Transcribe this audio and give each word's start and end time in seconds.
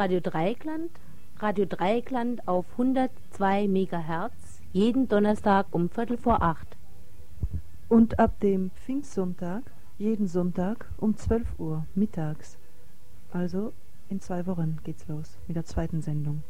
Radio 0.00 0.20
Dreieckland. 0.20 0.90
Radio 1.40 1.66
Dreieckland 1.66 2.48
auf 2.48 2.64
102 2.72 3.68
MHz, 3.68 4.62
jeden 4.72 5.08
Donnerstag 5.08 5.66
um 5.72 5.90
Viertel 5.90 6.16
vor 6.16 6.40
acht. 6.40 6.78
Und 7.90 8.18
ab 8.18 8.40
dem 8.40 8.70
Pfingstsonntag, 8.70 9.62
jeden 9.98 10.26
Sonntag 10.26 10.86
um 10.96 11.18
12 11.18 11.46
Uhr 11.58 11.84
mittags. 11.94 12.56
Also 13.30 13.74
in 14.08 14.20
zwei 14.20 14.46
Wochen 14.46 14.78
geht's 14.84 15.06
los 15.06 15.36
mit 15.46 15.56
der 15.56 15.66
zweiten 15.66 16.00
Sendung. 16.00 16.44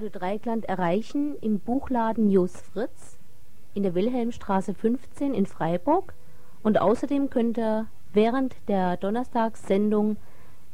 Radio 0.00 0.18
Dreieckland 0.18 0.64
erreichen 0.64 1.36
im 1.42 1.60
Buchladen 1.60 2.30
Jos 2.30 2.58
Fritz 2.58 3.18
in 3.74 3.82
der 3.82 3.94
Wilhelmstraße 3.94 4.72
15 4.72 5.34
in 5.34 5.44
Freiburg 5.44 6.14
und 6.62 6.80
außerdem 6.80 7.28
könnt 7.28 7.58
ihr 7.58 7.86
während 8.14 8.56
der 8.66 8.96
Donnerstagssendung 8.96 10.16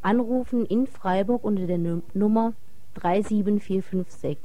anrufen 0.01 0.65
in 0.65 0.87
Freiburg 0.87 1.43
unter 1.43 1.67
der 1.67 1.79
Nummer 2.15 2.53
37456. 2.95 4.39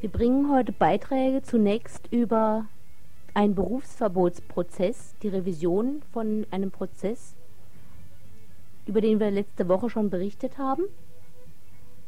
Wir 0.00 0.08
bringen 0.10 0.50
heute 0.50 0.72
Beiträge 0.72 1.42
zunächst 1.42 2.10
über 2.10 2.64
einen 3.34 3.54
Berufsverbotsprozess, 3.54 5.14
die 5.22 5.28
Revision 5.28 6.00
von 6.10 6.46
einem 6.50 6.70
Prozess, 6.70 7.36
über 8.86 9.02
den 9.02 9.20
wir 9.20 9.30
letzte 9.30 9.68
Woche 9.68 9.90
schon 9.90 10.08
berichtet 10.08 10.56
haben. 10.56 10.84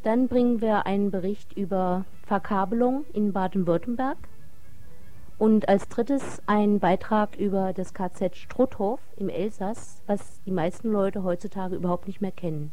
Dann 0.05 0.27
bringen 0.27 0.63
wir 0.63 0.87
einen 0.87 1.11
Bericht 1.11 1.53
über 1.53 2.07
Verkabelung 2.25 3.05
in 3.13 3.35
Baden-Württemberg. 3.35 4.17
Und 5.37 5.69
als 5.69 5.87
drittes 5.89 6.41
einen 6.47 6.81
Beitrag 6.81 7.37
über 7.37 7.75
das 7.75 7.93
KZ 7.93 8.35
Struthof 8.37 9.01
im 9.19 9.29
Elsass, 9.29 10.01
was 10.07 10.41
die 10.47 10.51
meisten 10.51 10.91
Leute 10.91 11.25
heutzutage 11.25 11.77
überhaupt 11.77 12.07
nicht 12.07 12.23
mehr 12.23 12.33
kennen. 12.33 12.73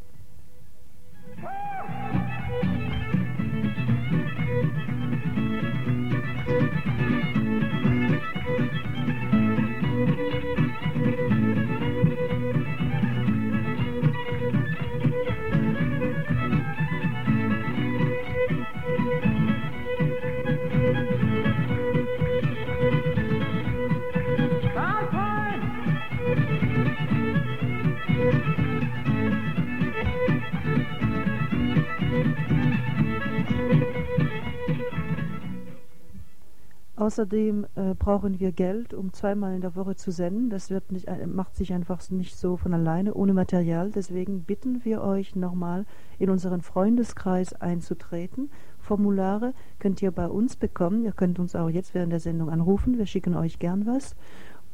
Außerdem 37.00 37.66
äh, 37.76 37.94
brauchen 37.94 38.42
wir 38.42 38.52
Geld, 38.52 38.94
um 38.94 39.14
zweimal 39.14 39.56
in 39.56 39.62
der 39.62 39.74
Woche 39.78 39.96
zu 39.96 40.12
senden. 40.12 40.50
Das 40.50 40.70
wird 40.70 40.92
nicht, 40.92 41.08
äh, 41.08 41.26
macht 41.28 41.56
sich 41.56 41.72
einfach 41.72 42.02
nicht 42.10 42.36
so 42.36 42.58
von 42.58 42.74
alleine 42.74 43.14
ohne 43.14 43.34
Material. 43.34 43.90
Deswegen 43.90 44.44
bitten 44.44 44.84
wir 44.84 45.02
euch 45.02 45.34
nochmal 45.34 45.86
in 46.18 46.30
unseren 46.30 46.62
Freundeskreis 46.62 47.54
einzutreten. 47.54 48.52
Formulare 48.80 49.54
könnt 49.80 50.02
ihr 50.02 50.12
bei 50.12 50.28
uns 50.28 50.58
bekommen. 50.58 51.06
Ihr 51.06 51.14
könnt 51.14 51.40
uns 51.40 51.56
auch 51.56 51.70
jetzt 51.70 51.94
während 51.94 52.12
der 52.12 52.20
Sendung 52.20 52.50
anrufen. 52.50 52.98
Wir 52.98 53.06
schicken 53.06 53.34
euch 53.34 53.60
gern 53.60 53.86
was. 53.86 54.18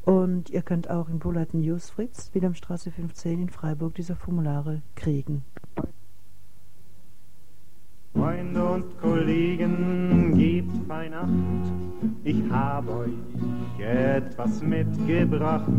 Und 0.02 0.50
ihr 0.50 0.62
könnt 0.62 0.90
auch 0.90 1.08
im 1.08 1.20
Buleiten 1.20 1.60
News 1.60 1.90
Fritz, 1.90 2.30
Wilhelmstraße 2.34 2.90
15 2.90 3.40
in 3.40 3.50
Freiburg, 3.50 3.94
diese 3.94 4.16
Formulare 4.16 4.82
kriegen. 4.96 5.44
Freunde 8.16 8.64
und 8.64 8.98
Kollegen, 8.98 10.34
gebt 10.34 10.72
fein 10.88 11.12
Acht, 11.12 11.28
ich 12.24 12.42
hab 12.50 12.88
euch 12.88 13.12
etwas 13.78 14.62
mitgebracht. 14.62 15.70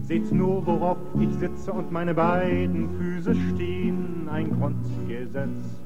Seht 0.00 0.32
nur, 0.32 0.66
worauf 0.66 0.96
ich 1.20 1.30
sitze 1.34 1.72
und 1.72 1.92
meine 1.92 2.14
beiden 2.14 2.88
Füße 2.96 3.34
stehen, 3.34 4.26
ein 4.30 4.50
Grundgesetz, 4.58 5.80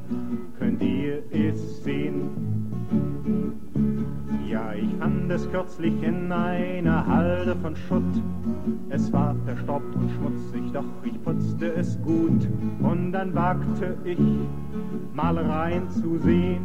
könnt 0.58 0.80
ihr 0.80 1.24
es 1.32 1.82
sehen? 1.82 2.69
Ja, 4.50 4.72
ich 4.72 4.92
fand 4.98 5.30
es 5.30 5.48
kürzlich 5.52 6.02
in 6.02 6.32
einer 6.32 7.06
Halde 7.06 7.54
von 7.62 7.76
Schutt. 7.76 8.02
Es 8.88 9.12
war 9.12 9.36
verstaubt 9.44 9.94
und 9.94 10.10
schmutzig, 10.10 10.72
doch 10.72 10.82
ich 11.04 11.22
putzte 11.22 11.72
es 11.74 11.96
gut. 12.02 12.48
Und 12.80 13.12
dann 13.12 13.32
wagte 13.32 13.96
ich, 14.02 14.18
mal 15.14 15.38
reinzusehen. 15.38 16.62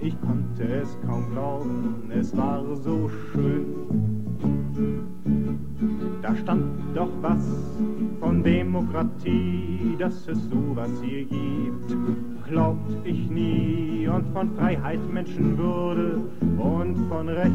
Ich 0.00 0.14
konnte 0.20 0.62
es 0.62 0.96
kaum 1.04 1.28
glauben, 1.32 2.12
es 2.16 2.36
war 2.36 2.62
so 2.76 3.10
schön. 3.32 4.15
Da 6.22 6.34
stand 6.36 6.64
doch 6.94 7.10
was 7.20 7.44
von 8.20 8.42
Demokratie, 8.42 9.96
dass 9.98 10.26
es 10.28 10.38
sowas 10.48 10.90
hier 11.02 11.24
gibt. 11.24 11.96
Glaubt 12.48 12.90
ich 13.04 13.28
nie 13.30 14.08
und 14.08 14.26
von 14.32 14.50
Freiheit, 14.56 15.00
Menschenwürde 15.12 16.20
und 16.58 16.96
von 17.08 17.28
Recht 17.28 17.50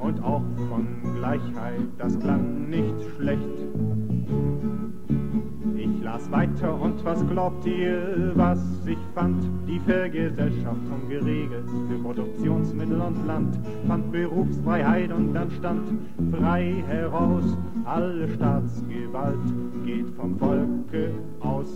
und 0.00 0.22
auch 0.22 0.42
von 0.68 0.86
Gleichheit, 1.16 1.86
das 1.98 2.18
klang 2.18 2.68
nicht 2.68 2.94
schlecht. 3.16 3.38
Las 6.10 6.30
weiter 6.30 6.80
und 6.80 7.04
was 7.04 7.20
glaubt 7.28 7.66
ihr, 7.66 8.32
was 8.34 8.58
ich 8.86 8.96
fand? 9.14 9.44
Die 9.68 9.78
Vergesellschaftung 9.80 11.06
geregelt 11.06 11.68
für 11.86 11.98
Produktionsmittel 11.98 12.98
und 12.98 13.26
Land, 13.26 13.58
fand 13.86 14.10
Berufsfreiheit 14.10 15.12
und 15.12 15.34
dann 15.34 15.50
stand 15.50 15.86
frei 16.32 16.82
heraus, 16.86 17.44
alle 17.84 18.26
Staatsgewalt 18.26 19.36
geht 19.84 20.08
vom 20.16 20.38
Volke 20.38 21.10
aus. 21.40 21.68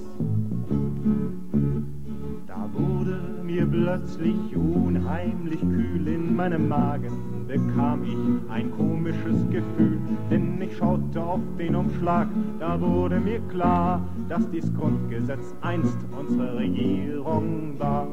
Da 2.46 2.70
wurde 2.72 3.20
mir 3.44 3.66
plötzlich 3.66 4.56
unheimlich 4.56 5.60
kühl 5.60 6.08
in 6.08 6.34
meinem 6.34 6.68
Magen, 6.68 7.12
bekam 7.52 8.02
ich 8.04 8.50
ein 8.50 8.70
komisches 8.70 9.49
Gefühl, 9.50 9.99
denn 10.31 10.60
ich 10.62 10.75
schaute 10.76 11.22
auf 11.22 11.40
den 11.58 11.76
Umschlag, 11.76 12.28
da 12.58 12.81
wurde 12.81 13.20
mir 13.20 13.40
klar, 13.50 14.00
dass 14.28 14.50
dies 14.50 14.72
Grundgesetz 14.75 15.54
einst 15.60 15.99
unsere 16.19 16.56
Regierung 16.56 17.75
war. 17.78 18.06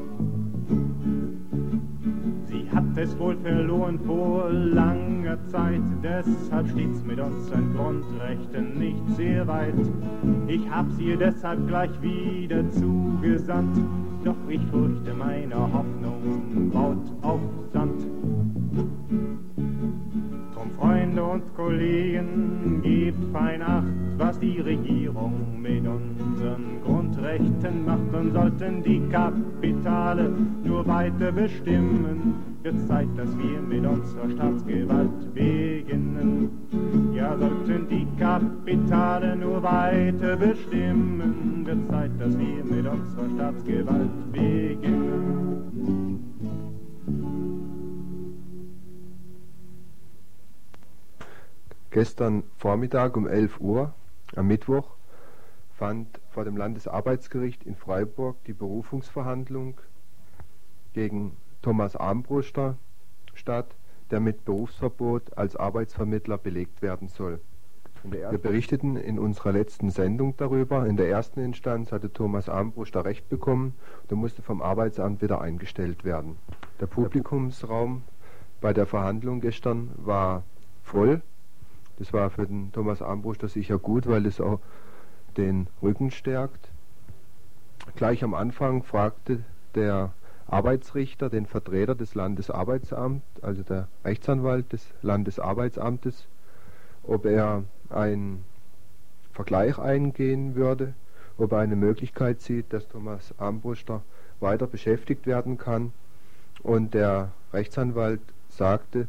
Sie 2.44 2.70
hat 2.70 2.84
es 2.96 3.18
wohl 3.18 3.36
verloren 3.38 3.98
vor 4.06 4.50
langer 4.50 5.38
Zeit, 5.46 5.80
deshalb 6.02 6.68
steht's 6.68 7.02
mit 7.04 7.18
unseren 7.18 7.74
Grundrechten 7.74 8.78
nicht 8.78 9.16
sehr 9.16 9.46
weit. 9.46 9.74
Ich 10.48 10.68
hab's 10.70 10.98
ihr 10.98 11.16
deshalb 11.16 11.66
gleich 11.66 11.90
wieder 12.02 12.68
zugesandt, 12.72 13.78
doch 14.22 14.36
ich 14.48 14.60
fürchte, 14.70 15.14
meine 15.14 15.54
Hoffnung 15.54 16.70
baut 16.70 17.10
auf 17.22 17.40
Sand. 17.72 18.19
Freunde 20.80 21.22
und 21.22 21.42
Kollegen, 21.56 22.80
gebt 22.82 23.22
fein 23.34 23.60
Acht, 23.60 23.84
was 24.16 24.38
die 24.40 24.60
Regierung 24.60 25.60
mit 25.60 25.86
unseren 25.86 26.80
Grundrechten 26.82 27.84
macht 27.84 28.14
und 28.14 28.32
sollten 28.32 28.82
die 28.82 29.02
Kapitale 29.10 30.32
nur 30.64 30.86
weiter 30.86 31.32
bestimmen, 31.32 32.34
wird 32.62 32.80
Zeit, 32.88 33.08
dass 33.14 33.28
wir 33.36 33.60
mit 33.60 33.84
unserer 33.84 34.30
Staatsgewalt 34.30 35.34
beginnen. 35.34 36.48
Ja, 37.14 37.36
sollten 37.36 37.86
die 37.90 38.06
Kapitale 38.18 39.36
nur 39.36 39.62
weiter 39.62 40.34
bestimmen, 40.36 41.62
wird 41.66 41.90
Zeit, 41.90 42.10
dass 42.18 42.38
wir 42.38 42.64
mit 42.64 42.86
unserer 42.86 43.28
Staatsgewalt 43.34 44.32
beginnen. 44.32 45.99
Gestern 51.90 52.44
Vormittag 52.56 53.16
um 53.16 53.26
11 53.26 53.60
Uhr, 53.60 53.92
am 54.36 54.46
Mittwoch, 54.46 54.94
fand 55.72 56.20
vor 56.30 56.44
dem 56.44 56.56
Landesarbeitsgericht 56.56 57.64
in 57.64 57.74
Freiburg 57.74 58.36
die 58.44 58.52
Berufungsverhandlung 58.52 59.80
gegen 60.92 61.36
Thomas 61.62 61.96
Armbruster 61.96 62.76
statt, 63.34 63.74
der 64.10 64.20
mit 64.20 64.44
Berufsverbot 64.44 65.36
als 65.36 65.56
Arbeitsvermittler 65.56 66.38
belegt 66.38 66.80
werden 66.80 67.08
soll. 67.08 67.40
Wir 68.04 68.38
berichteten 68.38 68.96
in 68.96 69.18
unserer 69.18 69.52
letzten 69.52 69.90
Sendung 69.90 70.36
darüber. 70.36 70.86
In 70.86 70.96
der 70.96 71.08
ersten 71.08 71.40
Instanz 71.40 71.92
hatte 71.92 72.12
Thomas 72.12 72.48
Armbruster 72.48 73.04
Recht 73.04 73.28
bekommen 73.28 73.74
und 74.08 74.16
musste 74.16 74.42
vom 74.42 74.62
Arbeitsamt 74.62 75.22
wieder 75.22 75.40
eingestellt 75.40 76.04
werden. 76.04 76.36
Der 76.80 76.86
Publikumsraum 76.86 78.02
bei 78.60 78.72
der 78.72 78.86
Verhandlung 78.86 79.40
gestern 79.40 79.90
war 79.96 80.44
voll. 80.82 81.20
Das 82.00 82.14
war 82.14 82.30
für 82.30 82.46
den 82.46 82.72
Thomas 82.72 83.02
Armbruster 83.02 83.46
sicher 83.46 83.78
gut, 83.78 84.06
weil 84.08 84.24
es 84.24 84.40
auch 84.40 84.58
den 85.36 85.66
Rücken 85.82 86.10
stärkt. 86.10 86.70
Gleich 87.94 88.24
am 88.24 88.32
Anfang 88.32 88.82
fragte 88.82 89.44
der 89.74 90.14
Arbeitsrichter 90.46 91.28
den 91.28 91.44
Vertreter 91.44 91.94
des 91.94 92.14
Landesarbeitsamts, 92.14 93.22
also 93.42 93.62
der 93.62 93.86
Rechtsanwalt 94.02 94.72
des 94.72 94.86
Landesarbeitsamtes, 95.02 96.26
ob 97.02 97.26
er 97.26 97.64
einen 97.90 98.44
Vergleich 99.32 99.78
eingehen 99.78 100.54
würde, 100.54 100.94
ob 101.36 101.52
er 101.52 101.58
eine 101.58 101.76
Möglichkeit 101.76 102.40
sieht, 102.40 102.72
dass 102.72 102.88
Thomas 102.88 103.34
Armbruster 103.38 104.00
weiter 104.40 104.66
beschäftigt 104.66 105.26
werden 105.26 105.58
kann. 105.58 105.92
Und 106.62 106.94
der 106.94 107.32
Rechtsanwalt 107.52 108.22
sagte, 108.48 109.06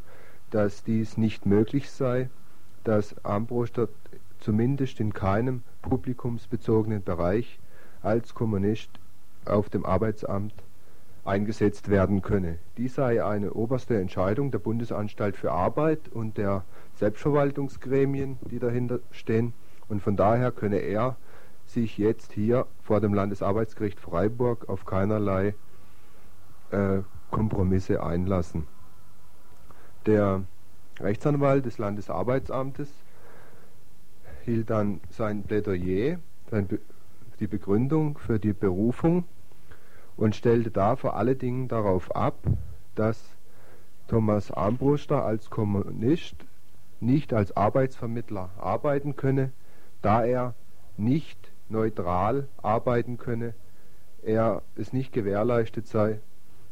dass 0.49 0.83
dies 0.83 1.15
nicht 1.15 1.45
möglich 1.45 1.89
sei, 1.89 2.29
dass 2.83 3.16
Armbruster 3.24 3.88
zumindest 4.39 5.00
in 5.00 5.13
keinem 5.13 5.62
publikumsbezogenen 5.81 7.04
Bereich 7.04 7.60
als 8.01 8.33
Kommunist 8.33 8.89
auf 9.45 9.69
dem 9.69 9.86
Arbeitsamt 9.86 10.54
eingesetzt 11.24 11.89
werden 11.89 12.22
könne. 12.22 12.57
Dies 12.78 12.95
sei 12.95 13.24
eine 13.24 13.54
oberste 13.54 14.00
Entscheidung 14.00 14.51
der 14.51 14.60
Bundesanstalt 14.60 15.38
für 15.38 15.51
Arbeit 15.51 16.10
und 16.12 16.38
der 16.38 16.63
Selbstverwaltungsgremien, 16.95 18.38
die 18.50 18.60
dahinter 18.60 19.00
stehen. 19.12 19.54
Und 19.88 20.01
von 20.01 20.16
daher 20.16 20.51
könne 20.51 20.77
er 20.77 21.16
sich 21.68 21.98
jetzt 21.98 22.34
hier 22.34 22.66
vor 22.84 23.00
dem 23.01 23.13
Landesarbeitsgericht 23.13 24.00
Freiburg 24.00 24.68
auf 24.68 24.86
keinerlei 24.86 25.54
äh, 26.72 27.00
Kompromisse 27.30 28.04
einlassen. 28.04 28.68
Der 30.06 30.44
Rechtsanwalt 31.01 31.65
des 31.65 31.77
Landesarbeitsamtes 31.77 32.89
hielt 34.45 34.69
dann 34.69 35.01
sein 35.09 35.44
Plädoyer, 35.44 36.18
die 37.39 37.48
Begründung 37.48 38.18
für 38.18 38.39
die 38.39 38.53
Berufung 38.53 39.24
und 40.18 40.36
stellte 40.36 40.71
da 40.71 40.95
vor 40.95 41.15
allen 41.15 41.38
Dingen 41.38 41.68
darauf 41.68 42.15
ab, 42.15 42.36
dass 42.95 43.36
Thomas 44.07 44.51
Armbruster 44.51 45.25
als 45.25 45.50
Kommunist 45.50 46.36
nicht 47.00 47.33
als 47.33 47.56
Arbeitsvermittler 47.56 48.50
arbeiten 48.57 49.15
könne, 49.15 49.51
da 50.01 50.24
er 50.24 50.53
nicht 50.98 51.51
neutral 51.69 52.48
arbeiten 52.62 53.18
könne, 53.18 53.53
er 54.21 54.62
es 54.75 54.94
nicht 54.94 55.13
gewährleistet 55.13 55.88
sei, 55.88 56.19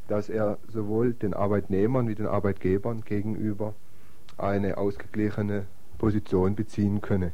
dass 0.08 0.30
er 0.30 0.58
sowohl 0.68 1.14
den 1.14 1.34
Arbeitnehmern 1.34 2.08
wie 2.08 2.16
den 2.16 2.28
Arbeitgebern 2.28 3.02
gegenüber 3.02 3.74
eine 4.42 4.78
ausgeglichene 4.78 5.66
Position 5.98 6.56
beziehen 6.56 7.02
könne. 7.02 7.32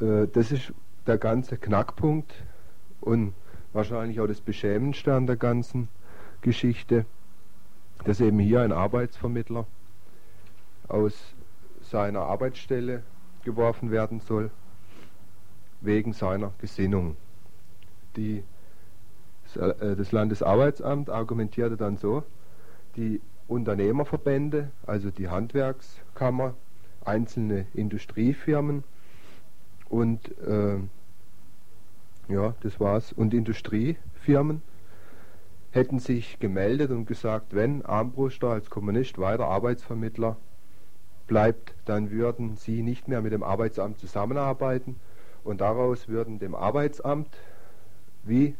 Äh, 0.00 0.26
das 0.32 0.52
ist 0.52 0.72
der 1.06 1.18
ganze 1.18 1.56
Knackpunkt 1.56 2.34
und 3.00 3.34
wahrscheinlich 3.72 4.20
auch 4.20 4.26
das 4.26 4.40
Beschämendste 4.40 5.14
an 5.14 5.26
der 5.26 5.36
ganzen 5.36 5.88
Geschichte, 6.40 7.06
dass 8.04 8.20
eben 8.20 8.38
hier 8.38 8.60
ein 8.60 8.72
Arbeitsvermittler 8.72 9.66
aus 10.88 11.34
seiner 11.82 12.20
Arbeitsstelle 12.20 13.02
geworfen 13.44 13.90
werden 13.90 14.20
soll, 14.20 14.50
wegen 15.80 16.12
seiner 16.12 16.52
Gesinnung. 16.58 17.16
Die, 18.16 18.42
äh, 19.54 19.96
das 19.96 20.12
Landesarbeitsamt 20.12 21.10
argumentierte 21.10 21.76
dann 21.76 21.96
so, 21.96 22.24
die 22.96 23.20
Unternehmerverbände, 23.48 24.70
also 24.86 25.10
die 25.10 25.28
Handwerkskammer, 25.28 26.54
einzelne 27.04 27.66
Industriefirmen 27.74 28.84
und 29.88 30.36
äh, 30.46 30.76
ja, 32.28 32.54
das 32.60 32.78
war's, 32.78 33.12
und 33.12 33.32
Industriefirmen 33.32 34.62
hätten 35.70 35.98
sich 35.98 36.38
gemeldet 36.38 36.90
und 36.90 37.06
gesagt, 37.06 37.54
wenn 37.54 37.84
Armbruster 37.84 38.48
als 38.48 38.70
Kommunist 38.70 39.18
weiter 39.18 39.46
Arbeitsvermittler 39.46 40.36
bleibt, 41.26 41.74
dann 41.84 42.10
würden 42.10 42.56
sie 42.56 42.82
nicht 42.82 43.08
mehr 43.08 43.20
mit 43.22 43.32
dem 43.32 43.42
Arbeitsamt 43.42 43.98
zusammenarbeiten. 43.98 44.96
Und 45.44 45.60
daraus 45.60 46.08
würden 46.08 46.38
dem 46.38 46.54
Arbeitsamt 46.54 47.28
wie 48.24 48.54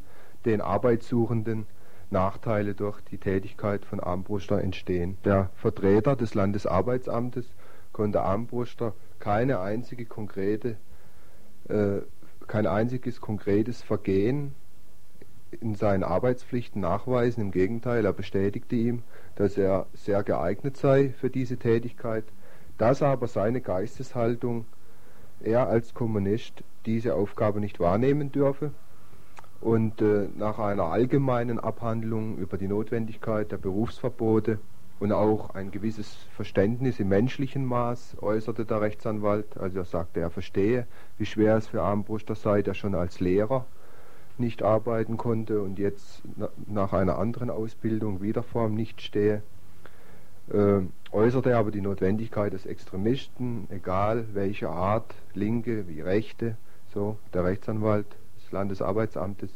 den 0.44 0.60
Arbeitssuchenden 0.60 1.66
Nachteile 2.10 2.74
durch 2.74 3.00
die 3.02 3.18
Tätigkeit 3.18 3.84
von 3.84 4.00
Armbruster 4.00 4.60
entstehen. 4.62 5.18
Der 5.24 5.50
Vertreter 5.54 6.16
des 6.16 6.34
Landesarbeitsamtes 6.34 7.46
konnte 7.92 8.22
Armbruster 8.22 8.94
keine 9.18 9.60
einzige 9.60 10.06
konkrete, 10.06 10.76
äh, 11.68 11.98
kein 12.46 12.66
einziges 12.66 13.20
konkretes 13.20 13.82
Vergehen 13.82 14.54
in 15.60 15.74
seinen 15.74 16.04
Arbeitspflichten 16.04 16.80
nachweisen. 16.80 17.42
Im 17.42 17.50
Gegenteil, 17.50 18.04
er 18.04 18.12
bestätigte 18.12 18.76
ihm, 18.76 19.02
dass 19.34 19.56
er 19.56 19.86
sehr 19.94 20.22
geeignet 20.22 20.76
sei 20.76 21.10
für 21.10 21.30
diese 21.30 21.56
Tätigkeit 21.56 22.24
dass 22.78 23.02
aber 23.02 23.26
seine 23.26 23.60
Geisteshaltung 23.60 24.64
er 25.40 25.68
als 25.68 25.94
Kommunist 25.94 26.62
diese 26.86 27.14
Aufgabe 27.14 27.60
nicht 27.60 27.80
wahrnehmen 27.80 28.32
dürfe 28.32 28.72
und 29.60 30.00
äh, 30.00 30.28
nach 30.36 30.58
einer 30.58 30.84
allgemeinen 30.84 31.58
Abhandlung 31.58 32.38
über 32.38 32.58
die 32.58 32.68
Notwendigkeit 32.68 33.50
der 33.50 33.58
Berufsverbote 33.58 34.58
und 35.00 35.12
auch 35.12 35.54
ein 35.54 35.70
gewisses 35.70 36.12
Verständnis 36.34 37.00
im 37.00 37.08
menschlichen 37.08 37.64
Maß 37.64 38.16
äußerte 38.20 38.64
der 38.64 38.80
Rechtsanwalt. 38.80 39.56
Also 39.56 39.78
er 39.78 39.84
sagte, 39.84 40.20
er 40.20 40.30
verstehe, 40.30 40.86
wie 41.18 41.26
schwer 41.26 41.56
es 41.56 41.68
für 41.68 41.82
Armbruster 41.82 42.34
sei, 42.34 42.62
der 42.62 42.74
schon 42.74 42.94
als 42.94 43.20
Lehrer 43.20 43.66
nicht 44.38 44.62
arbeiten 44.62 45.16
konnte 45.16 45.60
und 45.62 45.78
jetzt 45.78 46.22
nach 46.66 46.92
einer 46.92 47.18
anderen 47.18 47.50
Ausbildung 47.50 48.22
wieder 48.22 48.42
vor 48.42 48.66
ihm 48.66 48.74
nicht 48.74 49.02
stehe 49.02 49.42
äh, 50.52 50.80
äußerte 51.12 51.56
aber 51.56 51.70
die 51.70 51.80
Notwendigkeit, 51.80 52.52
dass 52.52 52.66
Extremisten, 52.66 53.66
egal 53.70 54.26
welcher 54.32 54.70
Art, 54.70 55.14
Linke 55.34 55.88
wie 55.88 56.00
Rechte, 56.00 56.56
so 56.92 57.18
der 57.34 57.44
Rechtsanwalt 57.44 58.06
des 58.10 58.27
Landesarbeitsamtes, 58.52 59.50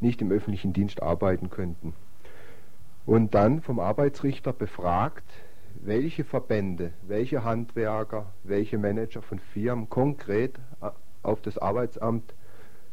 nicht 0.00 0.22
im 0.22 0.30
öffentlichen 0.30 0.72
Dienst 0.72 1.02
arbeiten 1.02 1.50
könnten. 1.50 1.94
Und 3.06 3.34
dann 3.34 3.60
vom 3.60 3.80
Arbeitsrichter 3.80 4.52
befragt, 4.52 5.24
welche 5.82 6.24
Verbände, 6.24 6.92
welche 7.06 7.44
Handwerker, 7.44 8.26
welche 8.44 8.78
Manager 8.78 9.22
von 9.22 9.38
Firmen 9.38 9.88
konkret 9.88 10.58
auf 11.22 11.40
das 11.40 11.58
Arbeitsamt 11.58 12.34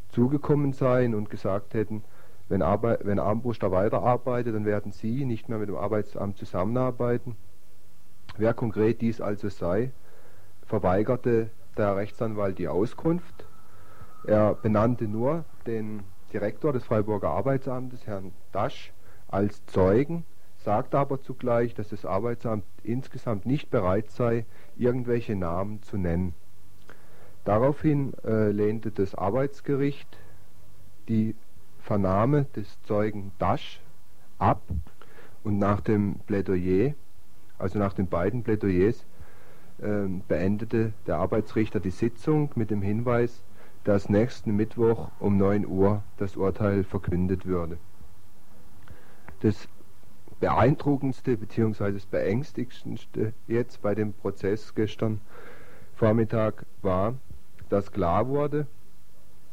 zugekommen 0.10 0.74
seien 0.74 1.15
und 1.15 1.29
gesagt 1.29 1.74
hätten, 1.74 2.03
wenn, 2.50 2.62
Arbeit, 2.62 3.01
wenn 3.03 3.20
Armbrust 3.20 3.62
da 3.62 3.72
weiterarbeitet, 3.72 4.56
dann 4.56 4.65
werden 4.65 4.91
Sie 4.91 5.25
nicht 5.25 5.50
mehr 5.50 5.58
mit 5.58 5.70
dem 5.70 5.75
Arbeitsamt 5.75 6.38
zusammenarbeiten. 6.38 7.36
Wer 8.38 8.53
konkret 8.53 9.01
dies 9.01 9.20
also 9.20 9.50
sei, 9.50 9.91
verweigerte 10.65 11.50
der 11.75 11.96
Rechtsanwalt 11.96 12.58
die 12.58 12.67
Auskunft. 12.67 13.47
Er 14.28 14.56
benannte 14.56 15.06
nur 15.06 15.46
den 15.66 16.04
Direktor 16.34 16.74
des 16.74 16.84
Freiburger 16.84 17.30
Arbeitsamtes, 17.30 18.06
Herrn 18.06 18.34
Dasch, 18.52 18.92
als 19.30 19.66
Zeugen, 19.68 20.26
sagte 20.58 20.98
aber 20.98 21.22
zugleich, 21.22 21.74
dass 21.76 21.88
das 21.88 22.06
Arbeitsamt 22.06 22.66
insgesamt 22.84 23.46
nicht 23.46 23.70
bereit 23.70 24.12
sei, 24.12 24.46
irgendwelche 24.76 25.38
Namen 25.38 25.82
zu 25.82 25.96
nennen. 25.96 26.34
Daraufhin 27.46 28.14
äh, 28.26 28.52
lehnte 28.52 28.92
das 28.92 29.16
Arbeitsgericht 29.16 30.18
die 31.08 31.34
Vernahme 31.80 32.48
des 32.54 32.82
Zeugen 32.84 33.32
Dasch 33.40 33.80
ab 34.40 34.62
und 35.46 35.58
nach 35.58 35.80
dem 35.80 36.16
Plädoyer, 36.28 36.96
also 37.58 37.80
nach 37.80 37.94
den 37.94 38.08
beiden 38.08 38.44
Plädoyers, 38.44 39.06
äh, 39.80 40.08
beendete 40.28 40.92
der 41.06 41.16
Arbeitsrichter 41.16 41.80
die 41.80 41.92
Sitzung 41.92 42.52
mit 42.56 42.72
dem 42.72 42.82
Hinweis, 42.82 43.42
dass 43.88 44.10
nächsten 44.10 44.53
Mittwoch 44.53 45.12
um 45.17 45.38
9 45.38 45.65
Uhr 45.65 46.03
das 46.17 46.36
Urteil 46.36 46.84
verkündet 46.84 47.46
würde. 47.46 47.77
Das 49.39 49.70
beeindruckendste 50.41 51.38
bzw. 51.38 51.94
das 51.94 52.06
beängstigendste 52.06 53.32
jetzt 53.48 53.82
bei 53.82 53.96
dem 53.96 54.12
Prozess 54.12 54.75
gestern 54.75 55.22
Vormittag 55.96 56.65
war, 56.82 57.13
dass 57.70 57.94
klar 57.94 58.27
wurde, 58.27 58.67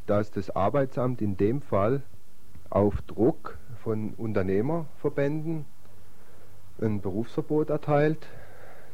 dass 0.06 0.32
das 0.32 0.50
Arbeitsamt 0.50 1.22
in 1.22 1.36
dem 1.36 1.62
Fall 1.62 2.02
auf 2.70 3.02
Druck 3.02 3.56
von 3.84 4.14
Unternehmerverbänden 4.14 5.64
ein 6.82 7.00
Berufsverbot 7.00 7.70
erteilt, 7.70 8.26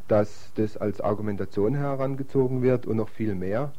dass 0.06 0.52
das 0.56 0.76
als 0.76 1.00
Argumentation 1.00 1.74
herangezogen 1.74 2.60
wird 2.60 2.84
und 2.84 2.98
noch 2.98 3.08
viel 3.08 3.34
mehr, 3.34 3.72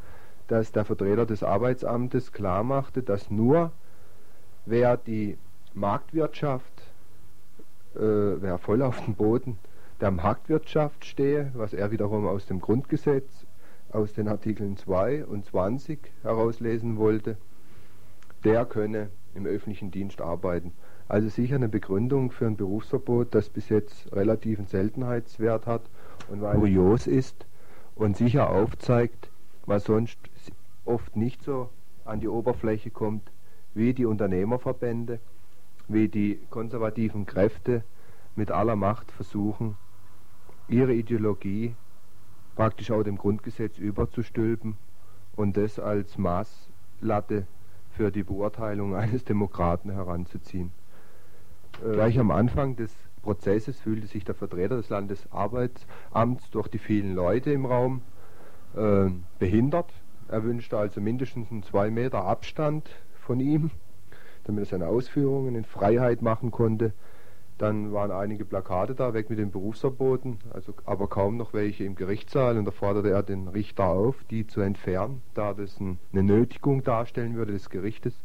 dass 0.48 0.72
der 0.72 0.86
Vertreter 0.86 1.26
des 1.26 1.44
Arbeitsamtes 1.44 2.32
klar 2.32 2.64
machte, 2.64 3.04
dass 3.04 3.30
nur 3.30 3.72
wer 4.66 4.98
die 4.98 5.38
Marktwirtschaft, 5.74 6.82
äh, 7.96 8.00
wer 8.00 8.58
voll 8.58 8.82
auf 8.82 9.04
dem 9.06 9.16
Boden 9.16 9.58
der 10.02 10.12
Marktwirtschaft 10.12 11.06
stehe, 11.06 11.52
was 11.54 11.74
er 11.74 11.92
wiederum 11.92 12.26
aus 12.28 12.46
dem 12.46 12.60
Grundgesetz, 12.60 13.46
aus 13.92 14.14
den 14.14 14.28
Artikeln 14.28 14.78
2 14.78 15.26
und 15.26 15.46
20 15.46 16.00
herauslesen 16.24 16.98
wollte, 16.98 17.38
der 18.44 18.66
könne 18.66 19.10
im 19.36 19.46
öffentlichen 19.46 19.92
Dienst 19.92 20.22
arbeiten. 20.22 20.74
Also 21.08 21.28
sicher 21.30 21.56
eine 21.56 21.70
Begründung 21.70 22.32
für 22.32 22.48
ein 22.48 22.56
Berufsverbot, 22.56 23.36
das 23.36 23.50
bis 23.50 23.70
jetzt 23.70 24.12
relativen 24.14 24.66
Seltenheitswert 24.66 25.68
hat 25.68 25.82
und 26.30 26.42
kurios 26.42 27.06
ist 27.06 27.46
und 27.96 28.18
sicher 28.18 28.50
aufzeigt, 28.50 29.30
was 29.66 29.84
sonst 29.84 30.18
oft 30.86 31.16
nicht 31.16 31.44
so 31.44 31.70
an 32.06 32.20
die 32.20 32.28
Oberfläche 32.28 32.90
kommt, 32.90 33.32
wie 33.74 33.94
die 33.94 34.06
Unternehmerverbände, 34.06 35.20
wie 35.88 36.08
die 36.08 36.40
konservativen 36.50 37.26
Kräfte 37.26 37.84
mit 38.36 38.52
aller 38.52 38.76
Macht 38.76 39.12
versuchen, 39.12 39.78
ihre 40.68 40.94
Ideologie 40.94 41.76
praktisch 42.56 42.92
auch 42.92 43.04
dem 43.04 43.18
Grundgesetz 43.18 43.78
überzustülpen 43.78 44.78
und 45.36 45.58
das 45.58 45.80
als 45.80 46.18
Maßlatte 46.18 47.46
für 47.92 48.12
die 48.12 48.24
Beurteilung 48.24 48.96
eines 48.96 49.24
Demokraten 49.24 49.92
heranzuziehen. 49.92 50.72
Äh, 51.84 51.94
gleich 51.94 52.20
am 52.20 52.32
Anfang 52.32 52.76
des 52.76 52.94
Prozesses 53.22 53.80
fühlte 53.80 54.08
sich 54.08 54.26
der 54.26 54.36
Vertreter 54.36 54.78
des 54.78 54.90
Landesarbeitsamts 54.90 56.50
durch 56.52 56.68
die 56.68 56.80
vielen 56.80 57.14
Leute 57.14 57.52
im 57.52 57.66
Raum 57.66 58.02
äh, 58.76 59.10
behindert. 59.40 59.92
Er 60.32 60.46
wünschte 60.46 60.78
also 60.78 61.02
mindestens 61.02 61.52
einen 61.52 61.62
zwei 61.62 61.92
Meter 61.92 62.24
Abstand 62.24 62.90
von 63.20 63.42
ihm, 63.42 63.70
damit 64.46 64.64
er 64.64 64.66
seine 64.66 64.88
Ausführungen 64.88 65.56
in 65.56 65.66
Freiheit 65.66 66.22
machen 66.22 66.52
konnte. 66.52 66.94
Dann 67.58 67.92
waren 67.92 68.12
einige 68.12 68.46
Plakate 68.46 68.96
da, 68.96 69.14
weg 69.14 69.30
mit 69.30 69.40
den 69.40 69.52
Berufsverboten, 69.52 70.40
also 70.54 70.74
aber 70.86 71.08
kaum 71.08 71.36
noch 71.36 71.54
welche 71.54 71.84
im 71.84 71.96
Gerichtssaal 71.96 72.58
und 72.58 72.64
da 72.64 72.72
forderte 72.72 73.10
er 73.10 73.24
den 73.24 73.50
Richter 73.50 73.88
auf, 73.88 74.24
die 74.30 74.48
zu 74.48 74.62
entfernen, 74.62 75.22
da 75.34 75.54
das 75.54 75.82
ein, 75.82 76.00
eine 76.14 76.24
Nötigung 76.24 76.82
darstellen 76.82 77.36
würde 77.36 77.52
des 77.52 77.70
Gerichtes. 77.70 78.18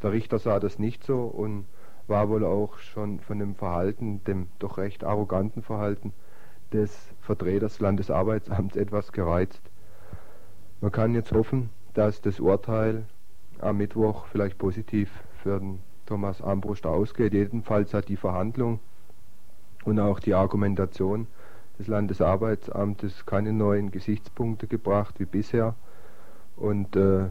Der 0.00 0.12
Richter 0.12 0.38
sah 0.38 0.60
das 0.60 0.78
nicht 0.78 1.02
so 1.02 1.22
und 1.22 1.66
war 2.06 2.28
wohl 2.28 2.44
auch 2.44 2.78
schon 2.78 3.18
von 3.18 3.40
dem 3.40 3.56
Verhalten, 3.56 4.22
dem 4.22 4.46
doch 4.60 4.78
recht 4.78 5.02
arroganten 5.02 5.62
Verhalten 5.62 6.12
des 6.72 7.12
Vertreters 7.20 7.72
des 7.72 7.80
Landesarbeitsamts 7.80 8.76
etwas 8.76 9.10
gereizt. 9.10 9.67
Man 10.80 10.92
kann 10.92 11.14
jetzt 11.14 11.32
hoffen, 11.32 11.70
dass 11.94 12.20
das 12.20 12.38
Urteil 12.38 13.04
am 13.58 13.78
Mittwoch 13.78 14.26
vielleicht 14.26 14.58
positiv 14.58 15.10
für 15.42 15.58
den 15.58 15.80
Thomas 16.06 16.40
Armbruster 16.40 16.90
ausgeht. 16.90 17.34
Jedenfalls 17.34 17.92
hat 17.94 18.08
die 18.08 18.16
Verhandlung 18.16 18.78
und 19.84 19.98
auch 19.98 20.20
die 20.20 20.34
Argumentation 20.34 21.26
des 21.78 21.88
Landesarbeitsamtes 21.88 23.26
keine 23.26 23.52
neuen 23.52 23.90
Gesichtspunkte 23.90 24.68
gebracht 24.68 25.16
wie 25.18 25.26
bisher 25.26 25.74
und 26.56 26.94
äh, 26.94 27.26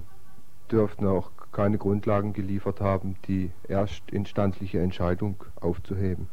dürften 0.70 1.08
auch 1.08 1.32
keine 1.51 1.77
Grundlagen 1.77 2.34
geliefert 2.34 2.82
haben, 2.82 3.16
die 3.27 3.51
erstinstanzliche 3.68 4.80
Entscheidung 4.80 5.44
aufzuheben. 5.60 6.30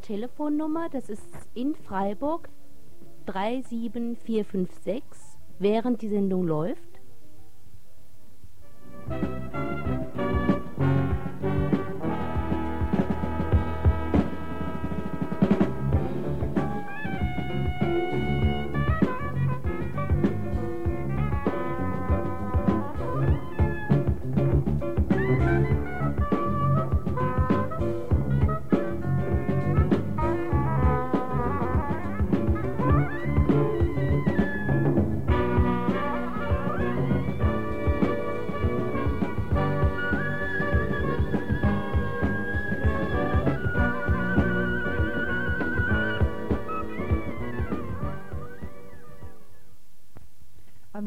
Telefonnummer, 0.00 0.88
das 0.90 1.08
ist 1.08 1.24
in 1.54 1.74
Freiburg 1.74 2.48
37456, 3.26 5.02
während 5.58 6.02
die 6.02 6.08
Sendung 6.08 6.46
läuft. 6.46 7.00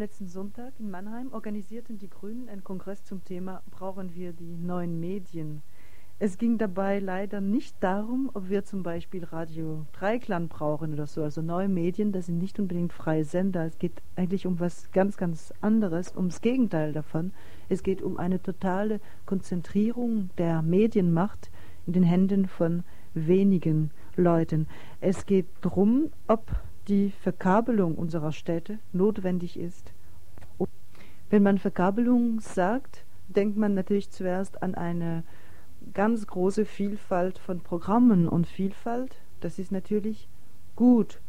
Letzten 0.02 0.28
Sonntag 0.28 0.74
in 0.80 0.90
Mannheim 0.90 1.32
organisierten 1.32 2.00
die 2.00 2.10
Grünen 2.10 2.50
einen 2.50 2.64
Kongress 2.64 3.04
zum 3.04 3.24
Thema 3.24 3.62
Brauchen 3.70 4.16
wir 4.16 4.34
die 4.34 4.58
neuen 4.58 5.00
Medien? 5.00 5.62
Es 6.18 6.40
ging 6.40 6.58
dabei 6.58 6.98
leider 6.98 7.40
nicht 7.40 7.76
darum, 7.82 8.32
ob 8.34 8.50
wir 8.50 8.66
zum 8.66 8.82
Beispiel 8.82 9.24
Radio 9.24 9.86
Dreiklang 9.94 10.48
brauchen 10.48 10.92
oder 10.96 11.06
so, 11.06 11.22
also 11.22 11.44
neue 11.44 11.70
Medien, 11.70 12.12
das 12.14 12.26
sind 12.26 12.40
nicht 12.40 12.60
unbedingt 12.60 12.94
freie 12.94 13.26
Sender. 13.26 13.64
Es 13.68 13.78
geht 13.78 14.02
eigentlich 14.16 14.48
um 14.48 14.60
was 14.60 14.92
ganz, 14.92 15.18
ganz 15.18 15.54
anderes, 15.62 16.16
ums 16.16 16.42
Gegenteil 16.42 16.94
davon. 16.94 17.32
Es 17.70 17.84
geht 17.84 18.02
um 18.02 18.18
eine 18.18 18.42
totale 18.42 19.02
Konzentrierung 19.28 20.32
der 20.40 20.64
Medienmacht 20.64 21.52
in 21.86 21.94
den 21.94 22.04
Händen 22.04 22.48
von 22.48 22.84
wenigen 23.14 23.92
Leuten. 24.16 24.66
Es 25.00 25.28
geht 25.28 25.46
darum, 25.62 26.10
ob 26.28 26.50
die 26.92 27.14
Verkabelung 27.22 27.96
unserer 27.96 28.34
Städte 28.34 28.80
notwendig 28.92 29.58
ist. 29.58 29.94
Wenn 31.30 31.42
man 31.42 31.58
Verkabelung 31.58 32.42
sagt, 32.42 33.06
denkt 33.30 33.56
man 33.56 33.74
natürlich 33.74 34.12
zuerst 34.12 34.62
an 34.62 34.76
eine 34.76 35.24
ganz 35.94 36.28
große 36.28 36.66
Vielfalt 36.66 37.38
von 37.38 37.62
Programmen 37.62 38.28
und 38.28 38.46
Vielfalt 38.46 39.16
Das 39.40 39.58
ist 39.58 39.72
natürlich 39.72 40.28
gut. 40.76 41.22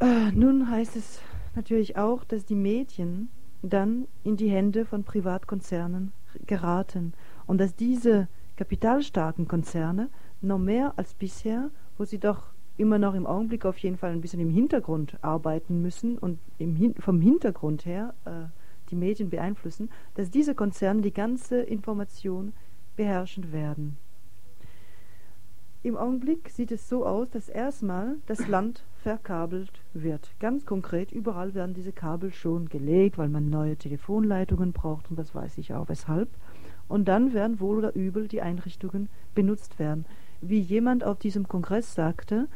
Äh, 0.00 0.30
nun 0.32 0.70
heißt 0.70 0.96
es 0.96 1.22
natürlich 1.54 1.96
auch, 1.96 2.22
dass 2.24 2.44
die 2.44 2.56
Medien 2.56 3.30
dann 3.62 4.06
in 4.22 4.36
die 4.36 4.50
Hände 4.50 4.84
von 4.84 5.02
Privatkonzernen 5.02 6.12
geraten 6.46 7.14
und 7.46 7.56
dass 7.58 7.74
diese 7.74 8.28
kapitalstarken 8.56 9.48
Konzerne 9.48 10.10
noch 10.42 10.58
mehr 10.58 10.92
als 10.98 11.14
bisher, 11.14 11.70
wo 11.96 12.04
sie 12.04 12.18
doch 12.18 12.52
immer 12.80 12.98
noch 12.98 13.14
im 13.14 13.26
Augenblick 13.26 13.66
auf 13.66 13.78
jeden 13.78 13.98
Fall 13.98 14.10
ein 14.10 14.20
bisschen 14.20 14.40
im 14.40 14.50
Hintergrund 14.50 15.18
arbeiten 15.22 15.82
müssen 15.82 16.18
und 16.18 16.38
im, 16.58 16.94
vom 16.98 17.20
Hintergrund 17.20 17.84
her 17.84 18.14
äh, 18.24 18.46
die 18.90 18.96
Medien 18.96 19.30
beeinflussen, 19.30 19.90
dass 20.14 20.30
diese 20.30 20.54
Konzerne 20.54 21.02
die 21.02 21.12
ganze 21.12 21.60
Information 21.60 22.52
beherrschen 22.96 23.52
werden. 23.52 23.98
Im 25.82 25.96
Augenblick 25.96 26.50
sieht 26.50 26.72
es 26.72 26.88
so 26.88 27.06
aus, 27.06 27.30
dass 27.30 27.48
erstmal 27.48 28.16
das 28.26 28.46
Land 28.48 28.84
verkabelt 29.02 29.80
wird. 29.94 30.30
Ganz 30.38 30.66
konkret, 30.66 31.10
überall 31.10 31.54
werden 31.54 31.72
diese 31.72 31.92
Kabel 31.92 32.32
schon 32.32 32.68
gelegt, 32.68 33.16
weil 33.16 33.30
man 33.30 33.48
neue 33.48 33.76
Telefonleitungen 33.76 34.72
braucht 34.72 35.08
und 35.10 35.18
das 35.18 35.34
weiß 35.34 35.56
ich 35.56 35.72
auch 35.72 35.88
weshalb. 35.88 36.28
Und 36.86 37.08
dann 37.08 37.32
werden 37.32 37.60
wohl 37.60 37.78
oder 37.78 37.94
übel 37.94 38.28
die 38.28 38.42
Einrichtungen 38.42 39.08
benutzt 39.34 39.78
werden. 39.78 40.04
Wie 40.40 40.60
jemand 40.60 41.04
auf 41.04 41.18
diesem 41.18 41.48
Kongress 41.48 41.94
sagte, 41.94 42.48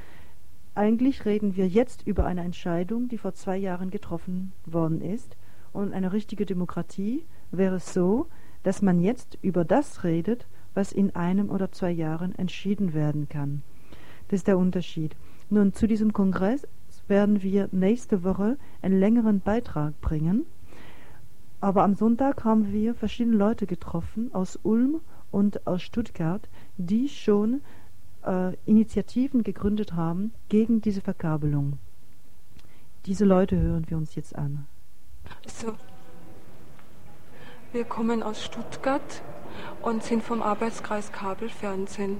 eigentlich 0.74 1.24
reden 1.24 1.54
wir 1.54 1.68
jetzt 1.68 2.06
über 2.06 2.24
eine 2.24 2.42
Entscheidung, 2.42 3.08
die 3.08 3.18
vor 3.18 3.34
zwei 3.34 3.56
Jahren 3.56 3.90
getroffen 3.90 4.52
worden 4.66 5.00
ist. 5.00 5.36
Und 5.72 5.92
eine 5.92 6.12
richtige 6.12 6.46
Demokratie 6.46 7.24
wäre 7.50 7.78
so, 7.78 8.26
dass 8.62 8.82
man 8.82 9.00
jetzt 9.00 9.38
über 9.42 9.64
das 9.64 10.02
redet, 10.02 10.46
was 10.72 10.92
in 10.92 11.14
einem 11.14 11.50
oder 11.50 11.70
zwei 11.70 11.90
Jahren 11.90 12.34
entschieden 12.34 12.94
werden 12.94 13.28
kann. 13.28 13.62
Das 14.28 14.38
ist 14.40 14.48
der 14.48 14.58
Unterschied. 14.58 15.14
Nun, 15.50 15.74
zu 15.74 15.86
diesem 15.86 16.12
Kongress 16.12 16.66
werden 17.06 17.42
wir 17.42 17.68
nächste 17.70 18.24
Woche 18.24 18.56
einen 18.82 18.98
längeren 18.98 19.40
Beitrag 19.40 20.00
bringen. 20.00 20.46
Aber 21.60 21.82
am 21.82 21.94
Sonntag 21.94 22.44
haben 22.44 22.72
wir 22.72 22.94
verschiedene 22.94 23.36
Leute 23.36 23.66
getroffen 23.66 24.30
aus 24.34 24.58
Ulm 24.62 25.00
und 25.30 25.66
aus 25.66 25.82
Stuttgart, 25.82 26.48
die 26.76 27.08
schon 27.08 27.62
äh, 28.26 28.54
Initiativen 28.66 29.42
gegründet 29.42 29.92
haben 29.92 30.32
gegen 30.48 30.80
diese 30.80 31.00
Verkabelung. 31.00 31.78
Diese 33.06 33.24
Leute 33.24 33.58
hören 33.58 33.84
wir 33.88 33.96
uns 33.96 34.14
jetzt 34.14 34.34
an. 34.36 34.66
So. 35.46 35.74
Wir 37.72 37.84
kommen 37.84 38.22
aus 38.22 38.44
Stuttgart 38.44 39.22
und 39.82 40.02
sind 40.02 40.22
vom 40.22 40.42
Arbeitskreis 40.42 41.12
Kabelfernsehen. 41.12 42.18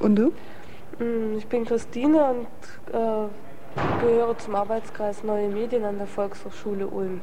Und 0.00 0.16
du? 0.16 0.32
Mm, 0.98 1.38
ich 1.38 1.46
bin 1.46 1.64
Christine 1.64 2.30
und 2.30 2.92
äh, 2.92 3.28
gehöre 4.00 4.36
zum 4.38 4.54
Arbeitskreis 4.54 5.22
Neue 5.24 5.48
Medien 5.48 5.84
an 5.84 5.98
der 5.98 6.06
Volkshochschule 6.06 6.86
Ulm. 6.86 7.20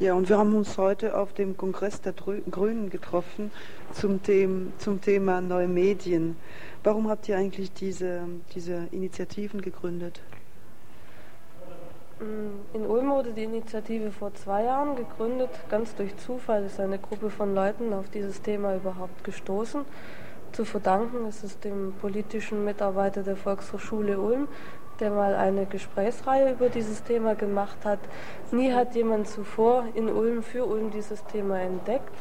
Ja, 0.00 0.14
und 0.14 0.30
wir 0.30 0.38
haben 0.38 0.54
uns 0.54 0.78
heute 0.78 1.14
auf 1.14 1.34
dem 1.34 1.58
Kongress 1.58 2.00
der 2.00 2.14
Grünen 2.14 2.88
getroffen 2.88 3.50
zum, 3.92 4.22
Thema, 4.22 4.72
zum 4.78 4.98
Thema 5.02 5.42
Neue 5.42 5.68
Medien. 5.68 6.36
Warum 6.82 7.10
habt 7.10 7.28
ihr 7.28 7.36
eigentlich 7.36 7.70
diese, 7.74 8.22
diese 8.54 8.88
Initiativen 8.92 9.60
gegründet? 9.60 10.22
Mm, 12.18 12.74
in 12.74 12.86
Ulm 12.86 13.10
wurde 13.10 13.32
die 13.34 13.44
Initiative 13.44 14.10
vor 14.10 14.32
zwei 14.32 14.64
Jahren 14.64 14.96
gegründet. 14.96 15.50
Ganz 15.68 15.94
durch 15.94 16.16
Zufall 16.16 16.64
ist 16.64 16.80
eine 16.80 16.98
Gruppe 16.98 17.28
von 17.28 17.54
Leuten 17.54 17.92
auf 17.92 18.08
dieses 18.08 18.40
Thema 18.40 18.76
überhaupt 18.76 19.22
gestoßen. 19.22 19.82
Zu 20.52 20.64
verdanken 20.64 21.28
ist 21.28 21.44
es 21.44 21.60
dem 21.60 21.92
politischen 22.00 22.64
Mitarbeiter 22.64 23.22
der 23.22 23.36
Volkshochschule 23.36 24.18
Ulm, 24.18 24.48
der 25.00 25.10
mal 25.10 25.34
eine 25.34 25.66
Gesprächsreihe 25.66 26.52
über 26.52 26.68
dieses 26.68 27.02
Thema 27.02 27.34
gemacht 27.34 27.78
hat. 27.84 27.98
Nie 28.52 28.72
hat 28.72 28.94
jemand 28.94 29.28
zuvor 29.28 29.84
in 29.94 30.08
Ulm 30.08 30.42
für 30.42 30.66
Ulm 30.66 30.90
dieses 30.90 31.24
Thema 31.24 31.60
entdeckt. 31.60 32.14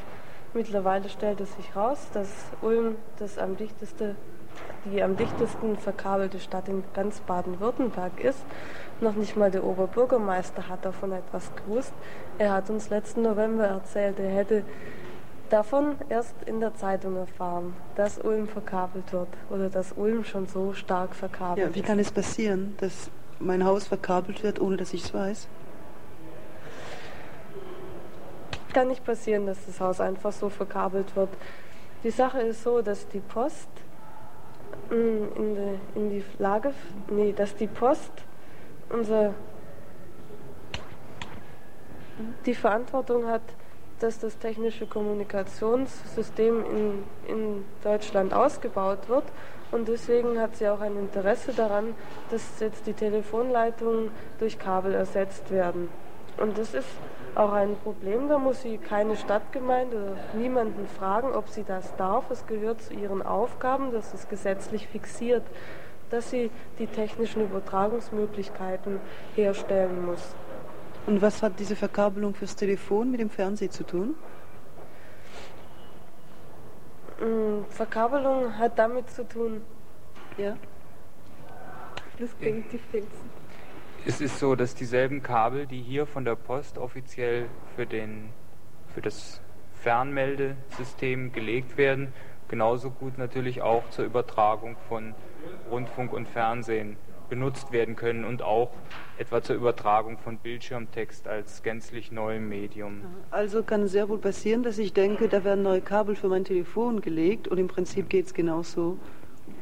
Mittlerweile 0.54 1.10
stellt 1.10 1.42
es 1.42 1.56
sich 1.56 1.76
raus, 1.76 2.08
dass 2.14 2.30
Ulm 2.62 2.96
das 3.20 3.38
am 3.38 3.56
dichteste, 3.56 4.16
die 4.86 5.04
am 5.04 5.16
dichtesten 5.16 5.78
verkabelte 5.78 6.40
Stadt 6.40 6.68
in 6.68 6.84
ganz 6.94 7.20
Baden-Württemberg 7.20 8.20
ist. 8.24 8.44
Noch 9.00 9.16
nicht 9.16 9.38
mal 9.38 9.52
der 9.52 9.64
Oberbürgermeister 9.64 10.68
hat 10.68 10.86
davon 10.86 11.12
etwas 11.12 11.52
gewusst. 11.56 11.94
Er 12.40 12.54
hat 12.54 12.70
uns 12.70 12.90
letzten 12.90 13.22
November 13.22 13.66
erzählt, 13.66 14.20
er 14.20 14.30
hätte 14.30 14.64
davon 15.50 15.96
erst 16.10 16.36
in 16.46 16.60
der 16.60 16.76
Zeitung 16.76 17.18
erfahren, 17.18 17.74
dass 17.96 18.18
Ulm 18.20 18.48
verkabelt 18.48 19.12
wird 19.12 19.28
oder 19.50 19.70
dass 19.70 19.94
Ulm 19.94 20.24
schon 20.24 20.48
so 20.48 20.74
stark 20.74 21.16
verkabelt 21.16 21.68
ja, 21.68 21.76
wie 21.76 21.82
kann 21.82 22.00
es 22.00 22.12
passieren, 22.12 22.76
dass 22.80 23.10
mein 23.40 23.64
Haus 23.64 23.88
verkabelt 23.88 24.44
wird, 24.44 24.60
ohne 24.60 24.78
dass 24.78 24.94
ich 24.94 25.04
es 25.04 25.14
weiß? 25.14 25.48
Kann 28.74 28.88
nicht 28.90 29.04
passieren, 29.04 29.46
dass 29.46 29.66
das 29.66 29.80
Haus 29.80 30.00
einfach 30.00 30.32
so 30.32 30.50
verkabelt 30.50 31.16
wird. 31.16 31.30
Die 32.04 32.12
Sache 32.12 32.42
ist 32.42 32.64
so, 32.64 32.82
dass 32.82 33.08
die 33.08 33.20
Post 33.20 33.70
mm, 34.90 34.94
in 34.94 35.56
die, 35.56 36.00
in 36.00 36.10
die 36.10 36.24
Lage, 36.38 36.74
nee, 37.10 37.34
dass 37.34 37.56
die 37.56 37.68
Post 37.68 38.12
unser, 38.90 39.34
die 42.46 42.54
Verantwortung 42.54 43.26
hat, 43.28 43.42
dass 44.00 44.20
das 44.20 44.38
technische 44.38 44.86
Kommunikationssystem 44.86 46.66
in, 46.66 47.04
in 47.28 47.66
Deutschland 47.84 48.34
ausgebaut 48.34 49.08
wird. 49.08 49.26
Und 49.72 49.88
deswegen 49.88 50.40
hat 50.40 50.56
sie 50.56 50.68
auch 50.68 50.82
ein 50.82 50.98
Interesse 50.98 51.54
daran, 51.54 51.96
dass 52.32 52.60
jetzt 52.60 52.88
die 52.88 52.94
Telefonleitungen 52.94 54.12
durch 54.40 54.58
Kabel 54.58 54.96
ersetzt 54.96 55.52
werden. 55.52 55.90
Und 56.38 56.58
das 56.58 56.74
ist 56.74 56.88
auch 57.36 57.52
ein 57.52 57.76
Problem. 57.84 58.30
Da 58.30 58.40
muss 58.40 58.62
sie 58.62 58.78
keine 58.78 59.16
Stadtgemeinde 59.16 59.96
oder 59.98 60.40
niemanden 60.40 60.88
fragen, 60.88 61.34
ob 61.34 61.50
sie 61.50 61.64
das 61.64 61.96
darf. 61.98 62.32
Es 62.32 62.48
gehört 62.48 62.82
zu 62.82 62.94
ihren 62.94 63.22
Aufgaben, 63.22 63.92
das 63.92 64.14
ist 64.14 64.30
gesetzlich 64.30 64.88
fixiert 64.88 65.44
dass 66.10 66.32
sie 66.32 66.50
die 66.78 66.88
technischen 66.88 67.44
Übertragungsmöglichkeiten 67.44 69.00
herstellen 69.36 70.06
muss. 70.06 70.36
Und 71.10 71.24
was 71.24 71.42
hat 71.42 71.60
diese 71.60 71.76
Verkabelung 71.76 72.36
fürs 72.36 72.56
Telefon 72.56 73.10
mit 73.10 73.20
dem 73.20 73.32
Fernsehen 73.32 73.72
zu 73.72 73.84
tun? 73.84 74.14
Mm, 77.20 77.64
Verkabelung 77.68 78.56
hat 78.56 78.78
damit 78.78 79.10
zu 79.10 79.28
tun. 79.28 79.62
Ja. 80.38 80.56
Das 82.20 82.38
klingt 82.38 82.72
die 82.72 82.78
Filzen. 82.78 83.32
Es 84.06 84.22
ist 84.22 84.38
so, 84.38 84.56
dass 84.56 84.76
dieselben 84.76 85.24
Kabel, 85.24 85.66
die 85.66 85.82
hier 85.82 86.06
von 86.06 86.26
der 86.26 86.36
Post 86.36 86.78
offiziell 86.78 87.48
für, 87.76 87.88
den, 87.88 88.30
für 88.94 89.02
das 89.02 89.42
Fernmeldesystem 89.82 91.32
gelegt 91.32 91.76
werden, 91.76 92.14
genauso 92.50 92.92
gut 92.92 93.18
natürlich 93.18 93.64
auch 93.64 93.90
zur 93.90 94.06
Übertragung 94.06 94.78
von 94.88 95.16
Rundfunk 95.72 96.14
und 96.14 96.28
Fernsehen 96.28 96.98
benutzt 97.30 97.72
werden 97.72 97.96
können 97.96 98.26
und 98.26 98.42
auch 98.42 98.72
etwa 99.18 99.42
zur 99.42 99.56
Übertragung 99.56 100.18
von 100.18 100.38
Bildschirmtext 100.38 101.28
als 101.28 101.64
gänzlich 101.64 102.12
neuem 102.12 102.50
Medium. 102.50 103.02
Also 103.32 103.64
kann 103.64 103.84
es 103.84 103.92
sehr 103.92 104.10
wohl 104.10 104.18
passieren, 104.18 104.64
dass 104.64 104.78
ich 104.78 104.94
denke, 104.94 105.28
da 105.28 105.44
werden 105.44 105.64
neue 105.64 105.82
Kabel 105.82 106.16
für 106.16 106.28
mein 106.28 106.44
Telefon 106.44 107.02
gelegt 107.02 107.48
und 107.48 107.58
im 107.58 107.68
Prinzip 107.68 108.10
geht 108.10 108.26
es 108.26 108.34
genauso 108.34 108.98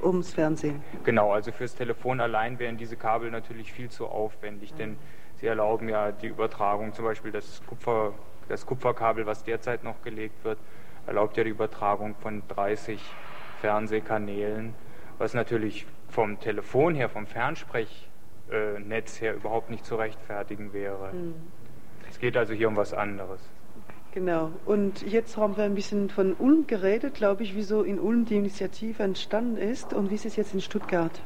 ums 0.02 0.34
Fernsehen. 0.34 0.82
Genau, 1.04 1.32
also 1.32 1.52
fürs 1.52 1.76
Telefon 1.76 2.20
allein 2.20 2.60
wären 2.60 2.78
diese 2.78 2.98
Kabel 2.98 3.32
natürlich 3.32 3.72
viel 3.72 3.90
zu 3.90 4.08
aufwendig, 4.08 4.74
denn 4.74 4.98
sie 5.36 5.48
erlauben 5.48 5.90
ja 5.90 6.12
die 6.12 6.28
Übertragung, 6.28 6.94
zum 6.94 7.06
Beispiel 7.06 7.32
das, 7.32 7.62
Kupfer, 7.68 8.14
das 8.50 8.66
Kupferkabel, 8.66 9.26
was 9.26 9.44
derzeit 9.44 9.84
noch 9.84 10.02
gelegt 10.02 10.44
wird, 10.44 10.58
erlaubt 11.06 11.38
ja 11.38 11.44
die 11.44 11.52
Übertragung 11.52 12.16
von 12.16 12.44
30 12.48 13.00
Fernsehkanälen 13.62 14.74
was 15.18 15.34
natürlich 15.34 15.86
vom 16.10 16.40
Telefon 16.40 16.96
her, 16.96 17.10
vom 17.10 17.26
Fernsprechnetz 17.26 19.22
her 19.22 19.36
überhaupt 19.36 19.70
nicht 19.70 19.86
zu 19.86 19.96
rechtfertigen 19.96 20.74
wäre. 20.74 21.14
Mhm. 21.14 21.36
Es 22.10 22.20
geht 22.20 22.38
also 22.38 22.54
hier 22.54 22.68
um 22.68 22.76
was 22.76 22.94
anderes. 22.94 23.42
Genau. 24.14 24.52
Und 24.66 25.04
jetzt 25.04 25.38
haben 25.38 25.58
wir 25.58 25.66
ein 25.66 25.76
bisschen 25.76 26.10
von 26.10 26.34
Ulm 26.34 26.66
geredet, 26.66 27.14
glaube 27.14 27.44
ich, 27.44 27.56
wieso 27.56 27.84
in 27.84 28.00
Ulm 28.00 28.26
die 28.26 28.38
Initiative 28.38 29.04
entstanden 29.04 29.58
ist 29.58 29.94
und 29.94 30.10
wie 30.10 30.16
ist 30.16 30.26
es 30.26 30.36
jetzt 30.36 30.54
in 30.54 30.62
Stuttgart? 30.62 31.22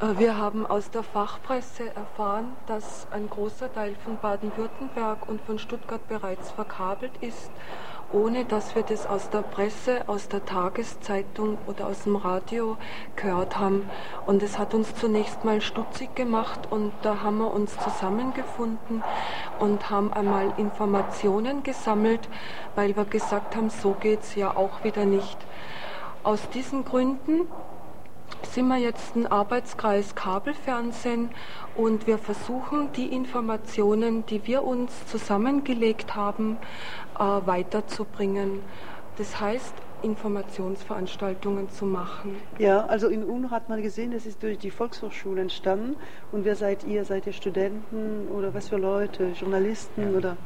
Äh, 0.00 0.18
wir 0.18 0.36
haben 0.36 0.66
aus 0.66 0.90
der 0.90 1.04
Fachpresse 1.04 1.94
erfahren, 1.94 2.56
dass 2.66 3.06
ein 3.12 3.30
großer 3.30 3.72
Teil 3.72 3.94
von 4.04 4.18
Baden-Württemberg 4.18 5.28
und 5.28 5.40
von 5.42 5.58
Stuttgart 5.60 6.06
bereits 6.08 6.50
verkabelt 6.50 7.12
ist 7.20 7.52
ohne 8.12 8.44
dass 8.44 8.74
wir 8.74 8.82
das 8.82 9.06
aus 9.06 9.30
der 9.30 9.42
Presse, 9.42 10.02
aus 10.06 10.28
der 10.28 10.44
Tageszeitung 10.44 11.58
oder 11.66 11.86
aus 11.86 12.04
dem 12.04 12.16
Radio 12.16 12.76
gehört 13.16 13.58
haben. 13.58 13.88
Und 14.26 14.42
es 14.42 14.58
hat 14.58 14.74
uns 14.74 14.94
zunächst 14.94 15.44
mal 15.44 15.60
stutzig 15.60 16.14
gemacht 16.14 16.60
und 16.70 16.92
da 17.02 17.22
haben 17.22 17.38
wir 17.38 17.52
uns 17.52 17.76
zusammengefunden 17.78 19.02
und 19.58 19.90
haben 19.90 20.12
einmal 20.12 20.52
Informationen 20.56 21.62
gesammelt, 21.62 22.28
weil 22.74 22.96
wir 22.96 23.04
gesagt 23.04 23.56
haben, 23.56 23.70
so 23.70 23.92
geht 23.92 24.22
es 24.22 24.34
ja 24.34 24.56
auch 24.56 24.84
wieder 24.84 25.04
nicht. 25.04 25.38
Aus 26.22 26.48
diesen 26.50 26.84
Gründen 26.84 27.48
sind 28.50 28.68
wir 28.68 28.76
jetzt 28.76 29.16
ein 29.16 29.26
Arbeitskreis 29.26 30.14
Kabelfernsehen 30.14 31.30
und 31.76 32.06
wir 32.06 32.18
versuchen, 32.18 32.92
die 32.92 33.06
Informationen, 33.06 34.26
die 34.26 34.46
wir 34.46 34.62
uns 34.62 35.06
zusammengelegt 35.06 36.14
haben, 36.14 36.58
weiterzubringen. 37.22 38.60
Das 39.18 39.40
heißt, 39.40 39.74
Informationsveranstaltungen 40.02 41.70
zu 41.70 41.86
machen. 41.86 42.36
Ja, 42.58 42.86
also 42.86 43.08
in 43.08 43.24
UNO 43.24 43.50
hat 43.50 43.68
man 43.68 43.82
gesehen, 43.82 44.12
es 44.12 44.26
ist 44.26 44.42
durch 44.42 44.58
die 44.58 44.70
Volkshochschule 44.70 45.40
entstanden. 45.40 45.96
Und 46.32 46.44
wer 46.44 46.56
seid 46.56 46.84
ihr? 46.84 47.04
Seid 47.04 47.26
ihr 47.26 47.32
Studenten 47.32 48.28
oder 48.28 48.52
was 48.52 48.68
für 48.68 48.78
Leute? 48.78 49.32
Journalisten 49.38 50.12
ja. 50.12 50.18
oder? 50.18 50.36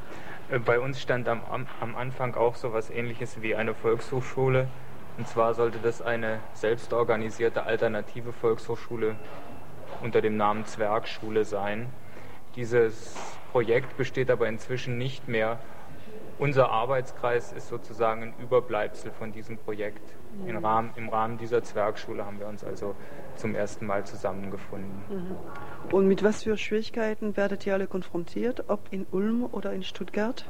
Äh, 0.50 0.58
bei 0.58 0.78
uns 0.78 1.00
stand 1.00 1.28
am, 1.28 1.40
am 1.80 1.96
Anfang 1.96 2.34
auch 2.34 2.54
so 2.56 2.68
etwas 2.68 2.90
ähnliches 2.90 3.40
wie 3.40 3.54
eine 3.54 3.74
Volkshochschule. 3.74 4.68
Und 5.16 5.26
zwar 5.26 5.54
sollte 5.54 5.78
das 5.82 6.02
eine 6.02 6.40
selbstorganisierte 6.52 7.62
alternative 7.62 8.32
Volkshochschule 8.32 9.16
unter 10.02 10.20
dem 10.20 10.36
Namen 10.36 10.66
Zwergschule 10.66 11.44
sein. 11.46 11.86
Dieses 12.54 13.14
Projekt 13.52 13.96
besteht 13.96 14.30
aber 14.30 14.46
inzwischen 14.48 14.98
nicht 14.98 15.28
mehr 15.28 15.58
unser 16.38 16.70
Arbeitskreis 16.70 17.52
ist 17.52 17.68
sozusagen 17.68 18.22
ein 18.22 18.34
Überbleibsel 18.40 19.10
von 19.12 19.32
diesem 19.32 19.56
Projekt. 19.56 20.02
Im 20.46 20.58
Rahmen, 20.58 20.90
Im 20.96 21.08
Rahmen 21.08 21.38
dieser 21.38 21.62
Zwergschule 21.62 22.26
haben 22.26 22.38
wir 22.38 22.46
uns 22.46 22.62
also 22.62 22.94
zum 23.36 23.54
ersten 23.54 23.86
Mal 23.86 24.04
zusammengefunden. 24.04 25.02
Mhm. 25.08 25.94
Und 25.94 26.08
mit 26.08 26.22
was 26.22 26.42
für 26.42 26.58
Schwierigkeiten 26.58 27.36
werdet 27.36 27.66
ihr 27.66 27.72
alle 27.72 27.86
konfrontiert, 27.86 28.64
ob 28.68 28.80
in 28.90 29.06
Ulm 29.12 29.48
oder 29.50 29.72
in 29.72 29.82
Stuttgart? 29.82 30.44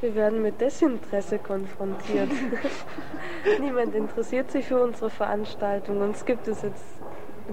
Wir 0.00 0.14
werden 0.14 0.42
mit 0.42 0.60
Desinteresse 0.60 1.38
konfrontiert. 1.38 2.30
Niemand 3.60 3.94
interessiert 3.94 4.50
sich 4.50 4.66
für 4.66 4.82
unsere 4.82 5.10
Veranstaltung. 5.10 6.00
Uns 6.00 6.24
gibt 6.24 6.48
es 6.48 6.62
jetzt 6.62 6.97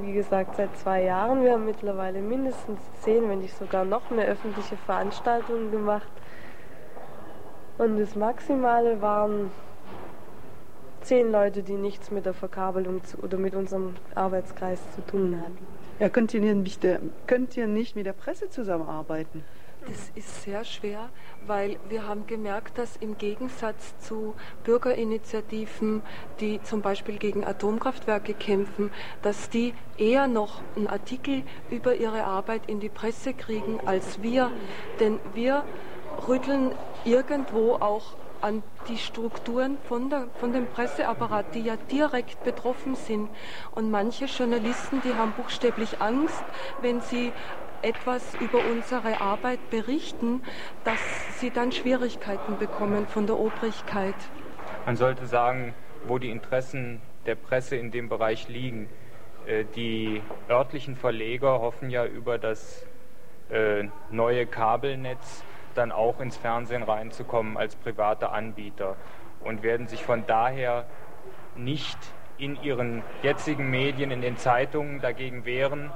wie 0.01 0.13
gesagt, 0.13 0.55
seit 0.55 0.75
zwei 0.77 1.03
Jahren. 1.03 1.43
Wir 1.43 1.53
haben 1.53 1.65
mittlerweile 1.65 2.21
mindestens 2.21 2.79
zehn, 3.01 3.29
wenn 3.29 3.39
nicht 3.39 3.57
sogar 3.57 3.85
noch 3.85 4.09
mehr 4.09 4.27
öffentliche 4.27 4.77
Veranstaltungen 4.77 5.71
gemacht. 5.71 6.07
Und 7.77 7.99
das 7.99 8.15
Maximale 8.15 9.01
waren 9.01 9.51
zehn 11.01 11.31
Leute, 11.31 11.61
die 11.61 11.73
nichts 11.75 12.11
mit 12.11 12.25
der 12.25 12.33
Verkabelung 12.33 13.03
zu, 13.03 13.17
oder 13.19 13.37
mit 13.37 13.53
unserem 13.53 13.95
Arbeitskreis 14.15 14.79
zu 14.95 15.05
tun 15.05 15.39
hatten. 15.39 15.57
Ja, 15.99 16.09
könnt 16.09 16.33
ihr 16.33 16.41
nicht, 16.41 16.85
könnt 17.27 17.55
ihr 17.55 17.67
nicht 17.67 17.95
mit 17.95 18.05
der 18.05 18.13
Presse 18.13 18.49
zusammenarbeiten? 18.49 19.43
Das 19.87 20.11
ist 20.15 20.43
sehr 20.43 20.63
schwer, 20.63 21.09
weil 21.45 21.77
wir 21.89 22.07
haben 22.07 22.25
gemerkt, 22.25 22.77
dass 22.79 22.97
im 22.97 23.17
Gegensatz 23.19 23.97
zu 23.99 24.33
Bürgerinitiativen, 24.63 26.01
die 26.39 26.61
zum 26.63 26.81
Beispiel 26.81 27.17
gegen 27.17 27.45
Atomkraftwerke 27.45 28.33
kämpfen, 28.33 28.91
dass 29.21 29.49
die 29.49 29.75
eher 29.97 30.27
noch 30.27 30.61
einen 30.75 30.87
Artikel 30.87 31.43
über 31.69 31.95
ihre 31.95 32.23
Arbeit 32.23 32.63
in 32.67 32.79
die 32.79 32.89
Presse 32.89 33.33
kriegen 33.33 33.79
als 33.85 34.23
wir. 34.23 34.51
Denn 34.99 35.19
wir 35.35 35.63
rütteln 36.27 36.71
irgendwo 37.03 37.73
auch 37.73 38.13
an 38.41 38.63
die 38.87 38.97
Strukturen 38.97 39.77
von, 39.87 40.09
der, 40.09 40.27
von 40.39 40.51
dem 40.51 40.67
Presseapparat, 40.67 41.55
die 41.55 41.61
ja 41.61 41.77
direkt 41.91 42.43
betroffen 42.43 42.95
sind. 42.95 43.29
Und 43.73 43.91
manche 43.91 44.25
Journalisten, 44.25 45.01
die 45.03 45.13
haben 45.13 45.33
buchstäblich 45.33 46.01
Angst, 46.01 46.43
wenn 46.81 47.01
sie 47.01 47.31
etwas 47.81 48.35
über 48.35 48.59
unsere 48.59 49.21
Arbeit 49.21 49.69
berichten, 49.69 50.41
dass 50.83 50.99
sie 51.39 51.49
dann 51.49 51.71
Schwierigkeiten 51.71 52.57
bekommen 52.57 53.07
von 53.07 53.27
der 53.27 53.37
Obrigkeit. 53.37 54.15
Man 54.85 54.95
sollte 54.95 55.25
sagen, 55.25 55.73
wo 56.07 56.17
die 56.19 56.29
Interessen 56.29 57.01
der 57.25 57.35
Presse 57.35 57.75
in 57.75 57.91
dem 57.91 58.09
Bereich 58.09 58.47
liegen. 58.47 58.89
Äh, 59.45 59.65
die 59.75 60.21
örtlichen 60.49 60.95
Verleger 60.95 61.59
hoffen 61.59 61.89
ja 61.89 62.05
über 62.05 62.37
das 62.37 62.85
äh, 63.49 63.85
neue 64.11 64.45
Kabelnetz 64.45 65.43
dann 65.75 65.91
auch 65.91 66.19
ins 66.19 66.37
Fernsehen 66.37 66.83
reinzukommen 66.83 67.57
als 67.57 67.75
private 67.75 68.29
Anbieter 68.29 68.95
und 69.43 69.61
werden 69.61 69.87
sich 69.87 70.03
von 70.03 70.25
daher 70.25 70.85
nicht 71.55 71.97
in 72.37 72.61
ihren 72.63 73.03
jetzigen 73.21 73.69
Medien, 73.69 74.11
in 74.11 74.21
den 74.21 74.37
Zeitungen 74.37 75.01
dagegen 75.01 75.45
wehren, 75.45 75.91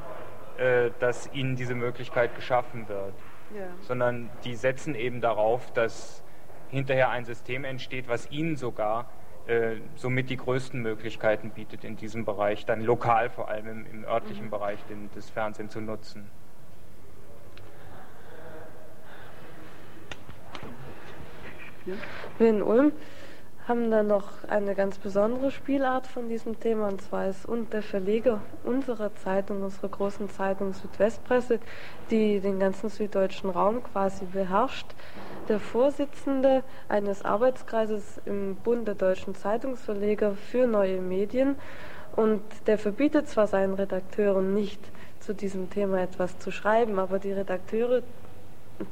äh, 0.60 0.92
dass 1.00 1.32
ihnen 1.34 1.56
diese 1.56 1.74
Möglichkeit 1.74 2.36
geschaffen 2.36 2.90
wird, 2.90 3.14
ja. 3.56 3.68
sondern 3.82 4.30
die 4.44 4.56
setzen 4.56 4.94
eben 4.94 5.22
darauf, 5.22 5.72
dass 5.72 6.22
hinterher 6.70 7.10
ein 7.10 7.24
System 7.24 7.64
entsteht, 7.64 8.10
was 8.10 8.30
ihnen 8.30 8.58
sogar 8.58 9.10
äh, 9.48 9.78
somit 9.96 10.30
die 10.30 10.36
größten 10.36 10.82
Möglichkeiten 10.82 11.52
bietet, 11.52 11.86
in 11.86 11.96
diesem 11.96 12.26
Bereich, 12.26 12.66
dann 12.66 12.82
lokal 12.82 13.30
vor 13.30 13.48
allem 13.48 13.68
im, 13.68 13.86
im 13.86 14.04
örtlichen 14.04 14.48
mhm. 14.48 14.50
Bereich 14.52 14.84
den, 14.90 15.10
das 15.16 15.30
Fernsehen 15.30 15.70
zu 15.70 15.80
nutzen. 15.80 16.30
Ja. 21.86 21.94
Wir 22.38 22.50
in 22.50 22.62
Ulm 22.62 22.92
haben 23.70 23.92
dann 23.92 24.08
noch 24.08 24.44
eine 24.48 24.74
ganz 24.74 24.98
besondere 24.98 25.52
Spielart 25.52 26.08
von 26.08 26.28
diesem 26.28 26.60
Thema, 26.60 26.88
und 26.88 27.04
zwar 27.04 27.28
ist 27.28 27.46
und 27.46 27.72
der 27.72 27.84
Verleger 27.84 28.42
unserer 28.64 29.14
Zeitung, 29.16 29.62
unserer 29.62 29.90
großen 29.90 30.28
Zeitung 30.32 30.74
Südwestpresse, 30.74 31.60
die 32.10 32.40
den 32.40 32.60
ganzen 32.60 32.90
süddeutschen 32.90 33.52
Raum 33.52 33.84
quasi 33.84 34.26
beherrscht, 34.26 34.88
der 35.48 35.60
Vorsitzende 35.60 36.64
eines 36.90 37.24
Arbeitskreises 37.24 38.20
im 38.26 38.56
Bund 38.56 38.88
der 38.88 38.96
deutschen 38.96 39.36
Zeitungsverleger 39.36 40.32
für 40.34 40.66
neue 40.66 41.00
Medien. 41.00 41.56
Und 42.16 42.42
der 42.66 42.80
verbietet 42.80 43.30
zwar 43.30 43.46
seinen 43.46 43.76
Redakteuren 43.76 44.56
nicht, 44.56 44.82
zu 45.20 45.36
diesem 45.36 45.70
Thema 45.70 46.02
etwas 46.02 46.40
zu 46.40 46.50
schreiben, 46.50 46.98
aber 46.98 47.20
die 47.20 47.34
Redakteure 47.34 48.02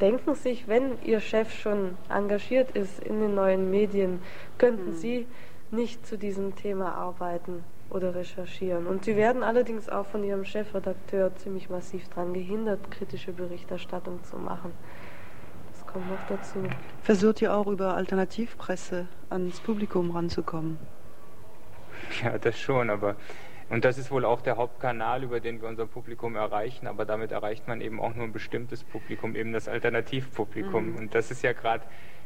denken 0.02 0.36
sich, 0.36 0.68
wenn 0.68 1.02
Ihr 1.04 1.20
Chef 1.20 1.54
schon 1.54 1.98
engagiert 2.10 2.72
ist 2.72 3.00
in 3.04 3.20
den 3.20 3.36
neuen 3.36 3.70
Medien, 3.72 4.22
könnten 4.58 4.92
mhm. 4.92 4.96
Sie 4.96 5.28
nicht 5.72 6.06
zu 6.06 6.18
diesem 6.18 6.56
Thema 6.56 6.96
arbeiten 6.96 7.64
oder 7.90 8.16
recherchieren. 8.16 8.88
Und 8.88 9.06
Sie 9.06 9.16
werden 9.16 9.44
allerdings 9.44 9.90
auch 9.90 10.06
von 10.06 10.24
Ihrem 10.24 10.46
Chefredakteur 10.46 11.36
ziemlich 11.36 11.70
massiv 11.70 12.08
daran 12.10 12.34
gehindert, 12.34 12.92
kritische 12.92 13.32
Berichterstattung 13.32 14.24
zu 14.24 14.38
machen. 14.38 14.72
Das 15.72 15.86
kommt 15.88 16.10
noch 16.10 16.28
dazu. 16.28 16.60
Versucht 17.04 17.42
ihr 17.42 17.56
auch 17.56 17.68
über 17.68 17.96
Alternativpresse 17.96 19.08
ans 19.30 19.60
Publikum 19.60 20.12
ranzukommen? 20.12 20.78
Ja, 22.24 22.38
das 22.38 22.60
schon, 22.60 22.90
aber 22.90 23.16
und 23.70 23.84
das 23.84 23.98
ist 23.98 24.12
wohl 24.12 24.24
auch 24.24 24.42
der 24.42 24.58
Hauptkanal, 24.58 25.24
über 25.24 25.40
den 25.40 25.62
wir 25.62 25.68
unser 25.68 25.86
Publikum 25.86 26.36
erreichen, 26.36 26.88
aber 26.88 27.06
damit 27.06 27.32
erreicht 27.32 27.68
man 27.68 27.82
eben 27.82 28.00
auch 28.00 28.16
nur 28.16 28.24
ein 28.24 28.32
bestimmtes 28.32 28.84
Publikum, 28.84 29.36
eben 29.36 29.52
das 29.52 29.68
Alternativpublikum. 29.68 30.92
Mhm. 30.92 30.96
Und 30.96 31.16
das 31.16 31.32
ist 31.32 31.44
ja 31.44 31.52
gerade 31.52 31.84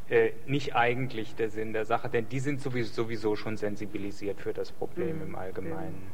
äh, 0.10 0.32
nicht 0.46 0.76
eigentlich 0.76 1.36
der 1.36 1.50
Sinn 1.50 1.74
der 1.74 1.86
Sache, 1.86 2.10
denn 2.10 2.30
die 2.30 2.40
sind 2.40 2.62
sowieso, 2.62 2.94
sowieso 2.94 3.36
schon 3.36 3.58
sensibilisiert 3.58 4.40
für 4.40 4.54
das 4.54 4.72
Problem 4.72 5.16
mhm. 5.16 5.22
im 5.30 5.36
Allgemeinen. 5.36 6.12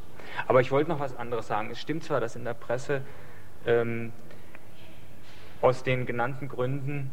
Aber 0.47 0.61
ich 0.61 0.71
wollte 0.71 0.89
noch 0.89 0.99
was 0.99 1.15
anderes 1.17 1.47
sagen. 1.47 1.71
Es 1.71 1.79
stimmt 1.79 2.03
zwar, 2.03 2.21
dass 2.21 2.35
in 2.37 2.45
der 2.45 2.53
Presse 2.53 3.01
ähm, 3.65 4.13
aus 5.61 5.83
den 5.83 6.05
genannten 6.05 6.47
Gründen 6.47 7.11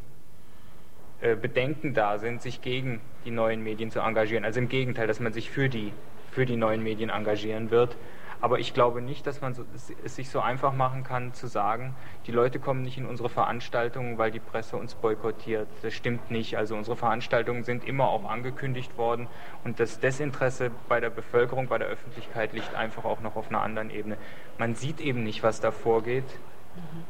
äh, 1.21 1.35
Bedenken 1.35 1.95
da 1.95 2.19
sind, 2.19 2.43
sich 2.43 2.61
gegen 2.61 3.01
die 3.25 3.31
neuen 3.31 3.63
Medien 3.63 3.91
zu 3.91 4.01
engagieren. 4.01 4.45
Also 4.45 4.61
im 4.61 4.69
Gegenteil, 4.69 5.07
dass 5.07 5.21
man 5.21 5.33
sich 5.33 5.51
für 5.51 5.69
die 5.69 5.93
für 6.35 6.47
die 6.47 6.57
neuen 6.57 6.83
Medien 6.83 7.11
engagieren 7.11 7.71
wird. 7.71 7.97
Aber 8.41 8.59
ich 8.59 8.75
glaube 8.75 9.01
nicht, 9.01 9.27
dass 9.27 9.41
man 9.41 9.55
es 10.05 10.17
sich 10.17 10.29
so 10.29 10.41
einfach 10.41 10.75
machen 10.75 11.03
kann, 11.03 11.33
zu 11.33 11.47
sagen, 11.47 11.95
die 12.27 12.33
Leute 12.33 12.59
kommen 12.59 12.83
nicht 12.83 12.99
in 12.99 13.07
unsere 13.07 13.31
Veranstaltungen, 13.31 14.19
weil 14.19 14.33
die 14.33 14.41
Presse 14.41 14.77
uns 14.77 14.95
boykottiert. 14.97 15.67
Das 15.81 15.95
stimmt 15.95 16.31
nicht. 16.31 16.59
Also 16.59 16.77
unsere 16.77 16.95
Veranstaltungen 16.95 17.65
sind 17.65 17.85
immer 17.85 18.09
auch 18.09 18.29
angekündigt 18.29 18.99
worden 18.99 19.29
und 19.65 19.81
das 19.81 19.99
Desinteresse 19.99 20.71
bei 20.91 21.01
der 21.01 21.09
Bevölkerung, 21.09 21.69
bei 21.69 21.79
der 21.79 21.89
Öffentlichkeit 21.89 22.53
liegt 22.53 22.75
einfach 22.75 23.07
auch 23.07 23.21
noch 23.21 23.37
auf 23.37 23.49
einer 23.49 23.63
anderen 23.63 23.89
Ebene. 23.89 24.19
Man 24.59 24.75
sieht 24.75 25.01
eben 25.01 25.23
nicht, 25.23 25.43
was 25.43 25.61
da 25.61 25.71
vorgeht. 25.71 26.25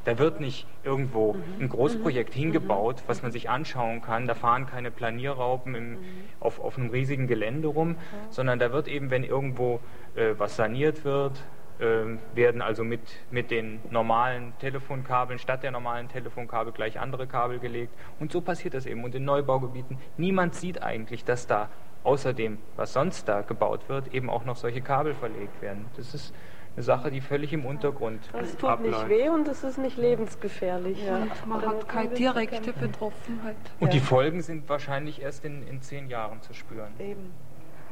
Da 0.05 0.19
wird 0.19 0.41
nicht 0.41 0.67
irgendwo 0.83 1.37
ein 1.59 1.69
Großprojekt 1.69 2.35
hingebaut, 2.35 3.03
was 3.07 3.23
man 3.23 3.33
sich 3.33 3.49
anschauen 3.49 4.03
kann. 4.03 4.27
Da 4.27 4.35
fahren 4.35 4.67
keine 4.67 4.91
Planierraupen 4.91 5.75
im, 5.75 5.99
auf, 6.41 6.61
auf 6.61 6.79
einem 6.79 6.91
riesigen 6.91 7.27
Gelände 7.27 7.69
rum, 7.69 7.97
sondern 8.31 8.59
da 8.59 8.73
wird 8.73 8.89
eben, 8.89 9.11
wenn 9.11 9.25
irgendwo 9.25 9.81
äh, 10.15 10.35
was 10.37 10.57
saniert 10.57 11.05
wird, 11.05 11.43
äh, 11.79 12.19
werden 12.35 12.63
also 12.63 12.85
mit, 12.85 13.01
mit 13.31 13.51
den 13.51 13.81
normalen 13.91 14.53
Telefonkabeln 14.59 15.39
statt 15.39 15.63
der 15.63 15.71
normalen 15.71 16.09
Telefonkabel 16.09 16.73
gleich 16.73 17.01
andere 17.01 17.27
Kabel 17.27 17.59
gelegt. 17.59 17.93
Und 18.21 18.31
so 18.31 18.41
passiert 18.41 18.75
das 18.75 18.87
eben. 18.87 19.03
Und 19.05 19.15
in 19.15 19.25
Neubaugebieten, 19.25 19.99
niemand 20.17 20.55
sieht 20.55 20.83
eigentlich, 20.83 21.25
dass 21.25 21.47
da 21.47 21.69
außer 22.05 22.33
dem, 22.35 22.59
was 22.77 22.93
sonst 22.93 23.27
da 23.29 23.41
gebaut 23.41 23.89
wird, 23.89 24.15
eben 24.15 24.29
auch 24.31 24.45
noch 24.45 24.57
solche 24.57 24.83
Kabel 24.83 25.15
verlegt 25.15 25.63
werden. 25.63 25.87
Das 25.97 26.15
ist 26.15 26.35
eine 26.77 26.83
Sache, 26.83 27.11
die 27.11 27.21
völlig 27.21 27.53
im 27.53 27.65
Untergrund 27.65 28.21
Es 28.41 28.57
tut 28.57 28.69
abläuft. 28.69 29.09
nicht 29.09 29.09
weh 29.09 29.29
und 29.29 29.47
es 29.49 29.63
ist 29.63 29.79
nicht 29.79 29.97
lebensgefährlich. 29.97 31.05
Ja. 31.05 31.19
Und 31.19 31.47
man 31.47 31.63
hat 31.63 31.89
keine 31.89 32.15
direkte 32.15 32.73
Betroffenheit. 32.73 33.57
Und 33.81 33.89
ja. 33.89 33.93
die 33.93 34.01
Folgen 34.01 34.43
sind 34.43 34.69
wahrscheinlich 34.69 35.23
erst 35.23 35.45
in, 35.45 35.67
in 35.67 35.83
zehn 35.83 36.09
Jahren 36.09 36.43
zu 36.43 36.53
spüren. 36.53 36.93
Eben. 36.99 37.33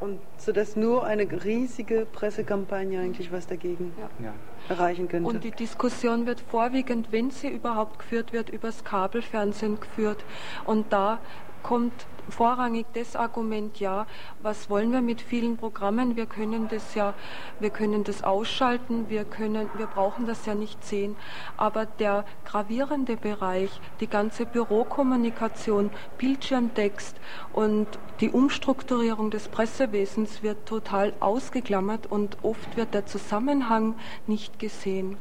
Und 0.00 0.18
so 0.36 0.50
dass 0.50 0.74
nur 0.74 1.04
eine 1.04 1.22
riesige 1.44 2.06
Pressekampagne 2.06 2.98
eigentlich 2.98 3.30
was 3.30 3.46
dagegen 3.46 3.92
ja. 4.20 4.32
erreichen 4.68 5.06
könnte. 5.06 5.28
Und 5.28 5.44
die 5.44 5.52
Diskussion 5.52 6.26
wird 6.26 6.40
vorwiegend, 6.40 7.12
wenn 7.12 7.30
sie 7.30 7.46
überhaupt 7.46 8.00
geführt 8.00 8.32
wird, 8.32 8.50
übers 8.50 8.82
Kabelfernsehen 8.82 9.78
geführt. 9.78 10.24
Und 10.64 10.92
da 10.92 11.20
kommt 11.62 12.06
vorrangig 12.28 12.86
das 12.94 13.16
Argument, 13.16 13.78
ja, 13.80 14.06
was 14.42 14.70
wollen 14.70 14.92
wir 14.92 15.00
mit 15.00 15.20
vielen 15.20 15.56
Programmen? 15.56 16.16
Wir 16.16 16.26
können 16.26 16.68
das 16.68 16.94
ja, 16.94 17.14
wir 17.60 17.70
können 17.70 18.04
das 18.04 18.22
ausschalten, 18.22 19.08
wir 19.08 19.24
können, 19.24 19.68
wir 19.76 19.86
brauchen 19.86 20.26
das 20.26 20.46
ja 20.46 20.54
nicht 20.54 20.84
sehen. 20.84 21.16
Aber 21.56 21.86
der 21.86 22.24
gravierende 22.44 23.16
Bereich, 23.16 23.80
die 24.00 24.06
ganze 24.06 24.46
Bürokommunikation, 24.46 25.90
Bildschirmtext 26.18 27.16
und 27.52 27.86
die 28.20 28.30
Umstrukturierung 28.30 29.30
des 29.30 29.48
Pressewesens 29.48 30.42
wird 30.42 30.66
total 30.66 31.12
ausgeklammert 31.20 32.06
und 32.06 32.38
oft 32.42 32.76
wird 32.76 32.94
der 32.94 33.06
Zusammenhang 33.06 33.96
nicht 34.26 34.58
gesehen 34.58 35.16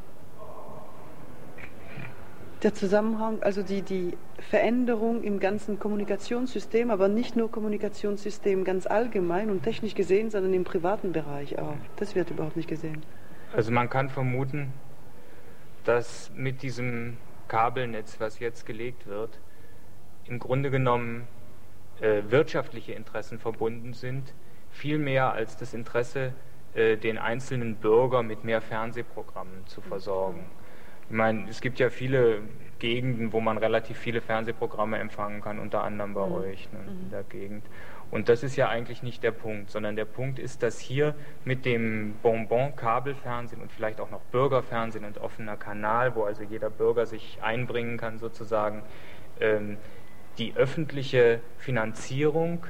der 2.63 2.73
Zusammenhang, 2.73 3.41
also 3.41 3.63
die, 3.63 3.81
die 3.81 4.17
Veränderung 4.39 5.23
im 5.23 5.39
ganzen 5.39 5.79
Kommunikationssystem, 5.79 6.91
aber 6.91 7.07
nicht 7.07 7.35
nur 7.35 7.51
Kommunikationssystem 7.51 8.63
ganz 8.63 8.85
allgemein 8.85 9.49
und 9.49 9.63
technisch 9.63 9.95
gesehen, 9.95 10.29
sondern 10.29 10.53
im 10.53 10.63
privaten 10.63 11.11
Bereich 11.11 11.57
auch. 11.59 11.77
Das 11.95 12.15
wird 12.15 12.29
überhaupt 12.29 12.57
nicht 12.57 12.69
gesehen. 12.69 13.03
Also 13.53 13.71
man 13.71 13.89
kann 13.89 14.09
vermuten, 14.09 14.73
dass 15.83 16.31
mit 16.35 16.61
diesem 16.61 17.17
Kabelnetz, 17.47 18.19
was 18.19 18.39
jetzt 18.39 18.65
gelegt 18.65 19.07
wird, 19.07 19.39
im 20.25 20.39
Grunde 20.39 20.69
genommen 20.69 21.27
äh, 21.99 22.21
wirtschaftliche 22.29 22.93
Interessen 22.93 23.39
verbunden 23.39 23.93
sind, 23.93 24.33
viel 24.69 24.99
mehr 24.99 25.33
als 25.33 25.57
das 25.57 25.73
Interesse, 25.73 26.33
äh, 26.73 26.95
den 26.95 27.17
einzelnen 27.17 27.75
Bürger 27.75 28.23
mit 28.23 28.43
mehr 28.43 28.61
Fernsehprogrammen 28.61 29.65
zu 29.65 29.81
versorgen. 29.81 30.45
Ich 31.11 31.17
meine, 31.17 31.49
es 31.49 31.59
gibt 31.59 31.77
ja 31.79 31.89
viele 31.89 32.39
Gegenden, 32.79 33.33
wo 33.33 33.41
man 33.41 33.57
relativ 33.57 33.97
viele 33.97 34.21
Fernsehprogramme 34.21 34.97
empfangen 34.97 35.41
kann, 35.41 35.59
unter 35.59 35.83
anderem 35.83 36.13
bei 36.13 36.25
mhm. 36.25 36.35
euch 36.35 36.71
ne, 36.71 36.79
in 36.87 37.07
mhm. 37.07 37.09
der 37.09 37.23
Gegend. 37.23 37.65
Und 38.11 38.29
das 38.29 38.43
ist 38.43 38.55
ja 38.55 38.69
eigentlich 38.69 39.03
nicht 39.03 39.21
der 39.21 39.31
Punkt, 39.31 39.71
sondern 39.71 39.97
der 39.97 40.05
Punkt 40.05 40.39
ist, 40.39 40.63
dass 40.63 40.79
hier 40.79 41.13
mit 41.43 41.65
dem 41.65 42.13
Bonbon 42.21 42.77
Kabelfernsehen 42.77 43.61
und 43.61 43.73
vielleicht 43.73 43.99
auch 43.99 44.09
noch 44.09 44.21
Bürgerfernsehen 44.31 45.03
und 45.03 45.17
offener 45.17 45.57
Kanal, 45.57 46.15
wo 46.15 46.23
also 46.23 46.43
jeder 46.43 46.69
Bürger 46.69 47.05
sich 47.05 47.39
einbringen 47.41 47.97
kann 47.97 48.17
sozusagen, 48.17 48.81
ähm, 49.41 49.75
die 50.37 50.53
öffentliche 50.55 51.41
Finanzierung 51.57 52.65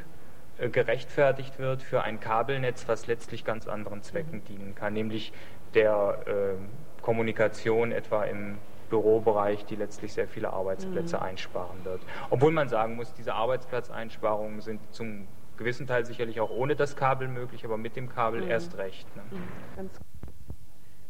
äh, 0.57 0.69
gerechtfertigt 0.69 1.59
wird 1.59 1.83
für 1.83 2.01
ein 2.01 2.19
Kabelnetz, 2.19 2.87
was 2.87 3.05
letztlich 3.05 3.45
ganz 3.45 3.67
anderen 3.67 4.01
Zwecken 4.01 4.39
mhm. 4.39 4.45
dienen 4.45 4.73
kann, 4.73 4.93
nämlich 4.93 5.31
der 5.75 6.23
äh, 6.25 6.90
Kommunikation 7.01 7.91
etwa 7.91 8.23
im 8.23 8.57
Bürobereich, 8.89 9.65
die 9.65 9.75
letztlich 9.75 10.13
sehr 10.13 10.27
viele 10.27 10.51
Arbeitsplätze 10.53 11.17
mhm. 11.17 11.23
einsparen 11.23 11.85
wird. 11.85 12.01
Obwohl 12.29 12.51
man 12.51 12.69
sagen 12.69 12.95
muss, 12.95 13.13
diese 13.13 13.33
Arbeitsplatzeinsparungen 13.33 14.61
sind 14.61 14.81
zum 14.91 15.27
gewissen 15.57 15.87
Teil 15.87 16.05
sicherlich 16.05 16.39
auch 16.39 16.49
ohne 16.49 16.75
das 16.75 16.95
Kabel 16.95 17.27
möglich, 17.27 17.65
aber 17.65 17.77
mit 17.77 17.95
dem 17.95 18.09
Kabel 18.09 18.41
mhm. 18.41 18.51
erst 18.51 18.77
recht. 18.77 19.07
Ne? 19.15 19.23
Mhm. 19.31 19.89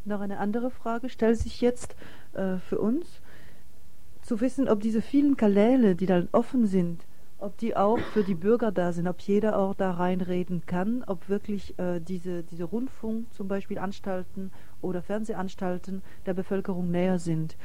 Noch 0.03 0.21
eine 0.21 0.39
andere 0.39 0.71
Frage 0.71 1.09
stellt 1.09 1.37
sich 1.37 1.61
jetzt 1.61 1.95
äh, 2.33 2.57
für 2.57 2.79
uns, 2.79 3.21
zu 4.21 4.39
wissen, 4.39 4.69
ob 4.69 4.79
diese 4.81 5.01
vielen 5.01 5.35
Kanäle, 5.35 5.95
die 5.95 6.05
dann 6.05 6.29
offen 6.31 6.67
sind, 6.67 7.05
ob 7.39 7.57
die 7.57 7.75
auch 7.75 7.99
für 8.13 8.23
die 8.23 8.35
Bürger 8.35 8.71
da 8.71 8.93
sind, 8.93 9.07
ob 9.07 9.19
jeder 9.21 9.57
auch 9.57 9.73
da 9.73 9.91
reinreden 9.91 10.65
kann, 10.65 11.03
ob 11.07 11.27
wirklich 11.27 11.77
äh, 11.79 11.99
diese, 11.99 12.43
diese 12.43 12.65
Rundfunk 12.65 13.33
zum 13.33 13.47
Beispiel 13.47 13.79
Anstalten 13.79 14.51
oder 14.81 15.01
Fernsehanstalten 15.01 16.01
der 16.25 16.33
Bevölkerung 16.33 16.91
näher 16.91 17.19
sind. 17.19 17.57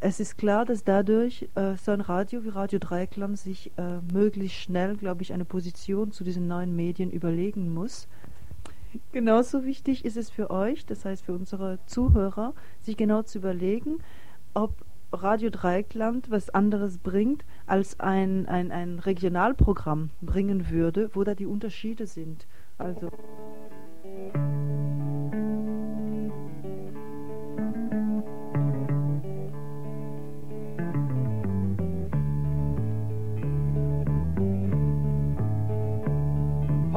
Es 0.00 0.20
ist 0.20 0.38
klar, 0.38 0.64
dass 0.64 0.84
dadurch 0.84 1.48
äh, 1.56 1.74
so 1.74 1.90
ein 1.90 2.00
Radio 2.00 2.44
wie 2.44 2.50
Radio 2.50 2.78
Dreiklang 2.78 3.34
sich 3.34 3.72
äh, 3.76 3.98
möglichst 4.12 4.58
schnell, 4.58 4.96
glaube 4.96 5.22
ich, 5.22 5.32
eine 5.32 5.44
Position 5.44 6.12
zu 6.12 6.22
diesen 6.22 6.46
neuen 6.46 6.76
Medien 6.76 7.10
überlegen 7.10 7.74
muss. 7.74 8.06
Genauso 9.12 9.64
wichtig 9.64 10.04
ist 10.04 10.16
es 10.16 10.30
für 10.30 10.50
euch, 10.50 10.86
das 10.86 11.04
heißt 11.04 11.24
für 11.24 11.32
unsere 11.32 11.78
Zuhörer, 11.86 12.54
sich 12.80 12.96
genau 12.96 13.22
zu 13.22 13.38
überlegen, 13.38 13.98
ob 14.54 14.72
Radio 15.12 15.50
Dreieckland 15.50 16.30
was 16.30 16.50
anderes 16.50 16.98
bringt, 16.98 17.44
als 17.66 17.98
ein, 17.98 18.46
ein, 18.46 18.70
ein 18.70 18.98
Regionalprogramm 18.98 20.10
bringen 20.20 20.70
würde, 20.70 21.10
wo 21.14 21.24
da 21.24 21.34
die 21.34 21.46
Unterschiede 21.46 22.06
sind. 22.06 22.46
Also. 22.76 23.10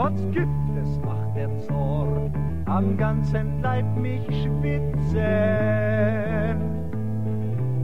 Potz 0.02 0.20
gibt 0.32 0.78
es 0.82 1.00
macht 1.06 1.36
der 1.36 1.50
Zorn, 1.60 2.34
am 2.66 2.98
ganzen 2.98 3.62
Leib 3.62 3.86
mich 3.98 4.26
schwitzen 4.26 5.22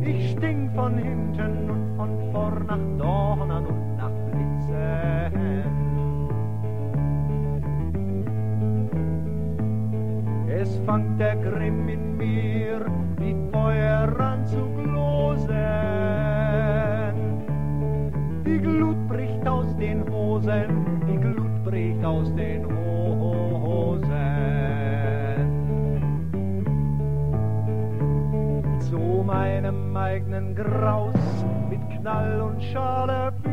ich 0.02 0.32
stink 0.32 0.74
von 0.74 0.98
hinten 0.98 1.70
und 1.70 1.96
von 1.96 2.10
vorn 2.32 2.66
nach 2.66 2.80
Dornen 2.98 3.66
und 3.68 3.98
nach 3.98 4.10
Blitzen. 4.32 5.64
Es 10.48 10.80
fangt 10.88 11.20
der 11.20 11.36
Grimm 11.36 11.88
in 11.88 12.18
mir, 12.18 12.84
wie 13.18 13.36
Feuer 13.52 14.20
an 14.20 14.44
zu 14.48 14.66
glosen. 14.82 15.54
Die 18.44 18.58
Glut 18.58 19.08
bricht 19.08 19.48
aus 19.48 19.76
den 19.78 20.04
Hosen, 20.10 20.68
die 20.70 20.77
aus 22.18 22.34
den 22.36 22.66
Hosen. 22.66 22.98
meinem 29.24 29.96
eigenen 29.98 30.56
Graus 30.56 31.14
mit 31.70 31.82
Knall 32.00 32.42
und 32.42 32.64
Schale 32.64 33.34
für. 33.44 33.48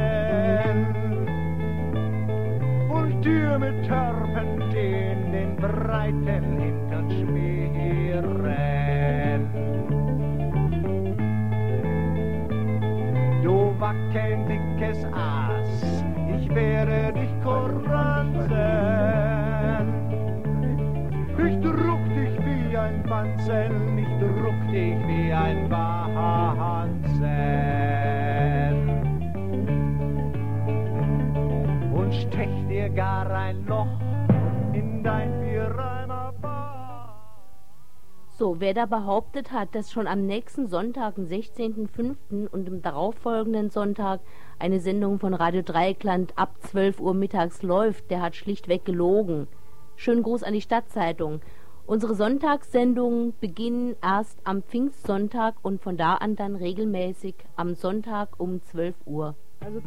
Und 2.90 3.22
Tür 3.22 3.58
mit 3.60 3.88
Törpentin 3.88 4.71
den 4.71 4.71
breiten 5.62 6.60
Hintern 6.60 7.12
schmieren. 7.12 7.52
wackeln 13.82 14.48
dickes 14.48 15.04
Aas, 15.12 16.04
ich 16.38 16.48
werde 16.54 17.12
dich 17.14 17.30
koranzen. 17.44 18.52
Ich 21.38 21.60
druck 21.62 22.04
dich 22.16 22.38
wie 22.46 22.78
ein 22.78 23.04
Wanzen, 23.10 23.98
ich 23.98 24.08
druck 24.20 24.62
dich 24.72 24.96
wie 25.08 25.34
ein 25.34 25.70
Wanzen. 25.72 27.02
Und 31.92 32.14
stech 32.14 32.68
dir 32.70 32.90
gar 32.90 33.30
ein 33.32 33.66
Loch 33.66 34.00
in 34.74 35.02
dein 35.04 35.31
so, 38.42 38.60
wer 38.60 38.74
da 38.74 38.88
behauptet 38.88 39.52
hat, 39.52 39.76
dass 39.76 39.92
schon 39.92 40.08
am 40.08 40.26
nächsten 40.26 40.66
Sonntag, 40.66 41.14
den 41.14 41.30
16.05. 41.30 42.48
und 42.48 42.68
im 42.68 42.82
darauffolgenden 42.82 43.70
Sonntag 43.70 44.20
eine 44.58 44.80
Sendung 44.80 45.20
von 45.20 45.36
Radio 45.36 45.62
Dreieckland 45.62 46.34
ab 46.40 46.56
12 46.62 47.00
Uhr 47.00 47.14
mittags 47.14 47.62
läuft, 47.62 48.10
der 48.10 48.24
hat 48.24 48.36
schlichtweg 48.36 48.84
gelogen. 48.84 49.48
Schönen 49.96 50.24
Gruß 50.24 50.42
an 50.42 50.54
die 50.54 50.62
Stadtzeitung. 50.62 51.42
Unsere 51.86 52.16
Sonntagssendungen 52.16 53.36
beginnen 53.40 53.96
erst 54.02 54.40
am 54.44 54.64
Pfingstsonntag 54.64 55.54
und 55.62 55.80
von 55.80 55.96
da 55.96 56.16
an 56.16 56.36
dann 56.36 56.56
regelmäßig 56.56 57.36
am 57.56 57.76
Sonntag 57.76 58.40
um 58.40 58.64
12 58.64 58.96
Uhr. 59.06 59.36
Also 59.60 59.82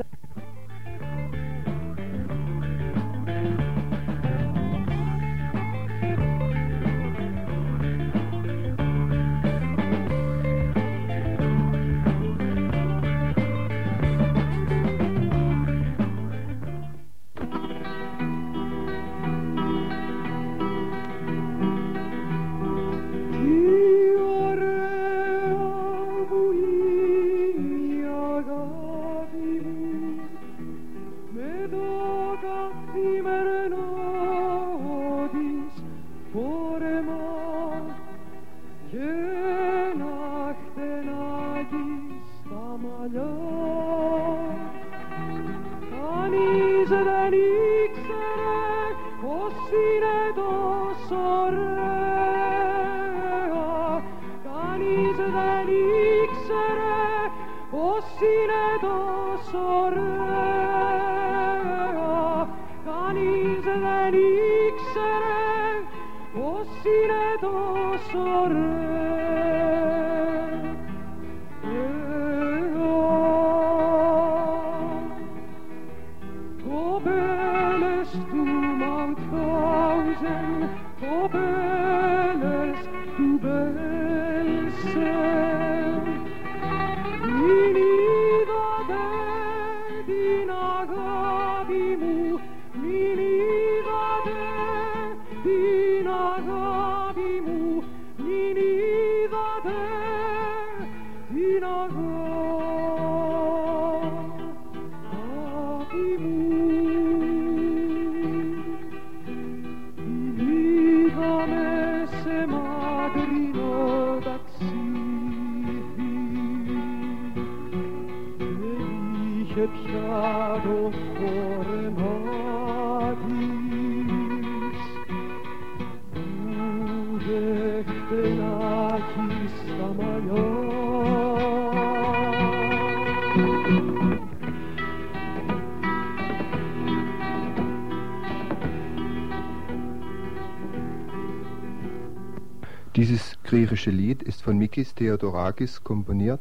Dieses 142.96 143.36
griechische 143.42 143.90
Lied 143.90 144.22
ist 144.22 144.42
von 144.42 144.56
Mikis 144.56 144.94
Theodorakis 144.94 145.82
komponiert. 145.82 146.40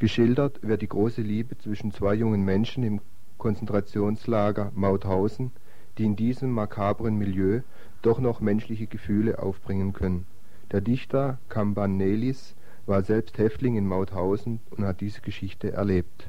Geschildert 0.00 0.58
wird 0.62 0.82
die 0.82 0.88
große 0.88 1.22
Liebe 1.22 1.56
zwischen 1.58 1.92
zwei 1.92 2.14
jungen 2.14 2.44
Menschen 2.44 2.82
im 2.82 3.00
Konzentrationslager 3.38 4.72
Mauthausen, 4.74 5.52
die 5.96 6.06
in 6.06 6.16
diesem 6.16 6.50
makabren 6.50 7.16
Milieu 7.16 7.60
doch 8.02 8.18
noch 8.18 8.40
menschliche 8.40 8.88
Gefühle 8.88 9.38
aufbringen 9.38 9.92
können. 9.92 10.26
Der 10.72 10.80
Dichter 10.80 11.38
Cambanelis 11.48 12.54
war 12.86 13.02
selbst 13.02 13.38
Häftling 13.38 13.76
in 13.76 13.86
Mauthausen 13.86 14.60
und 14.70 14.84
hat 14.84 15.00
diese 15.00 15.20
Geschichte 15.20 15.72
erlebt. 15.72 16.28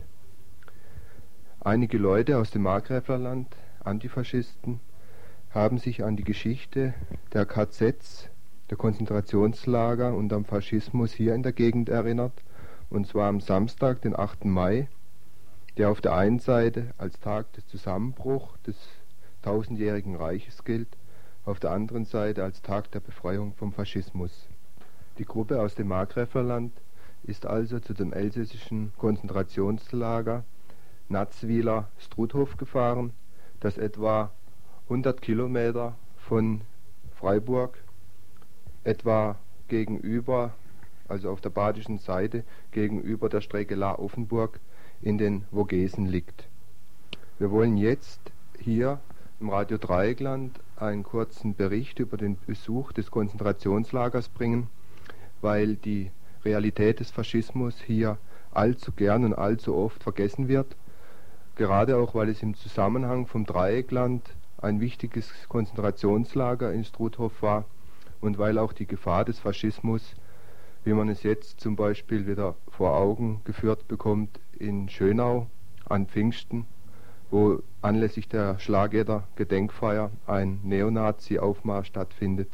Einige 1.59 1.97
Leute 1.97 2.37
aus 2.37 2.51
dem 2.51 2.63
Markgräflerland, 2.63 3.55
Antifaschisten, 3.83 4.79
haben 5.49 5.77
sich 5.77 6.03
an 6.03 6.15
die 6.15 6.23
Geschichte 6.23 6.93
der 7.33 7.45
KZs, 7.45 8.29
der 8.69 8.77
Konzentrationslager 8.77 10.13
und 10.13 10.33
am 10.33 10.45
Faschismus 10.45 11.13
hier 11.13 11.33
in 11.33 11.43
der 11.43 11.53
Gegend 11.53 11.89
erinnert, 11.89 12.43
und 12.89 13.07
zwar 13.07 13.29
am 13.29 13.39
Samstag, 13.39 14.01
den 14.01 14.15
8. 14.15 14.45
Mai, 14.45 14.89
der 15.77 15.89
auf 15.89 16.01
der 16.01 16.13
einen 16.13 16.39
Seite 16.39 16.93
als 16.97 17.19
Tag 17.19 17.51
des 17.53 17.65
Zusammenbruchs 17.67 18.61
des 18.63 18.75
tausendjährigen 19.41 20.15
Reiches 20.15 20.63
gilt, 20.63 20.89
auf 21.45 21.59
der 21.59 21.71
anderen 21.71 22.05
Seite 22.05 22.43
als 22.43 22.61
Tag 22.61 22.91
der 22.91 22.99
Befreiung 22.99 23.53
vom 23.53 23.71
Faschismus. 23.71 24.47
Die 25.19 25.25
Gruppe 25.25 25.61
aus 25.61 25.75
dem 25.75 25.87
Markgräflerland 25.87 26.73
ist 27.23 27.45
also 27.45 27.79
zu 27.79 27.93
dem 27.93 28.13
elsässischen 28.13 28.91
Konzentrationslager 28.97 30.43
Natzwiler 31.07 31.87
Struthof 31.99 32.57
gefahren, 32.57 33.13
das 33.59 33.77
etwa 33.77 34.31
100 34.85 35.21
Kilometer 35.21 35.95
von 36.17 36.61
Freiburg 37.15 37.77
etwa 38.83 39.37
gegenüber, 39.67 40.53
also 41.07 41.29
auf 41.29 41.41
der 41.41 41.49
badischen 41.51 41.99
Seite, 41.99 42.43
gegenüber 42.71 43.29
der 43.29 43.41
Strecke 43.41 43.75
La-Offenburg 43.75 44.59
in 45.01 45.17
den 45.17 45.45
Vogesen 45.51 46.07
liegt. 46.07 46.47
Wir 47.37 47.51
wollen 47.51 47.77
jetzt 47.77 48.19
hier 48.59 48.99
im 49.39 49.49
Radio 49.49 49.77
Dreieckland 49.77 50.59
einen 50.77 51.03
kurzen 51.03 51.55
Bericht 51.55 51.99
über 51.99 52.17
den 52.17 52.37
Besuch 52.45 52.91
des 52.91 53.11
Konzentrationslagers 53.11 54.29
bringen, 54.29 54.67
weil 55.41 55.75
die 55.75 56.11
Realität 56.43 56.99
des 56.99 57.11
Faschismus 57.11 57.81
hier 57.81 58.17
allzu 58.51 58.91
gern 58.91 59.23
und 59.23 59.33
allzu 59.33 59.75
oft 59.75 60.03
vergessen 60.03 60.47
wird, 60.47 60.75
gerade 61.55 61.97
auch 61.97 62.15
weil 62.15 62.29
es 62.29 62.43
im 62.43 62.55
Zusammenhang 62.55 63.25
vom 63.27 63.45
Dreieckland 63.45 64.23
ein 64.57 64.79
wichtiges 64.79 65.31
Konzentrationslager 65.49 66.71
in 66.73 66.83
Struthof 66.83 67.41
war 67.41 67.65
und 68.21 68.37
weil 68.37 68.57
auch 68.57 68.73
die 68.73 68.87
Gefahr 68.87 69.25
des 69.25 69.39
Faschismus, 69.39 70.15
wie 70.83 70.93
man 70.93 71.09
es 71.09 71.23
jetzt 71.23 71.59
zum 71.59 71.75
Beispiel 71.75 72.27
wieder 72.27 72.55
vor 72.69 72.95
Augen 72.95 73.41
geführt 73.43 73.87
bekommt 73.87 74.39
in 74.57 74.89
Schönau 74.89 75.47
an 75.87 76.07
Pfingsten, 76.07 76.65
wo 77.35 77.61
anlässlich 77.81 78.29
der 78.29 78.59
Schlageder 78.59 79.27
Gedenkfeier 79.35 80.09
ein 80.25 80.61
Neonazi-Aufmarsch 80.63 81.87
stattfindet, 81.87 82.47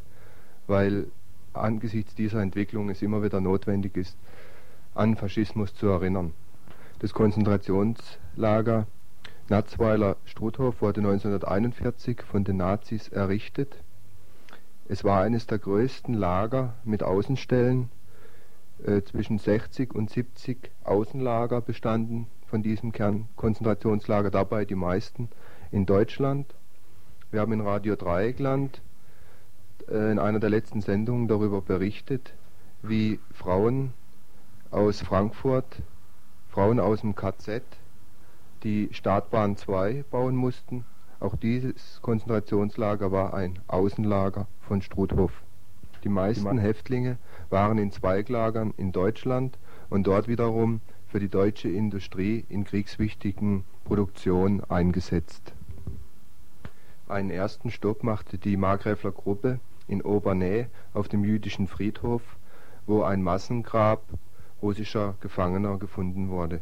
weil 0.65 1.05
angesichts 1.53 2.15
dieser 2.15 2.41
Entwicklung 2.41 2.89
es 2.89 3.03
immer 3.03 3.21
wieder 3.21 3.41
notwendig 3.41 3.95
ist, 3.95 4.17
an 4.95 5.17
Faschismus 5.17 5.75
zu 5.75 5.85
erinnern. 5.85 6.33
Das 6.97 7.13
Konzentrationslager 7.13 8.87
Natzweiler 9.49 10.17
Struthof 10.25 10.81
wurde 10.81 11.01
1941 11.01 12.23
von 12.23 12.43
den 12.43 12.57
Nazis 12.57 13.07
errichtet. 13.09 13.77
Es 14.89 15.03
war 15.03 15.21
eines 15.21 15.45
der 15.45 15.59
größten 15.59 16.15
Lager 16.15 16.73
mit 16.85 17.03
Außenstellen. 17.03 17.89
Äh, 18.83 19.03
zwischen 19.03 19.37
60 19.37 19.93
und 19.93 20.09
70 20.09 20.71
Außenlager 20.85 21.61
bestanden 21.61 22.25
von 22.51 22.61
diesem 22.61 22.91
Kernkonzentrationslager, 22.91 24.29
dabei 24.29 24.65
die 24.65 24.75
meisten 24.75 25.29
in 25.71 25.85
Deutschland. 25.85 26.53
Wir 27.31 27.39
haben 27.39 27.53
in 27.53 27.61
Radio 27.61 27.95
Dreieckland 27.95 28.81
äh, 29.87 30.11
in 30.11 30.19
einer 30.19 30.41
der 30.41 30.49
letzten 30.49 30.81
Sendungen 30.81 31.29
darüber 31.29 31.61
berichtet, 31.61 32.33
wie 32.81 33.19
Frauen 33.33 33.93
aus 34.69 35.01
Frankfurt, 35.01 35.81
Frauen 36.49 36.81
aus 36.81 36.99
dem 36.99 37.15
KZ, 37.15 37.63
die 38.63 38.89
Startbahn 38.91 39.55
2 39.55 40.03
bauen 40.11 40.35
mussten. 40.35 40.83
Auch 41.21 41.37
dieses 41.37 42.01
Konzentrationslager 42.01 43.13
war 43.13 43.33
ein 43.33 43.59
Außenlager 43.67 44.45
von 44.59 44.81
Struthof. 44.81 45.31
Die 46.03 46.09
meisten 46.09 46.57
Häftlinge 46.57 47.17
waren 47.49 47.77
in 47.77 47.93
Zweiglagern 47.93 48.73
in 48.75 48.91
Deutschland 48.91 49.57
und 49.89 50.05
dort 50.05 50.27
wiederum 50.27 50.81
für 51.11 51.19
die 51.19 51.27
deutsche 51.27 51.67
Industrie 51.67 52.45
in 52.47 52.63
kriegswichtigen 52.63 53.65
Produktionen 53.83 54.63
eingesetzt. 54.63 55.53
Einen 57.09 57.29
ersten 57.29 57.69
Stopp 57.69 58.03
machte 58.03 58.37
die 58.37 58.55
Markgräfler 58.55 59.11
Gruppe 59.11 59.59
in 59.89 60.01
Obernäh 60.01 60.67
auf 60.93 61.09
dem 61.09 61.25
jüdischen 61.25 61.67
Friedhof, 61.67 62.21
wo 62.85 63.03
ein 63.03 63.21
Massengrab 63.21 64.01
russischer 64.61 65.15
Gefangener 65.19 65.77
gefunden 65.77 66.29
wurde. 66.29 66.61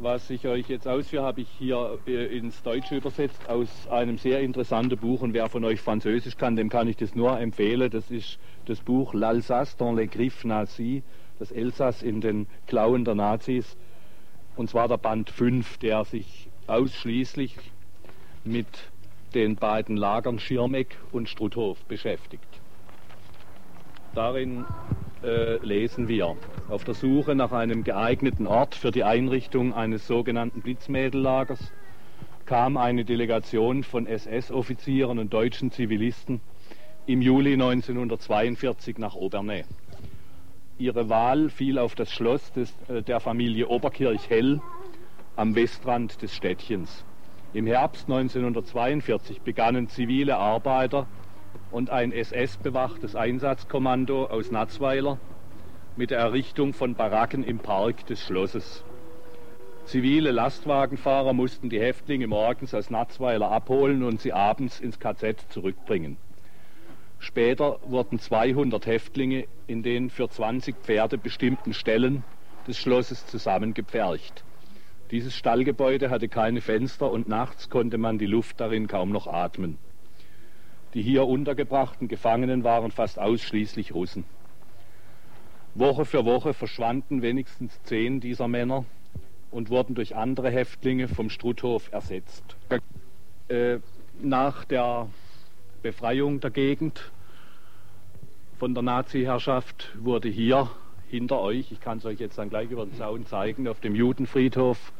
Was 0.00 0.28
ich 0.28 0.48
euch 0.48 0.68
jetzt 0.68 0.88
ausführe, 0.88 1.22
habe 1.22 1.42
ich 1.42 1.48
hier 1.48 2.00
äh, 2.08 2.36
ins 2.36 2.60
Deutsche 2.64 2.96
übersetzt 2.96 3.48
aus 3.48 3.68
einem 3.88 4.18
sehr 4.18 4.40
interessanten 4.40 4.98
Buch. 4.98 5.22
Und 5.22 5.34
wer 5.34 5.48
von 5.48 5.64
euch 5.64 5.80
Französisch 5.80 6.36
kann, 6.36 6.56
dem 6.56 6.68
kann 6.68 6.88
ich 6.88 6.96
das 6.96 7.14
nur 7.14 7.38
empfehlen. 7.38 7.88
Das 7.90 8.10
ist 8.10 8.40
das 8.66 8.80
Buch 8.80 9.14
L'Alsace 9.14 9.76
dans 9.76 9.96
les 9.96 10.10
griffes 10.10 10.44
nazis, 10.44 11.04
das 11.38 11.52
Elsass 11.52 12.02
in 12.02 12.20
den 12.20 12.48
Klauen 12.66 13.04
der 13.04 13.14
Nazis. 13.14 13.76
Und 14.56 14.70
zwar 14.70 14.88
der 14.88 14.98
Band 14.98 15.30
5, 15.30 15.78
der 15.78 16.04
sich 16.04 16.48
ausschließlich 16.66 17.56
mit 18.44 18.66
den 19.34 19.56
beiden 19.56 19.96
Lagern 19.96 20.38
Schirmeck 20.38 20.96
und 21.12 21.28
Struthof 21.28 21.84
beschäftigt. 21.84 22.46
Darin 24.14 24.64
äh, 25.24 25.56
lesen 25.56 26.06
wir. 26.06 26.36
Auf 26.68 26.84
der 26.84 26.94
Suche 26.94 27.34
nach 27.34 27.50
einem 27.50 27.82
geeigneten 27.82 28.46
Ort 28.46 28.74
für 28.74 28.92
die 28.92 29.02
Einrichtung 29.02 29.74
eines 29.74 30.06
sogenannten 30.06 30.60
Blitzmädellagers 30.60 31.72
kam 32.46 32.76
eine 32.76 33.04
Delegation 33.04 33.82
von 33.82 34.06
SS-Offizieren 34.06 35.18
und 35.18 35.32
deutschen 35.32 35.72
Zivilisten 35.72 36.40
im 37.06 37.22
Juli 37.22 37.54
1942 37.54 38.98
nach 38.98 39.14
Obernai. 39.14 39.64
Ihre 40.78 41.08
Wahl 41.08 41.50
fiel 41.50 41.78
auf 41.78 41.94
das 41.94 42.12
Schloss 42.12 42.52
des, 42.52 42.74
äh, 42.88 43.02
der 43.02 43.20
Familie 43.20 43.68
Oberkirch-Hell 43.68 44.60
am 45.36 45.54
Westrand 45.54 46.20
des 46.20 46.34
Städtchens. 46.34 47.04
Im 47.52 47.66
Herbst 47.66 48.08
1942 48.08 49.42
begannen 49.42 49.88
zivile 49.88 50.36
Arbeiter 50.36 51.06
und 51.70 51.90
ein 51.90 52.10
SS-bewachtes 52.10 53.14
Einsatzkommando 53.14 54.26
aus 54.26 54.50
Natzweiler 54.50 55.18
mit 55.96 56.10
der 56.10 56.18
Errichtung 56.18 56.72
von 56.72 56.94
Baracken 56.94 57.44
im 57.44 57.60
Park 57.60 58.06
des 58.06 58.20
Schlosses. 58.20 58.82
Zivile 59.84 60.32
Lastwagenfahrer 60.32 61.34
mussten 61.34 61.70
die 61.70 61.78
Häftlinge 61.78 62.26
morgens 62.26 62.74
aus 62.74 62.90
Natzweiler 62.90 63.48
abholen 63.52 64.02
und 64.02 64.20
sie 64.20 64.32
abends 64.32 64.80
ins 64.80 64.98
KZ 64.98 65.40
zurückbringen. 65.50 66.16
Später 67.24 67.78
wurden 67.86 68.18
200 68.18 68.84
Häftlinge 68.84 69.46
in 69.66 69.82
den 69.82 70.10
für 70.10 70.28
20 70.28 70.76
Pferde 70.82 71.16
bestimmten 71.16 71.72
Stellen 71.72 72.22
des 72.68 72.76
Schlosses 72.76 73.26
zusammengepfercht. 73.26 74.44
Dieses 75.10 75.34
Stallgebäude 75.34 76.10
hatte 76.10 76.28
keine 76.28 76.60
Fenster 76.60 77.10
und 77.10 77.26
nachts 77.26 77.70
konnte 77.70 77.96
man 77.96 78.18
die 78.18 78.26
Luft 78.26 78.60
darin 78.60 78.88
kaum 78.88 79.10
noch 79.10 79.26
atmen. 79.26 79.78
Die 80.92 81.00
hier 81.00 81.26
untergebrachten 81.26 82.08
Gefangenen 82.08 82.62
waren 82.62 82.90
fast 82.90 83.18
ausschließlich 83.18 83.94
Russen. 83.94 84.24
Woche 85.74 86.04
für 86.04 86.26
Woche 86.26 86.52
verschwanden 86.52 87.22
wenigstens 87.22 87.82
zehn 87.84 88.20
dieser 88.20 88.48
Männer 88.48 88.84
und 89.50 89.70
wurden 89.70 89.94
durch 89.94 90.14
andere 90.14 90.50
Häftlinge 90.50 91.08
vom 91.08 91.30
Struthof 91.30 91.90
ersetzt. 91.90 92.56
Äh, 93.48 93.78
nach 94.22 94.66
der 94.66 95.08
Befreiung 95.82 96.40
der 96.40 96.50
Gegend 96.50 97.12
von 98.64 98.72
der 98.72 98.82
Nazi-Herrschaft 98.82 99.94
wurde 100.00 100.30
hier 100.30 100.70
hinter 101.10 101.38
euch, 101.38 101.70
ich 101.70 101.80
kann 101.80 101.98
es 101.98 102.06
euch 102.06 102.18
jetzt 102.18 102.38
dann 102.38 102.48
gleich 102.48 102.70
über 102.70 102.86
den 102.86 102.94
Zaun 102.94 103.26
zeigen, 103.26 103.68
auf 103.68 103.78
dem 103.80 103.94
Judenfriedhof 103.94 104.90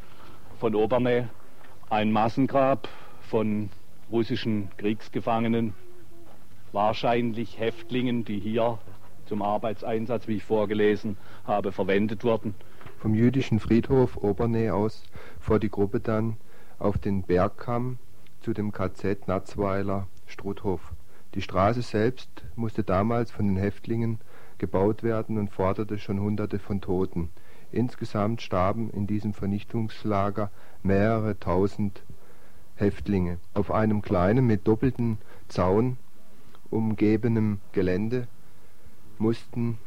von 0.61 0.75
Obernä 0.75 1.31
ein 1.89 2.13
Massengrab 2.13 2.91
von 3.23 3.71
russischen 4.13 4.69
Kriegsgefangenen, 4.77 5.73
wahrscheinlich 6.73 7.59
Häftlingen, 7.59 8.27
die 8.27 8.39
hier 8.39 8.79
zum 9.25 9.41
Arbeitseinsatz, 9.41 10.29
wie 10.29 10.37
ich 10.37 10.45
vorgelesen 10.45 11.17
habe, 11.47 11.73
verwendet 11.73 12.23
wurden. 12.23 12.55
Vom 12.99 13.15
jüdischen 13.15 13.61
Friedhof 13.61 14.19
Obernä 14.19 14.73
aus 14.73 15.05
fuhr 15.41 15.59
die 15.59 15.71
Gruppe 15.71 16.01
dann 16.01 16.37
auf 16.79 16.99
den 16.99 17.23
Bergkamm 17.23 17.97
zu 18.43 18.53
dem 18.53 18.73
KZ 18.73 19.27
Natzweiler 19.27 20.07
Struthof. 20.27 20.94
Die 21.35 21.43
Straße 21.43 21.83
selbst 21.83 22.45
musste 22.55 22.85
damals 22.85 23.33
von 23.33 23.49
den 23.49 23.57
Häftlingen 23.57 24.21
gebaut 24.59 25.03
werden 25.03 25.37
und 25.37 25.51
forderte 25.51 25.99
schon 25.99 26.21
Hunderte 26.21 26.61
von 26.61 26.81
Toten. 26.81 27.31
Insgesamt 27.73 28.41
starben 28.41 28.89
in 28.91 29.09
diesem 29.09 29.35
Vernichtungslager 29.35 30.51
mehrere 30.85 31.39
tausend 31.41 32.05
Häftlinge. 32.77 33.39
Auf 33.53 33.73
einem 33.73 34.01
kleinen, 34.01 34.47
mit 34.47 34.69
doppeltem 34.69 35.19
Zaun 35.49 35.97
umgebenem 36.71 37.61
Gelände 37.73 38.29
mussten 39.19 39.79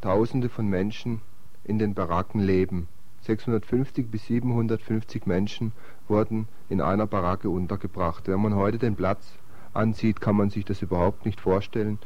Tausende 0.00 0.48
von 0.48 0.66
Menschen 0.66 1.20
in 1.62 1.78
den 1.78 1.94
Baracken 1.94 2.40
leben. 2.40 2.88
650 3.20 4.10
bis 4.10 4.26
750 4.26 5.26
Menschen 5.26 5.70
wurden 6.08 6.48
in 6.68 6.80
einer 6.80 7.06
Baracke 7.06 7.50
untergebracht. 7.50 8.26
Wenn 8.26 8.40
man 8.40 8.56
heute 8.56 8.78
den 8.78 8.96
Platz 8.96 9.38
ansieht, 9.74 10.20
kann 10.20 10.36
man 10.36 10.50
sich 10.50 10.64
das 10.64 10.82
überhaupt 10.82 11.26
nicht 11.26 11.40
vorstellen, 11.40 11.98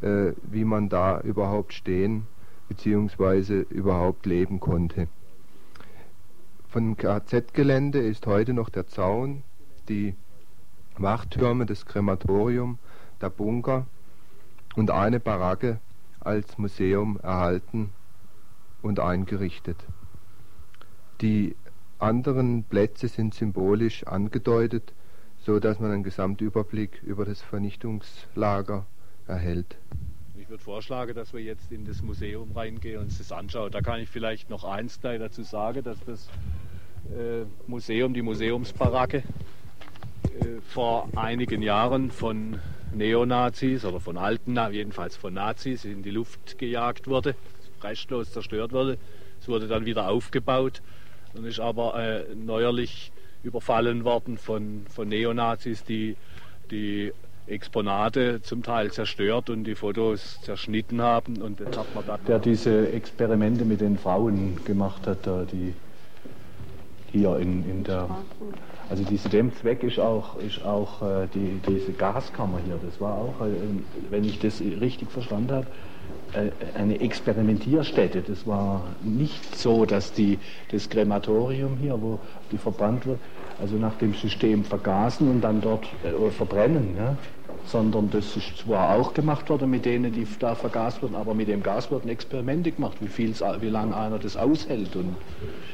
äh, 0.00 0.32
wie 0.42 0.64
man 0.64 0.88
da 0.88 1.20
überhaupt 1.20 1.72
stehen 1.72 2.26
bzw. 2.68 3.64
überhaupt 3.68 4.26
leben 4.26 4.60
konnte. 4.60 5.08
Von 6.68 6.96
KZ-Gelände 6.96 8.00
ist 8.00 8.26
heute 8.26 8.52
noch 8.52 8.68
der 8.68 8.88
Zaun, 8.88 9.42
die 9.88 10.14
Wachtürme, 10.96 11.66
das 11.66 11.86
Krematorium, 11.86 12.78
der 13.20 13.30
Bunker 13.30 13.86
und 14.74 14.90
eine 14.90 15.20
Baracke 15.20 15.78
als 16.20 16.58
Museum 16.58 17.18
erhalten 17.22 17.90
und 18.82 18.98
eingerichtet. 18.98 19.76
Die 21.20 21.54
anderen 21.98 22.64
Plätze 22.64 23.08
sind 23.08 23.34
symbolisch 23.34 24.06
angedeutet 24.06 24.92
so 25.44 25.60
dass 25.60 25.78
man 25.78 25.92
einen 25.92 26.02
Gesamtüberblick 26.02 27.02
über 27.02 27.24
das 27.24 27.42
Vernichtungslager 27.42 28.86
erhält. 29.26 29.76
Ich 30.38 30.48
würde 30.48 30.62
vorschlagen, 30.62 31.14
dass 31.14 31.32
wir 31.32 31.40
jetzt 31.40 31.70
in 31.70 31.84
das 31.84 32.02
Museum 32.02 32.52
reingehen 32.52 32.98
und 32.98 33.04
uns 33.04 33.18
das 33.18 33.30
anschauen. 33.30 33.70
Da 33.70 33.80
kann 33.80 34.00
ich 34.00 34.08
vielleicht 34.08 34.50
noch 34.50 34.64
eins 34.64 35.00
gleich 35.00 35.18
dazu 35.18 35.42
sagen, 35.42 35.82
dass 35.82 35.98
das 36.04 36.28
äh, 37.10 37.44
Museum, 37.66 38.14
die 38.14 38.22
Museumsbaracke, 38.22 39.18
äh, 39.18 39.22
vor 40.68 41.08
einigen 41.16 41.62
Jahren 41.62 42.10
von 42.10 42.58
Neonazis 42.94 43.84
oder 43.84 44.00
von 44.00 44.16
alten, 44.16 44.58
jedenfalls 44.72 45.16
von 45.16 45.34
Nazis 45.34 45.84
in 45.84 46.02
die 46.02 46.10
Luft 46.10 46.58
gejagt 46.58 47.06
wurde, 47.06 47.34
restlos 47.82 48.32
zerstört 48.32 48.72
wurde. 48.72 48.98
Es 49.40 49.48
wurde 49.48 49.68
dann 49.68 49.84
wieder 49.84 50.08
aufgebaut 50.08 50.80
und 51.34 51.44
ist 51.44 51.60
aber 51.60 51.96
äh, 51.96 52.34
neuerlich 52.34 53.12
überfallen 53.44 54.04
worden 54.04 54.38
von, 54.38 54.86
von 54.88 55.08
Neonazis, 55.08 55.84
die 55.84 56.16
die 56.70 57.12
Exponate 57.46 58.40
zum 58.42 58.62
Teil 58.62 58.90
zerstört 58.90 59.50
und 59.50 59.64
die 59.64 59.74
Fotos 59.74 60.40
zerschnitten 60.42 61.02
haben. 61.02 61.42
Und 61.42 61.60
jetzt 61.60 61.76
hat 61.76 61.94
man 61.94 62.04
da 62.06 62.18
der 62.26 62.38
diese 62.38 62.90
Experimente 62.90 63.64
mit 63.64 63.80
den 63.80 63.98
Frauen 63.98 64.64
gemacht 64.64 65.06
hat, 65.06 65.26
die 65.52 65.74
hier 67.12 67.36
in, 67.38 67.68
in 67.70 67.84
der. 67.84 68.08
Also 68.90 69.02
diese 69.02 69.28
dem 69.30 69.54
Zweck 69.54 69.82
ist 69.82 69.98
auch, 69.98 70.36
ist 70.38 70.62
auch 70.62 71.00
äh, 71.00 71.26
die, 71.34 71.60
diese 71.66 71.92
Gaskammer 71.92 72.58
hier. 72.66 72.78
Das 72.84 73.00
war 73.00 73.14
auch, 73.14 73.40
äh, 73.40 73.50
wenn 74.10 74.24
ich 74.24 74.38
das 74.40 74.60
richtig 74.60 75.10
verstanden 75.10 75.52
habe, 75.52 75.66
eine 76.74 77.00
Experimentierstätte. 77.00 78.22
Das 78.22 78.46
war 78.46 78.82
nicht 79.02 79.56
so, 79.56 79.84
dass 79.84 80.12
die, 80.12 80.38
das 80.70 80.88
Krematorium 80.88 81.76
hier, 81.80 82.00
wo 82.00 82.18
die 82.50 82.58
verbrannt 82.58 83.06
wird, 83.06 83.20
also 83.60 83.76
nach 83.76 83.94
dem 83.96 84.14
System 84.14 84.64
vergasen 84.64 85.30
und 85.30 85.40
dann 85.42 85.60
dort 85.60 85.86
äh, 86.02 86.30
verbrennen, 86.30 86.96
ja? 86.96 87.16
sondern 87.66 88.10
das 88.10 88.36
ist 88.36 88.58
zwar 88.58 88.96
auch 88.96 89.14
gemacht 89.14 89.48
worden 89.48 89.70
mit 89.70 89.84
denen, 89.84 90.12
die 90.12 90.26
da 90.38 90.54
vergast 90.54 91.02
wurden, 91.02 91.14
aber 91.14 91.34
mit 91.34 91.48
dem 91.48 91.62
Gas 91.62 91.90
wurden 91.90 92.08
Experimente 92.08 92.72
gemacht, 92.72 92.98
wie, 93.00 93.34
wie 93.60 93.68
lange 93.68 93.96
einer 93.96 94.18
das 94.18 94.36
aushält. 94.36 94.94
Und 94.96 95.16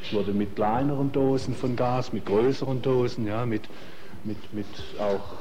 es 0.03 0.13
wurde 0.13 0.33
mit 0.33 0.55
kleineren 0.55 1.11
Dosen 1.11 1.55
von 1.55 1.75
Gas, 1.75 2.13
mit 2.13 2.27
größeren 2.27 2.81
Dosen, 2.83 3.27
ja, 3.27 3.45
mit, 3.45 3.63
mit, 4.25 4.37
mit 4.53 4.67
auch 4.99 5.15
äh, 5.15 5.40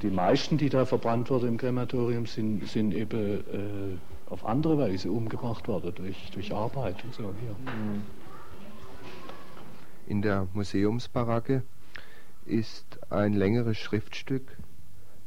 die 0.00 0.10
meisten, 0.10 0.58
die 0.58 0.68
da 0.68 0.84
verbrannt 0.84 1.30
wurden 1.30 1.48
im 1.48 1.56
Krematorium, 1.56 2.26
sind, 2.26 2.66
sind 2.68 2.94
eben 2.94 3.40
äh, 3.40 4.30
auf 4.30 4.44
andere 4.44 4.78
Weise 4.78 5.10
umgebracht 5.10 5.68
worden, 5.68 5.92
durch, 5.94 6.30
durch 6.32 6.52
Arbeit 6.52 7.04
und 7.04 7.14
so. 7.14 7.34
Hier. 7.40 7.54
In 10.06 10.22
der 10.22 10.48
Museumsbaracke 10.52 11.62
ist 12.44 12.98
ein 13.10 13.34
längeres 13.34 13.78
Schriftstück, 13.78 14.56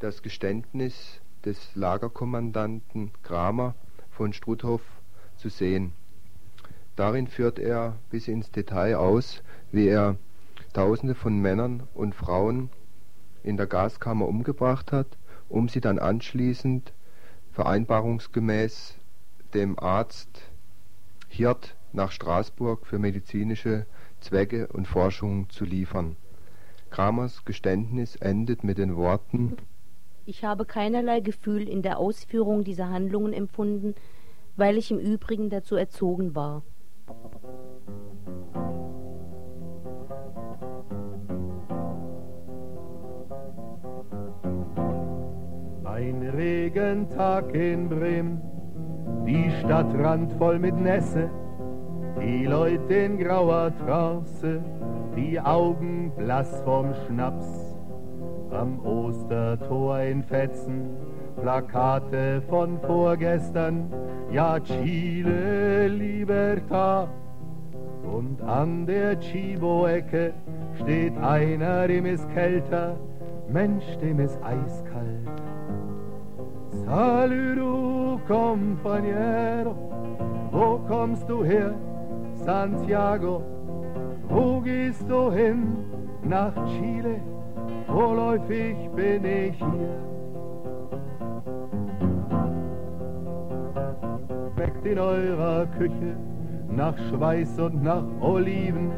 das 0.00 0.22
Geständnis 0.22 1.20
des 1.44 1.74
Lagerkommandanten 1.74 3.10
Kramer 3.22 3.74
von 4.10 4.32
Struthof 4.32 4.82
zu 5.36 5.48
sehen. 5.48 5.92
Darin 6.96 7.26
führt 7.26 7.58
er 7.58 7.96
bis 8.10 8.28
ins 8.28 8.50
Detail 8.50 8.96
aus, 8.96 9.42
wie 9.70 9.86
er 9.86 10.16
Tausende 10.72 11.14
von 11.14 11.38
Männern 11.38 11.84
und 11.94 12.14
Frauen 12.14 12.68
in 13.46 13.56
der 13.56 13.66
Gaskammer 13.66 14.26
umgebracht 14.26 14.92
hat, 14.92 15.06
um 15.48 15.68
sie 15.68 15.80
dann 15.80 15.98
anschließend 15.98 16.92
vereinbarungsgemäß 17.52 18.96
dem 19.54 19.78
Arzt 19.78 20.50
Hirt 21.28 21.76
nach 21.92 22.12
Straßburg 22.12 22.86
für 22.86 22.98
medizinische 22.98 23.86
Zwecke 24.20 24.66
und 24.68 24.86
Forschung 24.86 25.48
zu 25.48 25.64
liefern. 25.64 26.16
Kramers 26.90 27.44
Geständnis 27.44 28.16
endet 28.16 28.64
mit 28.64 28.78
den 28.78 28.96
Worten 28.96 29.56
Ich 30.24 30.44
habe 30.44 30.64
keinerlei 30.64 31.20
Gefühl 31.20 31.68
in 31.68 31.82
der 31.82 31.98
Ausführung 31.98 32.64
dieser 32.64 32.90
Handlungen 32.90 33.32
empfunden, 33.32 33.94
weil 34.56 34.76
ich 34.76 34.90
im 34.90 34.98
Übrigen 34.98 35.50
dazu 35.50 35.76
erzogen 35.76 36.34
war. 36.34 36.62
Ein 45.96 46.30
Regentag 46.36 47.54
in 47.54 47.88
Bremen, 47.88 48.42
die 49.26 49.50
Stadt 49.60 49.86
randvoll 49.98 50.58
mit 50.58 50.78
Nässe, 50.78 51.30
die 52.20 52.44
Leute 52.44 52.92
in 52.92 53.18
grauer 53.18 53.72
Trance, 53.78 54.62
die 55.16 55.40
Augen 55.40 56.12
blass 56.14 56.60
vom 56.66 56.92
Schnaps. 56.92 57.46
Am 58.50 58.78
Ostertor 58.84 60.00
in 60.00 60.22
Fetzen, 60.22 60.90
Plakate 61.40 62.42
von 62.42 62.78
vorgestern, 62.82 63.90
ja 64.30 64.60
Chile 64.60 65.88
Libertad. 65.88 67.08
Und 68.02 68.42
an 68.42 68.84
der 68.84 69.18
Chivo-Ecke 69.18 70.34
steht 70.74 71.16
einer, 71.16 71.88
dem 71.88 72.04
ist 72.04 72.28
kälter, 72.34 72.96
Mensch, 73.48 73.96
dem 74.02 74.20
ist 74.20 74.38
eiskalt. 74.42 75.45
Saludo, 76.86 78.20
compañero, 78.28 79.74
wo 80.52 80.78
kommst 80.86 81.28
du 81.28 81.42
her? 81.42 81.74
Santiago, 82.44 83.42
wo 84.28 84.60
gehst 84.60 85.02
du 85.10 85.32
hin? 85.32 85.84
Nach 86.22 86.54
Chile, 86.68 87.20
vorläufig 87.88 88.76
bin 88.94 89.24
ich 89.24 89.56
hier. 89.58 89.98
Schmeckt 94.54 94.86
in 94.86 94.98
eurer 95.00 95.66
Küche 95.76 96.16
nach 96.70 96.96
Schweiß 97.08 97.58
und 97.58 97.82
nach 97.82 98.04
Oliven 98.20 98.92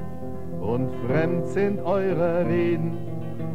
und 0.60 0.90
fremd 1.06 1.46
sind 1.46 1.80
eure 1.80 2.46
Reden, 2.46 2.98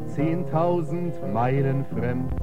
zehntausend 0.08 1.14
Meilen 1.32 1.86
fremd. 1.86 2.34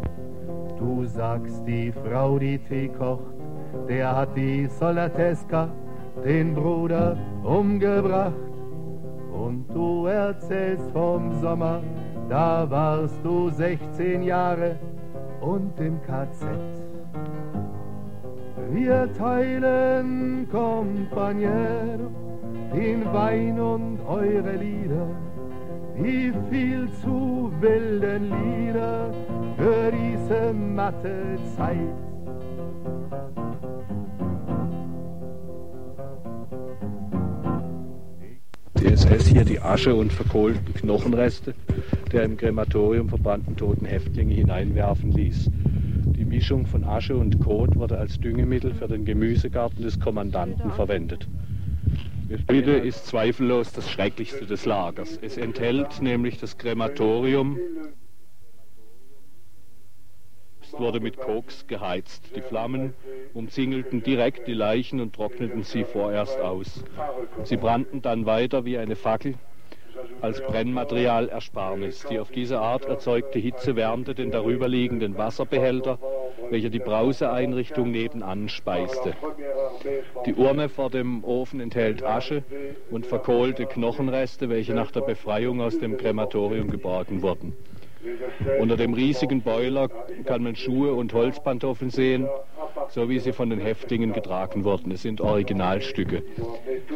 Du 0.81 1.05
sagst, 1.05 1.63
die 1.67 1.93
Frau, 1.93 2.39
die 2.39 2.59
Tee 2.59 2.89
kocht, 2.89 3.35
der 3.87 4.17
hat 4.17 4.35
die 4.35 4.67
Solatesca, 4.67 5.69
den 6.25 6.55
Bruder, 6.55 7.19
umgebracht. 7.45 8.33
Und 9.31 9.67
du 9.75 10.07
erzählst 10.07 10.91
vom 10.93 11.39
Sommer, 11.43 11.83
da 12.31 12.65
warst 12.71 13.15
du 13.23 13.51
16 13.51 14.23
Jahre 14.23 14.77
und 15.43 15.79
im 15.79 16.01
KZ. 16.03 16.49
Wir 18.71 19.13
teilen, 19.19 20.49
Companiero, 20.51 22.09
den 22.73 23.05
Wein 23.13 23.61
und 23.61 23.99
eure 24.09 24.57
Lieder, 24.57 25.09
wie 26.03 26.33
viel 26.51 26.89
zu 27.03 27.53
wilden 27.61 28.25
Lieder 28.25 29.13
für 29.57 29.93
diese 29.93 30.53
matte 30.53 31.39
Zeit. 31.57 31.77
Die 38.79 38.87
SS 38.87 39.27
hier 39.27 39.45
die 39.45 39.61
Asche 39.61 39.95
und 39.95 40.13
verkohlten 40.13 40.73
Knochenreste 40.75 41.55
der 42.13 42.25
im 42.25 42.37
Krematorium 42.37 43.09
verbrannten 43.09 43.57
toten 43.57 43.87
Häftlinge 43.87 44.35
hineinwerfen 44.35 45.13
ließ. 45.13 45.51
Die 46.17 46.25
Mischung 46.25 46.67
von 46.67 46.85
Asche 46.85 47.17
und 47.17 47.39
Kot 47.41 47.77
wurde 47.77 47.99
als 47.99 48.19
Düngemittel 48.19 48.75
für 48.75 48.89
den 48.89 49.05
Gemüsegarten 49.05 49.83
des 49.83 50.01
Kommandanten 50.01 50.71
verwendet. 50.73 51.29
Bitte 52.31 52.71
ist 52.71 53.09
zweifellos 53.09 53.73
das 53.73 53.91
Schrecklichste 53.91 54.47
des 54.47 54.65
Lagers. 54.65 55.19
Es 55.21 55.37
enthält 55.37 56.01
nämlich 56.01 56.39
das 56.39 56.57
Krematorium, 56.59 57.59
es 60.63 60.73
wurde 60.79 61.01
mit 61.01 61.17
Koks 61.17 61.67
geheizt. 61.67 62.31
Die 62.37 62.41
Flammen 62.41 62.95
umzingelten 63.35 64.05
direkt 64.05 64.47
die 64.47 64.53
Leichen 64.53 65.01
und 65.01 65.13
trockneten 65.13 65.65
sie 65.65 65.83
vorerst 65.83 66.39
aus. 66.39 66.85
Sie 67.43 67.57
brannten 67.57 68.01
dann 68.01 68.27
weiter 68.27 68.65
wie 68.65 68.79
eine 68.79 68.95
Fackel 68.95 69.35
als 70.21 70.41
Brennmaterialersparnis. 70.41 72.07
Die 72.11 72.19
auf 72.19 72.31
diese 72.31 72.61
Art 72.61 72.85
erzeugte 72.85 73.39
Hitze 73.39 73.77
wärmte 73.77 74.15
den 74.15 74.31
darüberliegenden 74.31 75.17
Wasserbehälter, 75.17 75.99
welcher 76.51 76.71
die 76.71 76.79
Brauseeinrichtung 76.79 77.91
nebenan 77.91 78.49
speiste. 78.49 79.15
Die 80.27 80.35
Urne 80.35 80.69
vor 80.69 80.91
dem 80.91 81.25
Ofen 81.25 81.61
enthält 81.61 82.03
Asche 82.03 82.43
und 82.91 83.07
verkohlte 83.07 83.67
Knochenreste, 83.67 84.49
welche 84.49 84.75
nach 84.75 84.91
der 84.91 85.03
Befreiung 85.03 85.61
aus 85.61 85.79
dem 85.79 85.97
Krematorium 85.97 86.71
geborgen 86.71 87.23
wurden. 87.23 87.55
Unter 88.59 88.77
dem 88.77 88.95
riesigen 88.95 89.43
Boiler 89.43 89.89
kann 90.25 90.43
man 90.43 90.57
Schuhe 90.57 90.95
und 90.95 91.13
Holzpantoffeln 91.13 91.91
sehen, 91.91 92.29
so 92.89 93.09
wie 93.09 93.19
sie 93.19 93.33
von 93.33 93.51
den 93.51 93.61
Häftlingen 93.61 94.13
getragen 94.13 94.65
wurden. 94.65 94.91
Es 94.93 95.03
sind 95.03 95.21
Originalstücke. 95.21 96.23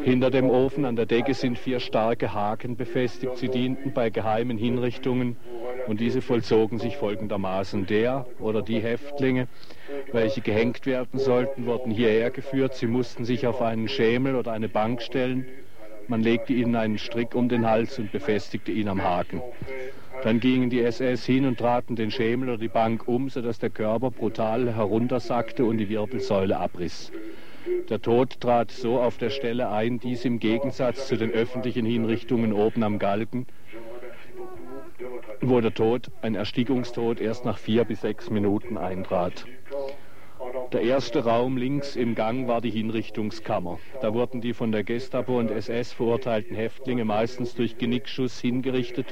Hinter 0.03 0.31
dem 0.31 0.51
Ofen 0.51 0.85
an 0.85 0.97
der 0.97 1.07
Decke 1.07 1.35
sind 1.35 1.59
vier 1.59 1.81
starke 1.81 2.33
Haken 2.33 2.77
befestigt. 2.77 3.37
Sie 3.37 3.49
dienten 3.49 3.93
bei 3.93 4.11
geheimen 4.11 4.57
Hinrichtungen 4.57 5.37
und 5.87 6.01
diese 6.01 6.23
vollzogen 6.23 6.79
sich 6.79 6.97
folgendermaßen. 6.97 7.87
Der 7.87 8.27
oder 8.41 8.63
die 8.63 8.81
Häftlinge, 8.81 9.49
welche 10.13 10.41
gehängt 10.41 10.87
werden 10.87 11.21
sollten, 11.21 11.67
wurden 11.67 11.91
hierher 11.91 12.31
geführt. 12.31 12.75
Sie 12.75 12.87
mussten 12.87 13.25
sich 13.25 13.47
auf 13.47 13.61
einen 13.61 13.89
Schemel 13.89 14.37
oder 14.37 14.53
eine 14.53 14.69
Bank 14.69 15.03
stellen. 15.03 15.47
Man 16.09 16.23
legte 16.23 16.53
ihnen 16.53 16.77
einen 16.77 16.99
Strick 16.99 17.35
um 17.35 17.49
den 17.49 17.67
Hals 17.67 17.99
und 17.99 18.13
befestigte 18.13 18.73
ihn 18.73 18.89
am 18.89 19.03
Haken. 19.03 19.43
Dann 20.23 20.41
gingen 20.41 20.71
die 20.71 20.83
SS 20.83 21.25
hin 21.27 21.45
und 21.45 21.59
traten 21.59 21.97
den 21.97 22.11
Schemel 22.11 22.49
oder 22.51 22.59
die 22.59 22.69
Bank 22.69 23.07
um, 23.07 23.29
sodass 23.29 23.59
der 23.59 23.71
Körper 23.71 24.11
brutal 24.11 24.75
heruntersackte 24.75 25.65
und 25.65 25.79
die 25.79 25.89
Wirbelsäule 25.89 26.57
abriss. 26.59 27.13
Der 27.89 28.01
Tod 28.01 28.41
trat 28.41 28.71
so 28.71 29.01
auf 29.01 29.19
der 29.19 29.31
Stelle 29.31 29.71
ein, 29.71 29.99
dies 29.99 30.25
im 30.25 30.39
Gegensatz 30.39 31.09
zu 31.09 31.17
den 31.17 31.31
öffentlichen 31.31 31.87
Hinrichtungen 31.87 32.53
oben 32.53 32.83
am 32.83 32.99
Galgen, 32.99 33.47
wo 35.41 35.61
der 35.61 35.75
Tod, 35.75 36.11
ein 36.23 36.35
Erstickungstod, 36.35 37.21
erst 37.21 37.45
nach 37.45 37.59
vier 37.59 37.85
bis 37.85 38.03
sechs 38.03 38.31
Minuten 38.31 38.77
eintrat. 38.77 39.47
Der 40.73 40.83
erste 40.83 41.25
Raum 41.25 41.57
links 41.57 41.97
im 41.97 42.15
Gang 42.15 42.49
war 42.49 42.61
die 42.61 42.71
Hinrichtungskammer. 42.71 43.79
Da 44.01 44.13
wurden 44.13 44.41
die 44.41 44.53
von 44.53 44.73
der 44.73 44.85
Gestapo 44.85 45.39
und 45.39 45.51
SS 45.51 45.93
verurteilten 45.93 46.57
Häftlinge 46.57 47.05
meistens 47.05 47.55
durch 47.55 47.79
Genickschuss 47.79 48.41
hingerichtet. 48.41 49.07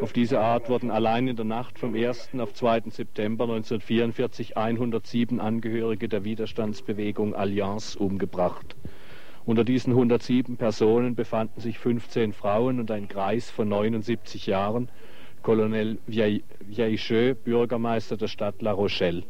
Auf 0.00 0.12
diese 0.12 0.40
Art 0.40 0.68
wurden 0.68 0.90
allein 0.90 1.28
in 1.28 1.36
der 1.36 1.44
Nacht 1.44 1.78
vom 1.78 1.94
1. 1.94 2.30
auf 2.38 2.54
2. 2.54 2.84
September 2.88 3.44
1944 3.44 4.56
107 4.56 5.38
Angehörige 5.38 6.08
der 6.08 6.24
Widerstandsbewegung 6.24 7.34
Allianz 7.34 7.94
umgebracht. 7.94 8.74
Unter 9.44 9.64
diesen 9.64 9.92
107 9.92 10.56
Personen 10.56 11.14
befanden 11.14 11.60
sich 11.60 11.78
15 11.78 12.32
Frauen 12.32 12.80
und 12.80 12.90
ein 12.90 13.06
Kreis 13.06 13.50
von 13.50 13.68
79 13.68 14.46
Jahren, 14.46 14.88
Colonel 15.42 15.98
Vieillecheux, 16.06 17.34
Bürgermeister 17.44 18.16
der 18.16 18.28
Stadt 18.28 18.62
La 18.62 18.72
Rochelle. 18.72 19.24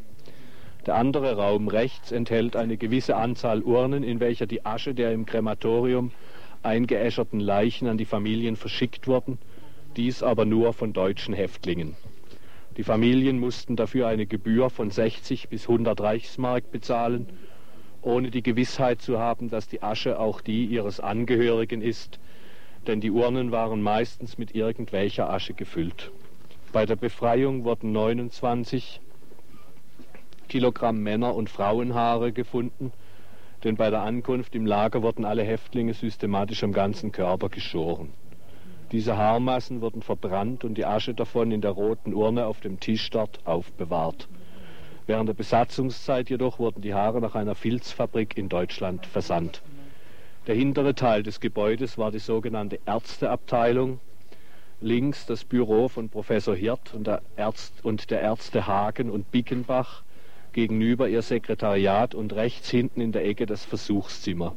Der 0.86 0.94
andere 0.94 1.36
Raum 1.36 1.68
rechts 1.68 2.12
enthält 2.12 2.54
eine 2.54 2.76
gewisse 2.76 3.16
Anzahl 3.16 3.62
Urnen, 3.62 4.04
in 4.04 4.20
welcher 4.20 4.46
die 4.46 4.64
Asche 4.64 4.94
der 4.94 5.12
im 5.12 5.26
Krematorium 5.26 6.12
eingeäscherten 6.62 7.40
Leichen 7.40 7.88
an 7.88 7.98
die 7.98 8.04
Familien 8.04 8.54
verschickt 8.54 9.08
wurden 9.08 9.38
dies 9.97 10.22
aber 10.22 10.45
nur 10.45 10.72
von 10.72 10.93
deutschen 10.93 11.34
Häftlingen. 11.34 11.97
Die 12.76 12.84
Familien 12.84 13.38
mussten 13.38 13.76
dafür 13.76 14.09
eine 14.09 14.26
Gebühr 14.26 14.70
von 14.70 14.90
60 14.90 15.49
bis 15.49 15.68
100 15.68 16.01
Reichsmark 16.01 16.70
bezahlen, 16.70 17.26
ohne 18.01 18.30
die 18.30 18.43
Gewissheit 18.43 19.03
zu 19.03 19.18
haben, 19.18 19.51
dass 19.51 19.68
die 19.68 19.82
Asche 19.82 20.18
auch 20.18 20.40
die 20.40 20.64
ihres 20.64 20.99
Angehörigen 20.99 21.82
ist, 21.82 22.18
denn 22.86 23.01
die 23.01 23.11
Urnen 23.11 23.53
waren 23.53 23.82
meistens 23.82 24.38
mit 24.38 24.55
irgendwelcher 24.55 25.30
Asche 25.30 25.55
gefüllt. 25.55 26.11
Bei 26.72 26.86
der 26.86 26.97
Befreiung 26.97 27.64
wurden 27.64 27.93
29 27.93 29.01
Kilogramm 30.49 31.03
Männer- 31.03 31.34
und 31.34 31.51
Frauenhaare 31.51 32.32
gefunden, 32.32 32.93
denn 33.62 33.76
bei 33.76 33.90
der 33.90 34.03
Ankunft 34.03 34.55
im 34.55 34.66
Lager 34.66 35.03
wurden 35.03 35.24
alle 35.24 35.45
Häftlinge 35.45 35.95
systematisch 35.95 36.64
am 36.64 36.72
ganzen 36.72 37.12
Körper 37.12 37.49
geschoren. 37.49 38.12
Diese 38.93 39.16
Haarmassen 39.16 39.80
wurden 39.80 40.03
verbrannt 40.03 40.64
und 40.64 40.74
die 40.74 40.84
Asche 40.84 41.14
davon 41.14 41.51
in 41.51 41.62
der 41.62 41.70
roten 41.70 42.12
Urne 42.12 42.45
auf 42.47 42.61
dem 42.61 42.78
Tisch 42.78 43.09
dort 43.09 43.40
aufbewahrt. 43.47 44.28
Während 45.07 45.30
der 45.30 45.34
Besatzungszeit 45.34 46.28
jedoch 46.28 46.59
wurden 46.59 46.82
die 46.82 46.93
Haare 46.93 47.22
nach 47.22 47.34
einer 47.34 47.55
Filzfabrik 47.55 48.36
in 48.36 48.51
Deutschland 48.51 49.07
versandt. 49.07 49.62
Der 50.47 50.55
hintere 50.55 50.95
Teil 50.95 51.22
des 51.22 51.40
Gebäudes 51.40 51.97
war 51.97 52.11
die 52.11 52.18
sogenannte 52.18 52.80
Ärzteabteilung. 52.84 53.99
Links 54.82 55.24
das 55.24 55.45
Büro 55.45 55.88
von 55.88 56.11
Professor 56.11 56.55
Hirt 56.55 56.93
und 56.93 57.07
der, 57.07 57.22
Ärzt, 57.36 57.84
und 57.84 58.11
der 58.11 58.20
Ärzte 58.20 58.66
Hagen 58.66 59.09
und 59.11 59.30
Bickenbach, 59.30 60.03
gegenüber 60.53 61.09
ihr 61.09 61.22
Sekretariat 61.22 62.14
und 62.14 62.34
rechts 62.34 62.68
hinten 62.68 63.01
in 63.01 63.12
der 63.12 63.24
Ecke 63.24 63.47
das 63.47 63.64
Versuchszimmer. 63.64 64.55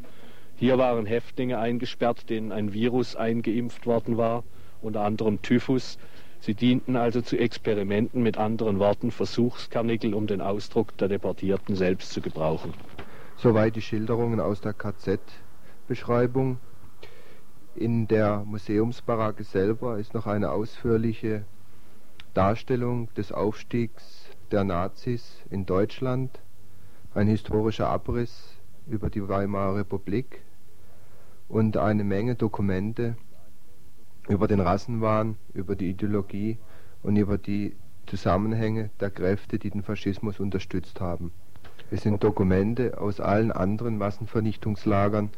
Hier 0.58 0.78
waren 0.78 1.06
Häftlinge 1.06 1.60
eingesperrt, 1.60 2.30
denen 2.30 2.52
ein 2.52 2.74
Virus 2.74 3.16
eingeimpft 3.16 3.86
worden 3.86 4.18
war, 4.18 4.44
unter 4.82 5.02
anderem 5.02 5.42
Typhus, 5.42 5.98
Sie 6.46 6.54
dienten 6.54 6.96
also 6.96 7.22
zu 7.22 7.40
Experimenten, 7.40 8.22
mit 8.22 8.38
anderen 8.38 8.78
Worten 8.78 9.10
Versuchskarnickel, 9.10 10.14
um 10.14 10.28
den 10.28 10.42
Ausdruck 10.42 10.96
der 10.98 11.08
Deportierten 11.08 11.76
selbst 11.76 12.12
zu 12.12 12.22
gebrauchen. 12.22 12.72
Soweit 13.38 13.76
die 13.76 13.82
Schilderungen 13.82 14.40
aus 14.40 14.62
der 14.62 14.74
KZ-Beschreibung. 14.74 16.60
In 17.74 18.08
der 18.08 18.44
Museumsbaracke 18.46 19.44
selber 19.44 19.98
ist 19.98 20.14
noch 20.14 20.28
eine 20.28 20.52
ausführliche 20.52 21.46
Darstellung 22.36 23.10
des 23.16 23.32
Aufstiegs 23.32 24.30
der 24.52 24.64
Nazis 24.64 25.42
in 25.50 25.66
Deutschland, 25.66 26.40
ein 27.16 27.28
historischer 27.28 27.90
Abriss 27.90 28.56
über 28.88 29.10
die 29.10 29.28
Weimarer 29.28 29.78
Republik 29.78 30.45
und 31.48 31.78
eine 31.78 32.04
Menge 32.04 32.36
Dokumente 32.36 33.16
über 34.28 34.48
den 34.48 34.60
Rassenwahn, 34.60 35.38
über 35.54 35.76
die 35.76 35.90
Ideologie 35.90 36.58
und 37.04 37.16
über 37.16 37.38
die 37.38 37.76
Zusammenhänge 38.08 38.90
der 39.00 39.10
Kräfte, 39.10 39.60
die 39.60 39.70
den 39.70 39.84
Faschismus 39.84 40.40
unterstützt 40.40 41.02
haben. 41.02 41.32
Es 41.92 42.02
sind 42.02 42.24
Dokumente 42.24 43.00
aus 43.00 43.20
allen 43.20 43.52
anderen 43.52 43.98
Massenvernichtungslagern 43.98 45.30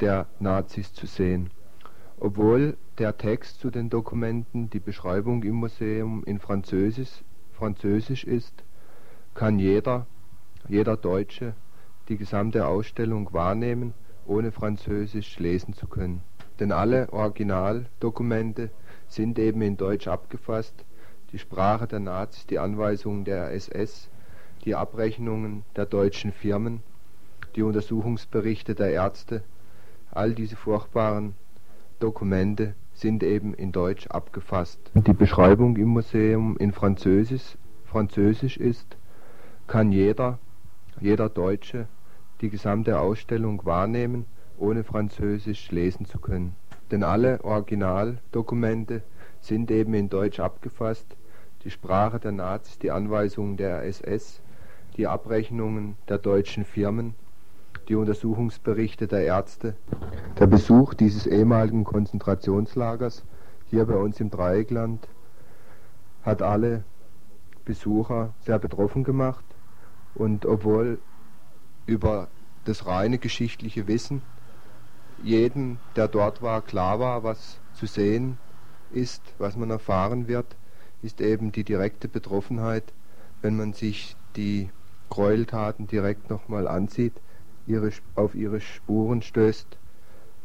der 0.00 0.26
Nazis 0.38 0.92
zu 0.92 1.06
sehen. 1.06 1.50
Obwohl 2.18 2.76
der 2.98 3.16
Text 3.16 3.60
zu 3.60 3.70
den 3.70 3.88
Dokumenten, 3.88 4.70
die 4.70 4.80
Beschreibung 4.80 5.42
im 5.42 5.56
Museum 5.56 6.22
in 6.24 6.38
Französisch, 6.38 7.24
Französisch 7.52 8.24
ist, 8.24 8.64
kann 9.34 9.58
jeder, 9.58 10.06
jeder 10.68 10.96
Deutsche 10.96 11.54
die 12.08 12.16
gesamte 12.16 12.66
Ausstellung 12.66 13.32
wahrnehmen, 13.32 13.94
ohne 14.26 14.52
Französisch 14.52 15.38
lesen 15.38 15.74
zu 15.74 15.86
können. 15.86 16.22
Denn 16.60 16.72
alle 16.72 17.12
Originaldokumente 17.12 18.70
sind 19.08 19.38
eben 19.38 19.62
in 19.62 19.76
Deutsch 19.76 20.08
abgefasst, 20.08 20.84
die 21.32 21.38
Sprache 21.38 21.86
der 21.86 22.00
Nazis, 22.00 22.46
die 22.46 22.58
Anweisungen 22.58 23.24
der 23.24 23.52
SS, 23.52 24.10
die 24.64 24.74
Abrechnungen 24.74 25.64
der 25.76 25.86
deutschen 25.86 26.32
Firmen, 26.32 26.82
die 27.56 27.62
Untersuchungsberichte 27.62 28.74
der 28.74 28.90
Ärzte, 28.90 29.42
all 30.10 30.34
diese 30.34 30.56
furchtbaren 30.56 31.34
Dokumente 31.98 32.74
sind 32.94 33.22
eben 33.22 33.54
in 33.54 33.72
Deutsch 33.72 34.06
abgefasst. 34.08 34.78
Die 34.94 35.12
Beschreibung 35.12 35.76
im 35.76 35.88
Museum 35.88 36.56
in 36.58 36.72
Französisch, 36.72 37.56
Französisch 37.86 38.56
ist, 38.56 38.96
kann 39.66 39.92
jeder, 39.92 40.38
jeder 41.00 41.28
Deutsche 41.28 41.88
die 42.42 42.50
gesamte 42.50 42.98
Ausstellung 42.98 43.64
wahrnehmen, 43.64 44.26
ohne 44.58 44.84
Französisch 44.84 45.70
lesen 45.70 46.04
zu 46.04 46.18
können. 46.18 46.54
Denn 46.90 47.04
alle 47.04 47.42
Originaldokumente 47.44 49.02
sind 49.40 49.70
eben 49.70 49.94
in 49.94 50.10
Deutsch 50.10 50.40
abgefasst, 50.40 51.16
die 51.64 51.70
Sprache 51.70 52.18
der 52.18 52.32
Nazis, 52.32 52.78
die 52.78 52.90
Anweisungen 52.90 53.56
der 53.56 53.84
SS, 53.84 54.42
die 54.96 55.06
Abrechnungen 55.06 55.96
der 56.08 56.18
deutschen 56.18 56.64
Firmen, 56.64 57.14
die 57.88 57.94
Untersuchungsberichte 57.94 59.06
der 59.06 59.24
Ärzte. 59.24 59.74
Der 60.38 60.46
Besuch 60.46 60.94
dieses 60.94 61.26
ehemaligen 61.26 61.84
Konzentrationslagers 61.84 63.24
hier 63.66 63.86
bei 63.86 63.96
uns 63.96 64.20
im 64.20 64.30
Dreieckland 64.30 65.08
hat 66.22 66.42
alle 66.42 66.84
Besucher 67.64 68.34
sehr 68.40 68.58
betroffen 68.58 69.04
gemacht 69.04 69.44
und 70.14 70.44
obwohl 70.46 70.98
über 71.86 72.28
das 72.64 72.86
reine 72.86 73.18
geschichtliche 73.18 73.88
Wissen 73.88 74.22
jedem, 75.22 75.78
der 75.96 76.08
dort 76.08 76.42
war, 76.42 76.62
klar 76.62 76.98
war, 76.98 77.22
was 77.22 77.60
zu 77.74 77.86
sehen 77.86 78.38
ist, 78.92 79.22
was 79.38 79.56
man 79.56 79.70
erfahren 79.70 80.28
wird, 80.28 80.56
ist 81.02 81.20
eben 81.20 81.52
die 81.52 81.64
direkte 81.64 82.08
Betroffenheit, 82.08 82.92
wenn 83.40 83.56
man 83.56 83.72
sich 83.72 84.16
die 84.36 84.70
Gräueltaten 85.10 85.86
direkt 85.86 86.30
nochmal 86.30 86.68
ansieht, 86.68 87.14
ihre, 87.66 87.90
auf 88.14 88.34
ihre 88.34 88.60
Spuren 88.60 89.22
stößt, 89.22 89.78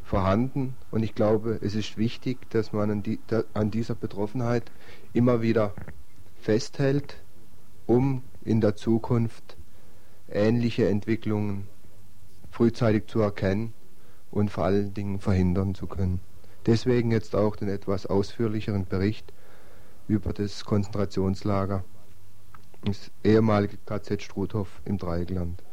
vorhanden. 0.03 0.75
Und 0.91 1.03
ich 1.03 1.15
glaube, 1.15 1.59
es 1.61 1.75
ist 1.75 1.97
wichtig, 1.97 2.49
dass 2.49 2.73
man 2.73 2.89
an, 2.91 3.03
die, 3.03 3.19
an 3.53 3.71
dieser 3.71 3.95
Betroffenheit 3.95 4.71
immer 5.13 5.41
wieder 5.41 5.73
festhält, 6.39 7.21
um 7.85 8.23
in 8.43 8.61
der 8.61 8.75
Zukunft 8.75 9.57
ähnliche 10.30 10.88
Entwicklungen 10.88 11.67
frühzeitig 12.51 13.07
zu 13.07 13.19
erkennen 13.21 13.73
und 14.32 14.49
vor 14.51 14.65
allen 14.65 14.93
Dingen 14.93 15.19
verhindern 15.19 15.75
zu 15.75 15.88
können. 15.88 16.19
Deswegen 16.65 17.11
jetzt 17.11 17.36
auch 17.36 17.55
den 17.55 17.69
etwas 17.69 18.05
ausführlicheren 18.05 18.86
Bericht 18.86 19.32
über 20.07 20.34
das 20.34 20.65
Konzentrationslager 20.65 21.84
das 22.86 23.11
ehemalige 23.23 23.78
KZ 23.86 24.21
Struthof 24.21 24.82
im 24.86 24.97
Dreieckland. 24.97 25.63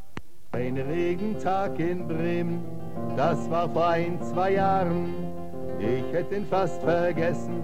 Ein 0.52 0.76
Regentag 0.78 1.78
in 1.78 2.06
Bremen, 2.06 2.62
das 3.16 3.50
war 3.50 3.68
vor 3.68 3.88
ein, 3.88 4.20
zwei 4.22 4.52
Jahren. 4.52 5.12
Ich 5.78 6.12
hätte 6.12 6.36
ihn 6.36 6.46
fast 6.46 6.80
vergessen, 6.82 7.62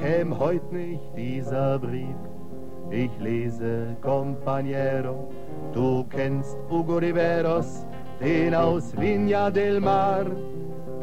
käm 0.00 0.38
heut 0.38 0.72
nicht 0.72 1.02
dieser 1.16 1.78
Brief. 1.78 2.14
Ich 2.90 3.10
lese 3.18 3.96
Compañero, 4.00 5.28
du 5.72 6.04
kennst 6.10 6.56
Hugo 6.70 6.98
Riveros, 6.98 7.86
den 8.20 8.54
aus 8.54 8.94
Viña 8.96 9.50
del 9.50 9.80
Mar. 9.80 10.26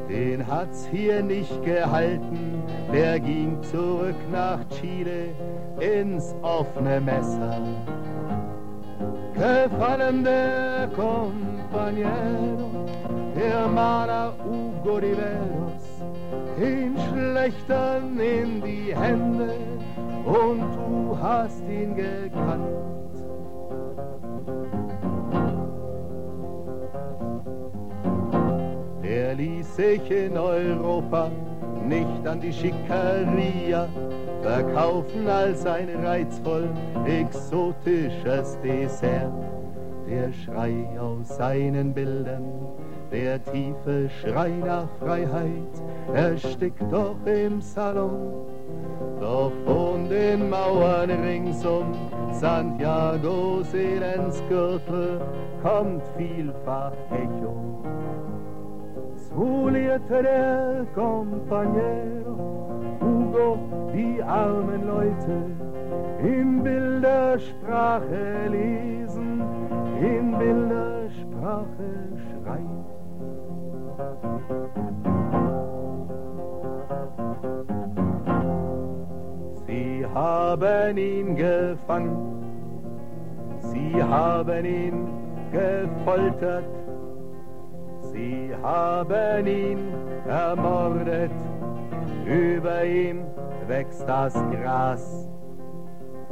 Den 0.10 0.46
hat's 0.46 0.88
hier 0.92 1.24
nicht 1.24 1.64
gehalten, 1.64 2.64
der 2.94 3.20
ging 3.20 3.62
zurück 3.64 4.16
nach 4.32 4.60
Chile 4.70 5.30
ins 5.80 6.36
offene 6.42 7.02
Messer. 7.02 7.60
Gefallen 9.34 10.24
der 10.24 10.90
Compañero, 10.96 12.70
Hugo 14.46 14.98
Riveros, 14.98 15.88
ihn 16.62 16.96
schlechtern 17.10 18.20
in 18.20 18.62
die 18.62 18.96
Hände 18.96 19.56
und 20.26 20.62
du 20.76 21.18
hast 21.20 21.64
ihn 21.68 21.96
gekannt. 21.96 22.95
Ließ 29.38 29.76
sich 29.76 30.12
in 30.12 30.38
Europa 30.38 31.30
nicht 31.86 32.26
an 32.26 32.40
die 32.40 32.54
Schickeria 32.54 33.90
verkaufen 34.42 35.28
als 35.28 35.66
ein 35.66 35.90
reizvoll 36.06 36.70
exotisches 37.06 38.58
Dessert. 38.64 39.34
Der 40.08 40.32
Schrei 40.32 40.88
aus 41.00 41.36
seinen 41.36 41.94
Bildern, 41.94 42.46
der 43.12 43.44
tiefe 43.44 44.10
Schrei 44.22 44.52
nach 44.64 44.88
Freiheit, 45.00 45.84
erstickt 46.14 46.84
doch 46.90 47.18
im 47.26 47.60
Salon. 47.60 48.46
Doch 49.20 49.52
von 49.66 50.08
den 50.08 50.50
Mauern 50.50 51.10
ringsum 51.10 51.94
Santiagos 52.32 53.74
Elendsgürtel 53.74 55.20
kommt 55.62 56.04
vielfach 56.18 56.94
Echo. 57.12 57.76
Zulierte 59.36 60.24
der 60.24 60.86
Compañero 60.96 62.38
Hugo 63.02 63.58
die 63.94 64.24
armen 64.24 64.88
Leute. 64.88 65.52
In 66.24 66.64
Bildersprache 66.64 68.48
lesen, 68.50 69.44
in 70.00 70.38
Bildersprache 70.38 71.90
schreien. 72.26 72.86
Sie 79.68 80.06
haben 80.14 80.98
ihn 80.98 81.36
gefangen, 81.36 82.16
sie 83.60 84.02
haben 84.02 84.66
ihn 84.66 85.08
gefoltert, 85.52 86.64
sie 88.16 88.56
haben 88.64 89.48
ihn 89.48 89.94
ermordet 90.28 91.32
über 92.26 92.84
ihm 92.84 93.26
wächst 93.68 94.08
das 94.08 94.34
Gras, 94.52 95.30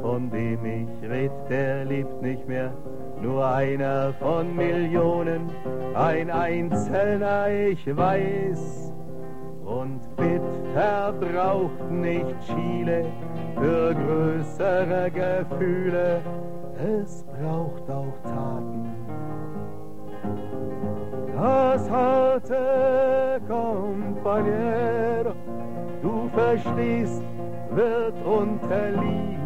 von 0.00 0.30
dem 0.30 0.64
ich 0.64 1.10
red, 1.10 1.32
der 1.48 1.84
lebt 1.84 2.22
nicht 2.22 2.46
mehr, 2.48 2.72
nur 3.20 3.46
einer 3.46 4.12
von 4.14 4.54
Millionen, 4.54 5.50
ein 5.94 6.30
Einzelner, 6.30 7.48
ich 7.48 7.84
weiß. 7.96 8.92
Und 9.64 10.00
bitter 10.16 11.12
braucht 11.12 11.90
nicht 11.90 12.34
Chile 12.46 13.04
für 13.56 13.94
größere 13.94 15.10
Gefühle, 15.10 16.20
es 17.02 17.24
braucht 17.24 17.90
auch 17.90 18.14
Taten. 18.22 18.93
Das 21.44 21.90
harte 21.90 23.38
Compañero 23.46 25.34
du 26.00 26.30
verstehst, 26.32 27.22
wird 27.70 28.14
unterliegen. 28.24 29.36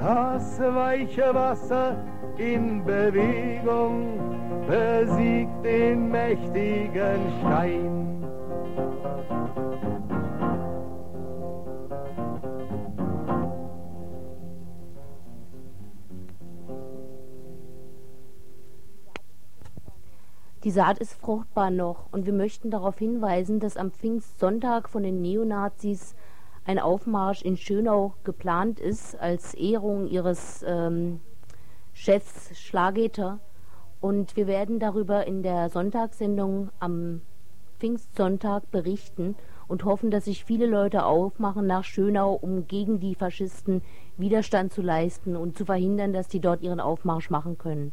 Das 0.00 0.58
weiche 0.58 1.32
Wasser 1.32 1.94
in 2.38 2.84
Bewegung 2.84 4.18
besiegt 4.66 5.64
den 5.64 6.10
mächtigen 6.10 7.20
Stein. 7.38 8.09
Die 20.62 20.70
Saat 20.70 20.98
ist 20.98 21.14
fruchtbar 21.14 21.70
noch 21.70 22.12
und 22.12 22.26
wir 22.26 22.34
möchten 22.34 22.70
darauf 22.70 22.98
hinweisen, 22.98 23.60
dass 23.60 23.78
am 23.78 23.92
Pfingstsonntag 23.92 24.90
von 24.90 25.02
den 25.02 25.22
Neonazis 25.22 26.14
ein 26.66 26.78
Aufmarsch 26.78 27.40
in 27.40 27.56
Schönau 27.56 28.12
geplant 28.24 28.78
ist 28.78 29.18
als 29.18 29.54
Ehrung 29.54 30.06
ihres 30.06 30.62
ähm, 30.68 31.20
Chefs 31.94 32.60
Schlageter. 32.60 33.40
Und 34.02 34.36
wir 34.36 34.46
werden 34.46 34.78
darüber 34.80 35.26
in 35.26 35.42
der 35.42 35.70
Sonntagssendung 35.70 36.68
am 36.78 37.22
Pfingstsonntag 37.78 38.70
berichten 38.70 39.36
und 39.66 39.86
hoffen, 39.86 40.10
dass 40.10 40.26
sich 40.26 40.44
viele 40.44 40.66
Leute 40.66 41.06
aufmachen 41.06 41.66
nach 41.66 41.84
Schönau, 41.84 42.34
um 42.34 42.66
gegen 42.66 43.00
die 43.00 43.14
Faschisten 43.14 43.80
Widerstand 44.18 44.74
zu 44.74 44.82
leisten 44.82 45.36
und 45.36 45.56
zu 45.56 45.64
verhindern, 45.64 46.12
dass 46.12 46.28
die 46.28 46.40
dort 46.40 46.60
ihren 46.60 46.80
Aufmarsch 46.80 47.30
machen 47.30 47.56
können. 47.56 47.92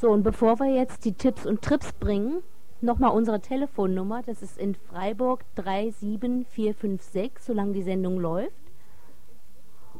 So, 0.00 0.08
und 0.08 0.22
bevor 0.22 0.58
wir 0.60 0.74
jetzt 0.74 1.04
die 1.04 1.12
Tipps 1.12 1.44
und 1.44 1.60
Trips 1.60 1.92
bringen, 1.92 2.42
nochmal 2.80 3.10
unsere 3.10 3.42
Telefonnummer. 3.42 4.22
Das 4.22 4.40
ist 4.40 4.56
in 4.56 4.74
Freiburg 4.74 5.44
37456, 5.56 7.32
solange 7.38 7.74
die 7.74 7.82
Sendung 7.82 8.18
läuft. 8.18 8.62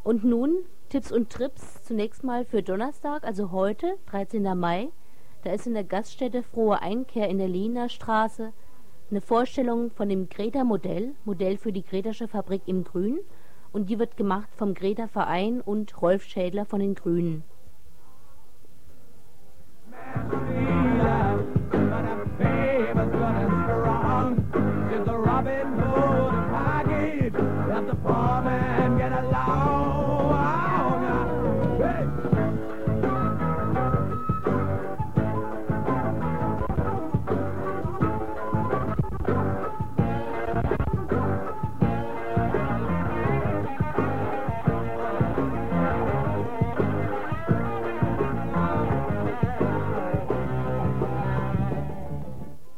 Und 0.02 0.24
nun 0.24 0.64
Tipps 0.88 1.12
und 1.12 1.28
Trips 1.28 1.84
zunächst 1.84 2.24
mal 2.24 2.46
für 2.46 2.62
Donnerstag, 2.62 3.24
also 3.24 3.50
heute, 3.50 3.98
13. 4.06 4.58
Mai. 4.58 4.88
Da 5.44 5.52
ist 5.52 5.66
in 5.66 5.74
der 5.74 5.84
Gaststätte 5.84 6.42
Frohe 6.44 6.80
Einkehr 6.80 7.28
in 7.28 7.36
der 7.36 7.48
Lehner 7.48 7.90
Straße 7.90 8.54
eine 9.10 9.20
Vorstellung 9.20 9.90
von 9.90 10.08
dem 10.08 10.30
Greta-Modell, 10.30 11.14
Modell 11.26 11.58
für 11.58 11.72
die 11.72 11.84
Gretasche 11.84 12.26
Fabrik 12.26 12.62
im 12.64 12.84
Grün. 12.84 13.18
Und 13.70 13.90
die 13.90 13.98
wird 13.98 14.16
gemacht 14.16 14.48
vom 14.56 14.72
Greta-Verein 14.72 15.60
und 15.60 16.00
Rolf 16.00 16.24
Schädler 16.24 16.64
von 16.64 16.80
den 16.80 16.94
Grünen. 16.94 17.44
Robin 25.40 25.72
Hood, 25.78 26.32
package 26.50 27.34
at 27.34 27.86
the 27.86 27.96
farm 28.02 28.46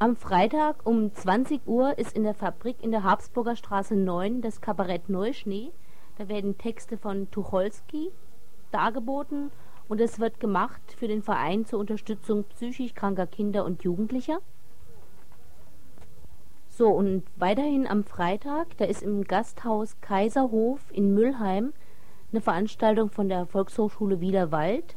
Am 0.02 0.16
Freitag 0.16 0.84
um 0.84 1.14
20 1.14 1.64
Uhr 1.64 1.96
ist 1.96 2.16
in 2.16 2.24
der 2.24 2.34
Fabrik 2.34 2.82
in 2.82 2.90
der 2.90 3.04
Habsburger 3.04 3.54
Straße 3.54 3.94
9 3.94 4.40
das 4.40 4.60
Kabarett 4.60 5.08
Neuschnee. 5.08 5.70
Da 6.18 6.26
werden 6.26 6.58
Texte 6.58 6.98
von 6.98 7.30
Tucholsky 7.30 8.10
dargeboten 8.72 9.52
und 9.88 10.00
es 10.00 10.18
wird 10.18 10.40
gemacht 10.40 10.82
für 10.98 11.06
den 11.06 11.22
Verein 11.22 11.66
zur 11.66 11.78
Unterstützung 11.78 12.42
psychisch 12.46 12.94
kranker 12.94 13.28
Kinder 13.28 13.64
und 13.64 13.84
Jugendlicher. 13.84 14.40
So, 16.66 16.88
und 16.88 17.22
weiterhin 17.36 17.86
am 17.86 18.02
Freitag, 18.02 18.76
da 18.78 18.86
ist 18.86 19.04
im 19.04 19.22
Gasthaus 19.22 20.00
Kaiserhof 20.00 20.80
in 20.90 21.14
Müllheim 21.14 21.72
eine 22.32 22.40
Veranstaltung 22.40 23.08
von 23.08 23.28
der 23.28 23.46
Volkshochschule 23.46 24.20
Wielerwald 24.20 24.96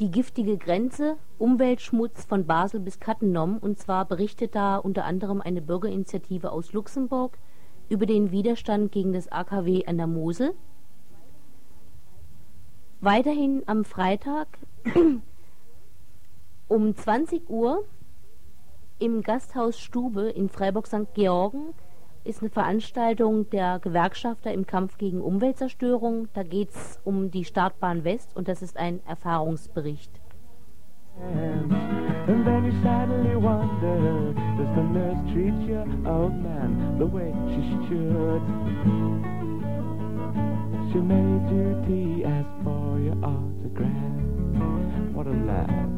die 0.00 0.10
giftige 0.10 0.58
Grenze, 0.58 1.16
Umweltschmutz 1.38 2.24
von 2.24 2.46
Basel 2.46 2.80
bis 2.80 3.00
Cattenom. 3.00 3.58
Und 3.58 3.78
zwar 3.78 4.04
berichtet 4.04 4.54
da 4.54 4.76
unter 4.76 5.04
anderem 5.04 5.40
eine 5.40 5.60
Bürgerinitiative 5.60 6.52
aus 6.52 6.72
Luxemburg 6.72 7.38
über 7.88 8.06
den 8.06 8.30
Widerstand 8.30 8.92
gegen 8.92 9.12
das 9.12 9.30
AKW 9.30 9.86
an 9.86 9.96
der 9.96 10.06
Mosel. 10.06 10.54
Weiterhin 13.00 13.62
am 13.66 13.84
Freitag 13.84 14.48
um 16.68 16.94
20 16.96 17.48
Uhr 17.48 17.84
im 18.98 19.22
Gasthaus 19.22 19.78
Stube 19.78 20.30
in 20.30 20.48
Freiburg 20.48 20.86
St. 20.86 21.14
Georgen 21.14 21.74
ist 22.28 22.42
eine 22.42 22.50
Veranstaltung 22.50 23.48
der 23.50 23.78
Gewerkschafter 23.78 24.52
im 24.52 24.66
Kampf 24.66 24.98
gegen 24.98 25.22
Umweltzerstörung. 25.22 26.28
Da 26.34 26.42
geht 26.42 26.70
es 26.70 27.00
um 27.04 27.30
die 27.30 27.44
Startbahn 27.44 28.04
West 28.04 28.36
und 28.36 28.48
das 28.48 28.60
ist 28.60 28.76
ein 28.76 29.00
Erfahrungsbericht. 29.06 30.10
And 32.28 32.46
then 32.46 32.64
you 32.64 32.82
sadly 32.82 33.34
wonder, 33.34 34.34
does 34.56 34.68
the 34.76 34.82
nurse 34.82 35.32
treat 35.32 35.54
your 35.68 35.86
old 36.06 36.34
man 36.34 36.98
the 36.98 37.06
way 37.06 37.32
she 37.48 37.62
should? 37.88 38.42
She 40.92 40.98
made 41.00 41.50
you 41.50 41.82
tea, 41.86 42.24
asked 42.24 42.62
for 42.62 42.98
your 43.00 43.16
autograph. 43.24 45.14
What 45.14 45.26
a 45.26 45.30
laugh. 45.30 45.97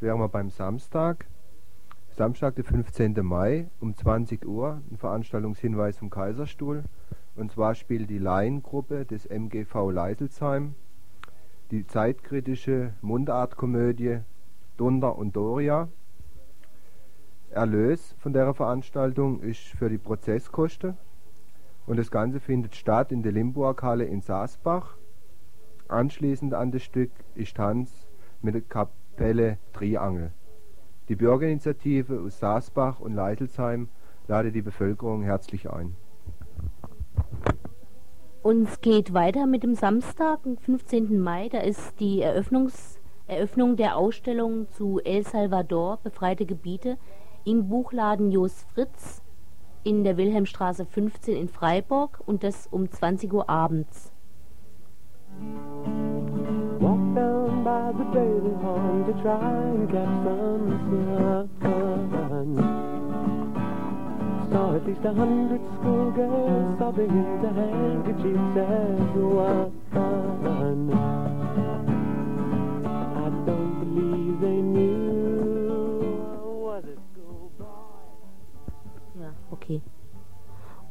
Beim 0.00 0.48
Samstag. 0.48 1.26
Samstag, 2.16 2.54
der 2.54 2.64
15. 2.64 3.14
Mai 3.22 3.68
um 3.80 3.94
20 3.94 4.46
Uhr, 4.46 4.80
ein 4.90 4.96
Veranstaltungshinweis 4.96 5.98
vom 5.98 6.08
Kaiserstuhl. 6.08 6.84
Und 7.36 7.52
zwar 7.52 7.74
spielt 7.74 8.08
die 8.08 8.18
Laiengruppe 8.18 9.04
des 9.04 9.26
MGV 9.26 9.90
Leiselsheim 9.90 10.74
die 11.70 11.86
zeitkritische 11.86 12.94
Mundartkomödie 13.02 14.20
Dunder 14.78 15.16
und 15.16 15.36
Doria. 15.36 15.88
Erlös 17.50 18.14
von 18.18 18.32
der 18.32 18.54
Veranstaltung 18.54 19.40
ist 19.40 19.60
für 19.60 19.90
die 19.90 19.98
Prozesskosten 19.98 20.96
und 21.86 21.98
das 21.98 22.10
Ganze 22.10 22.40
findet 22.40 22.74
statt 22.74 23.12
in 23.12 23.22
der 23.22 23.32
Limburg-Halle 23.32 24.04
in 24.04 24.22
Saasbach. 24.22 24.96
Anschließend 25.88 26.54
an 26.54 26.72
das 26.72 26.82
Stück 26.82 27.10
ist 27.34 27.56
Tanz 27.56 28.08
mit 28.42 28.54
der 28.54 28.62
Kapelle 29.20 29.58
Triangel. 29.74 30.32
Die 31.10 31.14
Bürgerinitiative 31.14 32.22
aus 32.24 32.38
Saasbach 32.38 33.00
und 33.00 33.12
Leitelsheim 33.12 33.90
lade 34.28 34.50
die 34.50 34.62
Bevölkerung 34.62 35.22
herzlich 35.22 35.70
ein. 35.70 35.94
Uns 38.42 38.80
geht 38.80 39.12
weiter 39.12 39.44
mit 39.44 39.62
dem 39.62 39.74
Samstag, 39.74 40.42
dem 40.44 40.56
15. 40.56 41.20
Mai. 41.20 41.50
Da 41.50 41.58
ist 41.58 42.00
die 42.00 42.22
Eröffnungs 42.22 42.98
Eröffnung 43.26 43.76
der 43.76 43.98
Ausstellung 43.98 44.70
zu 44.70 45.00
El 45.04 45.22
Salvador, 45.22 45.98
befreite 46.02 46.46
Gebiete, 46.46 46.96
im 47.44 47.68
Buchladen 47.68 48.30
Jos 48.30 48.64
Fritz 48.72 49.22
in 49.84 50.02
der 50.02 50.16
Wilhelmstraße 50.16 50.86
15 50.86 51.36
in 51.36 51.48
Freiburg 51.48 52.22
und 52.24 52.42
das 52.42 52.68
um 52.68 52.90
20 52.90 53.30
Uhr 53.34 53.50
abends. 53.50 54.14
Walk 55.38 56.09
by 57.64 57.92
the 57.92 58.04
Bailey 58.04 58.54
Pond 58.62 59.06
to 59.06 59.12
try 59.22 59.52
and 59.52 59.88
catch 59.90 60.24
some 60.24 60.64
sun. 61.60 62.56
Saw 64.50 64.76
at 64.76 64.86
least 64.86 65.04
a 65.04 65.12
hundred 65.12 65.60
schoolgirls 65.74 66.78
sobbing 66.78 67.10
into 67.10 67.48
handkerchiefs 67.52 68.56
as 68.56 69.14
one. 69.14 70.90
I 73.14 73.28
don't 73.46 73.74
believe 73.80 74.40
they 74.40 74.62
knew. 74.62 75.00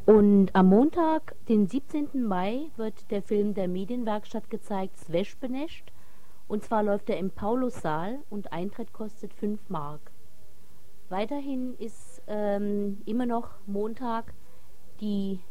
Und 0.05 0.55
am 0.55 0.69
Montag, 0.69 1.35
den 1.49 1.67
17. 1.67 2.23
Mai, 2.25 2.71
wird 2.77 3.11
der 3.11 3.21
Film 3.21 3.53
der 3.53 3.67
Medienwerkstatt 3.67 4.49
gezeigt, 4.49 4.97
Sveshbenescht. 4.97 5.91
Und 6.49 6.63
zwar 6.63 6.81
läuft 6.81 7.09
er 7.11 7.17
im 7.19 7.29
Paulussaal 7.29 8.19
und 8.29 8.51
Eintritt 8.51 8.91
kostet 8.91 9.35
5 9.35 9.69
Mark. 9.69 10.11
Weiterhin 11.07 11.75
ist 11.75 12.23
ähm, 12.27 13.01
immer 13.05 13.27
noch 13.27 13.51
Montag 13.67 14.33
die 14.99 15.41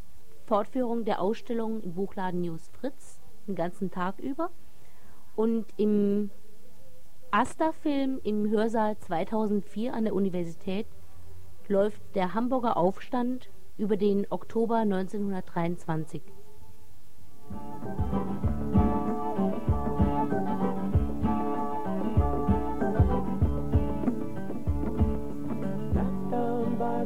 Fortführung 0.47 1.05
der 1.05 1.23
Ausstellung 1.23 1.81
im 1.83 1.95
Buchladen 1.95 2.41
News 2.41 2.69
Fritz, 2.69 3.21
den 3.47 3.55
ganzen 3.55 3.93
Tag 3.93 4.19
über. 4.19 4.51
Und 5.37 5.67
im 5.77 6.31
Asta-Film 7.31 8.21
im 8.25 8.51
Hörsaal 8.51 8.99
2004 8.99 9.95
an 9.95 10.05
der 10.05 10.15
Universität 10.15 10.87
läuft 11.69 12.03
der 12.17 12.35
Hamburger 12.35 12.77
Aufstand 12.77 13.51
über 13.77 13.97
den 13.97 14.27
Oktober 14.31 14.79
1923. 14.79 16.23
Sat 17.51 18.48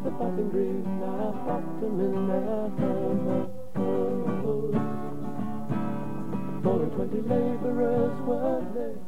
the 0.05 0.11
button 0.11 0.51
green, 0.51 0.85
I 1.03 1.33
popped 1.47 1.81
them 1.81 2.01
in 2.01 2.27
there. 2.29 2.93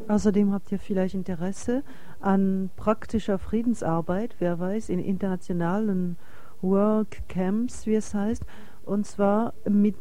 Außerdem 0.08 0.52
habt 0.52 0.70
ihr 0.70 0.78
vielleicht 0.78 1.14
Interesse 1.14 1.82
an 2.20 2.70
praktischer 2.76 3.38
Friedensarbeit, 3.38 4.36
wer 4.38 4.58
weiß, 4.58 4.88
in 4.88 4.98
internationalen 4.98 6.16
Workcamps, 6.62 7.86
wie 7.86 7.94
es 7.94 8.14
heißt, 8.14 8.44
und 8.84 9.06
zwar 9.06 9.54
mit 9.68 9.96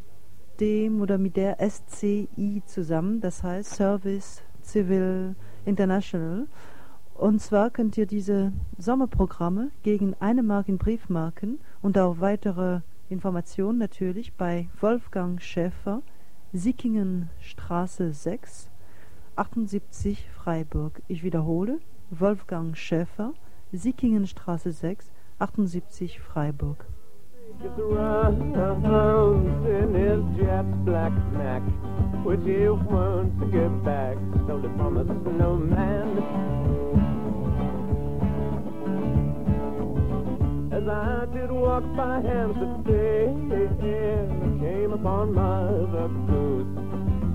dem 0.60 1.02
oder 1.02 1.18
mit 1.18 1.36
der 1.36 1.58
SCI 1.60 2.62
zusammen, 2.66 3.22
das 3.22 3.44
heißt 3.44 3.76
Service 3.76 4.44
Civil 4.62 5.36
International. 5.66 6.48
Und 7.24 7.40
zwar 7.40 7.70
könnt 7.70 7.98
ihr 7.98 8.06
diese 8.06 8.52
Sommerprogramme 8.78 9.72
gegen 9.82 10.14
eine 10.20 10.44
Mark 10.44 10.68
in 10.68 10.78
Briefmarken 10.78 11.58
und 11.82 11.98
auch 11.98 12.20
weitere 12.20 12.82
Informationen 13.08 13.78
natürlich 13.78 14.34
bei 14.34 14.68
Wolfgang 14.82 15.42
Schäfer, 15.42 16.02
Sickingenstraße 16.52 18.12
6, 18.12 18.70
78 19.38 20.28
Freiburg. 20.32 21.02
Ich 21.08 21.24
wiederhole, 21.24 21.80
Wolfgang 22.10 22.76
Schäfer, 22.76 23.32
Sickingenstraße 23.72 24.74
6, 24.74 25.10
78 25.40 26.20
Freiburg. 26.20 26.86
Mac, 31.32 31.64
which 32.26 32.42
he 32.44 32.68
wants 32.68 33.40
to 33.40 33.46
get 33.46 33.84
back. 33.86 34.18
Stole 34.44 34.70
from 34.76 34.98
a 34.98 35.06
snowman. 35.06 36.83
As 40.74 40.88
I 40.88 41.28
did 41.32 41.52
walk 41.52 41.84
by 41.96 42.18
Amsterdam, 42.18 43.52
I 43.52 44.60
came 44.60 44.92
upon 44.92 45.32
Mother 45.36 46.08
Goose. 46.26 46.66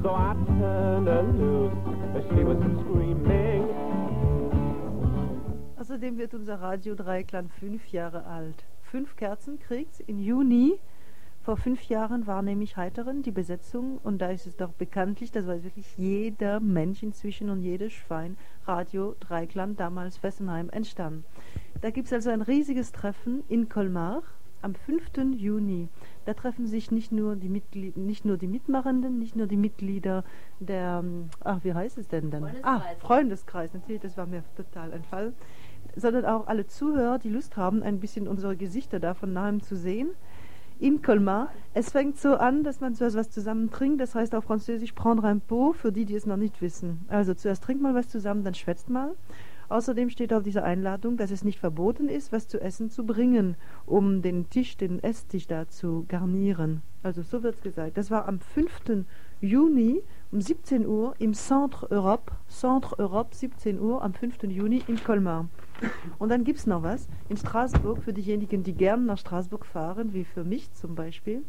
So 0.03 0.11
I 0.11 0.35
turned 0.59 1.07
her 1.07 1.23
loose, 1.23 1.73
but 2.13 2.25
she 2.31 2.43
was 2.43 2.59
screaming. 2.81 3.63
Außerdem 5.79 6.19
wird 6.19 6.35
unser 6.35 6.61
Radio 6.61 6.97
Dreiklang 6.97 7.49
fünf 7.49 7.87
Jahre 7.93 8.27
alt. 8.27 8.65
Fünf 8.83 9.15
Kerzen 9.15 9.61
kriegt 9.61 10.01
im 10.01 10.19
Juni. 10.19 10.81
Vor 11.45 11.57
fünf 11.57 11.85
Jahren 11.85 12.27
war 12.27 12.43
nämlich 12.43 12.77
Heiteren 12.77 13.23
die 13.23 13.31
Besetzung 13.31 13.99
und 14.03 14.19
da 14.19 14.31
ist 14.31 14.49
es 14.49 14.57
doch 14.57 14.73
bekanntlich, 14.73 15.31
das 15.31 15.47
weiß 15.47 15.63
wirklich 15.63 15.97
jeder 15.97 16.59
Mensch 16.59 17.05
inzwischen 17.05 17.51
und 17.51 17.63
jedes 17.63 17.93
Schwein, 17.93 18.37
Radio 18.67 19.15
Dreiklang, 19.21 19.77
damals 19.77 20.19
Fessenheim, 20.19 20.69
entstanden. 20.71 21.25
Da 21.81 21.91
gibt 21.91 22.07
es 22.07 22.13
also 22.13 22.31
ein 22.31 22.43
riesiges 22.43 22.93
Treffen 22.93 23.43
in 23.49 23.69
Colmar 23.69 24.23
am 24.61 24.75
5. 24.75 25.37
Juni. 25.37 25.89
Da 26.25 26.35
treffen 26.35 26.67
sich 26.67 26.91
nicht 26.91 27.13
nur 27.13 27.37
die 27.37 27.49
Mitglied 27.49 27.97
nicht 27.97 28.25
nur 28.25 28.37
die 28.37 28.49
Mitmachenden, 28.49 29.19
nicht 29.19 29.37
nur 29.37 29.47
die 29.47 29.57
Mitglieder 29.57 30.25
der, 30.59 31.01
ähm, 31.05 31.31
ach, 31.45 31.63
wie 31.63 31.75
heißt 31.75 31.97
es 31.99 32.09
denn 32.09 32.31
dann? 32.31 32.45
Ah, 32.63 32.81
Freundeskreis. 32.81 32.99
Freundeskreis, 32.99 33.75
natürlich, 33.75 34.03
das 34.03 34.17
war 34.17 34.27
mir 34.27 34.43
total 34.57 34.93
entfallen 34.93 35.35
sondern 35.97 36.25
auch 36.25 36.47
alle 36.47 36.67
Zuhörer, 36.67 37.19
die 37.19 37.31
Lust 37.31 37.57
haben, 37.57 37.83
ein 37.83 38.01
bisschen 38.01 38.29
unsere 38.29 38.57
Gesichter 38.57 39.01
da 39.01 39.15
von 39.15 39.33
nahem 39.33 39.63
zu 39.63 39.77
sehen. 39.77 40.11
In 40.81 41.03
Colmar. 41.03 41.51
Es 41.75 41.91
fängt 41.91 42.19
so 42.19 42.37
an, 42.37 42.63
dass 42.63 42.81
man 42.81 42.95
zuerst 42.95 43.17
was 43.17 43.31
zusammen 43.31 43.71
trinkt. 43.71 44.01
Das 44.01 44.15
heißt 44.15 44.33
auf 44.33 44.45
Französisch 44.45 44.93
prendre 44.93 45.29
un 45.29 45.41
pot, 45.41 45.77
für 45.77 45.91
die, 45.91 46.05
die 46.05 46.15
es 46.15 46.25
noch 46.25 46.37
nicht 46.37 46.63
wissen. 46.63 47.05
Also 47.09 47.35
zuerst 47.35 47.65
trinkt 47.65 47.83
mal 47.83 47.95
was 47.95 48.09
zusammen, 48.09 48.45
dann 48.45 48.55
schwätzt 48.55 48.89
mal. 48.89 49.17
Außerdem 49.69 50.09
steht 50.09 50.33
auf 50.33 50.43
dieser 50.43 50.65
Einladung, 50.65 51.19
dass 51.19 51.31
es 51.31 51.45
nicht 51.45 51.59
verboten 51.59 52.09
ist, 52.09 52.33
was 52.33 52.49
zu 52.49 52.61
essen 52.61 52.89
zu 52.89 53.05
bringen, 53.05 53.57
um 53.85 54.23
den 54.23 54.49
Tisch, 54.49 54.79
den 54.79 55.03
Esstisch 55.03 55.47
da 55.47 55.69
zu 55.69 56.07
garnieren. 56.09 56.83
Also 57.03 57.23
so 57.23 57.43
wird 57.43 57.57
es 57.57 57.61
gesagt. 57.63 57.99
Das 57.99 58.11
war 58.11 58.27
am 58.27 58.41
5. 58.41 59.05
Juni 59.41 60.03
um 60.33 60.41
17 60.41 60.87
Uhr 60.87 61.15
im 61.19 61.35
Centre 61.35 61.91
Europe. 61.91 62.33
Centre 62.49 62.99
Europe, 62.99 63.35
17 63.35 63.79
Uhr 63.79 64.03
am 64.03 64.15
5. 64.15 64.45
Juni 64.45 64.83
in 64.87 65.03
Colmar. 65.03 65.49
Und 66.19 66.31
dann 66.31 66.45
gibt 66.45 66.59
es 66.59 66.67
noch 66.67 66.83
was. 66.83 67.07
In 67.29 67.37
Straßburg, 67.37 68.03
für 68.03 68.15
diejenigen, 68.15 68.63
die 68.63 68.75
gern 68.75 69.05
nach 69.05 69.19
Straßburg 69.19 69.67
fahren, 69.67 70.15
wie 70.15 70.25
für 70.25 70.45
mich 70.45 70.73
zum 70.73 70.95
Beispiel, 70.95 71.43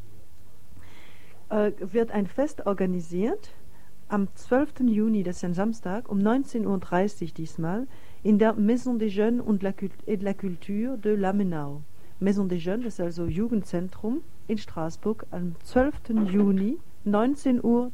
äh, 1.49 1.71
wird 1.79 2.11
ein 2.11 2.27
Fest 2.27 2.65
organisiert 2.65 3.53
am 4.09 4.27
12. 4.33 4.87
Juni, 4.87 5.23
das 5.23 5.37
ist 5.37 5.45
ein 5.45 5.53
Samstag, 5.53 6.09
um 6.09 6.17
19.30 6.17 7.21
Uhr 7.21 7.33
diesmal, 7.35 7.87
in 8.23 8.37
der 8.37 8.53
Maison 8.53 8.99
des 8.99 9.15
Jeunes 9.15 9.41
und 9.41 9.63
de 9.63 9.73
la 10.21 10.33
Culture 10.33 10.97
de 10.97 11.15
Lamenau. 11.15 11.81
Maison 12.19 12.49
des 12.49 12.63
Jeunes, 12.63 12.83
das 12.83 12.93
ist 12.95 12.99
also 12.99 13.25
Jugendzentrum 13.25 14.21
in 14.47 14.57
Straßburg 14.57 15.25
am 15.31 15.55
12. 15.63 15.93
Juni, 16.29 16.77
19.30 17.05 17.63
Uhr. 17.63 17.91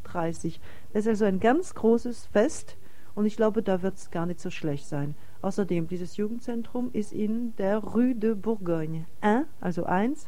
Das 0.94 1.02
ist 1.02 1.08
also 1.08 1.26
ein 1.26 1.40
ganz 1.40 1.76
großes 1.76 2.26
Fest 2.28 2.76
und 3.14 3.28
ich 3.28 3.36
glaube, 3.36 3.62
da 3.62 3.84
wird 3.84 3.98
es 3.98 4.10
gar 4.10 4.26
nicht 4.26 4.40
so 4.40 4.50
schlecht 4.50 4.88
sein. 4.88 5.14
Außerdem, 5.44 5.88
dieses 5.88 6.18
Jugendzentrum 6.18 6.90
ist 6.92 7.14
in 7.14 7.56
der 7.58 7.78
Rue 7.78 8.16
de 8.16 8.34
Bourgogne. 8.34 9.06
1, 9.22 9.46
also 9.62 9.86
1, 9.86 10.28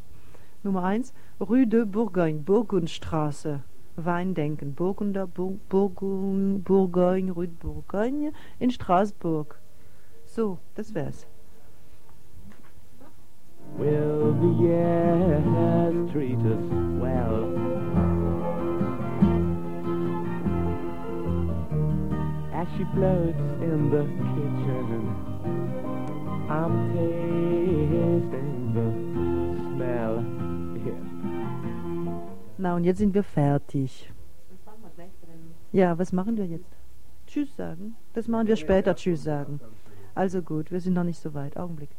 Nummer 0.62 0.84
1, 0.84 1.12
Rue 1.40 1.66
de 1.66 1.86
Bourgogne, 1.86 2.40
Burgundstraße. 2.40 3.64
Weindenken, 4.00 4.76
Burgunder, 4.76 5.26
Bur 5.26 5.58
Burgun, 5.70 6.62
Bourgogne, 6.62 7.32
Rue 7.32 7.48
de 7.48 7.56
Bourgogne 7.56 8.32
in 8.60 8.70
Straßburg. 8.70 9.60
So, 10.38 10.60
das 10.76 10.94
wär's. 10.94 11.26
Will 13.76 14.34
the 14.40 14.64
years 14.64 16.12
treat 16.12 16.38
us 16.38 16.64
well? 17.02 17.58
As 22.54 22.68
she 22.78 22.86
floats 22.94 23.40
in 23.64 23.90
the 23.90 24.04
kitchen, 24.36 25.10
I'm 26.52 26.94
tasting 26.94 28.74
the 28.78 28.88
smell. 29.74 30.24
Yeah. 30.86 31.02
Na, 32.60 32.76
und 32.76 32.84
jetzt 32.84 33.00
sind 33.00 33.16
wir 33.16 33.24
fertig. 33.24 34.08
Ja, 35.72 35.98
was 35.98 36.14
machen 36.14 36.38
wir 36.38 36.46
jetzt? 36.46 36.78
Tschüss 37.26 37.56
sagen? 37.56 37.96
Das 38.14 38.28
machen 38.28 38.48
wir 38.48 38.56
später, 38.56 38.96
Tschüss 38.96 39.24
sagen. 39.24 39.60
Also 40.18 40.42
gut, 40.42 40.72
wir 40.72 40.82
sind 40.82 40.96
noch 40.96 41.04
nicht 41.04 41.22
so 41.22 41.36
weit. 41.36 41.58
Augenblick. 41.58 41.92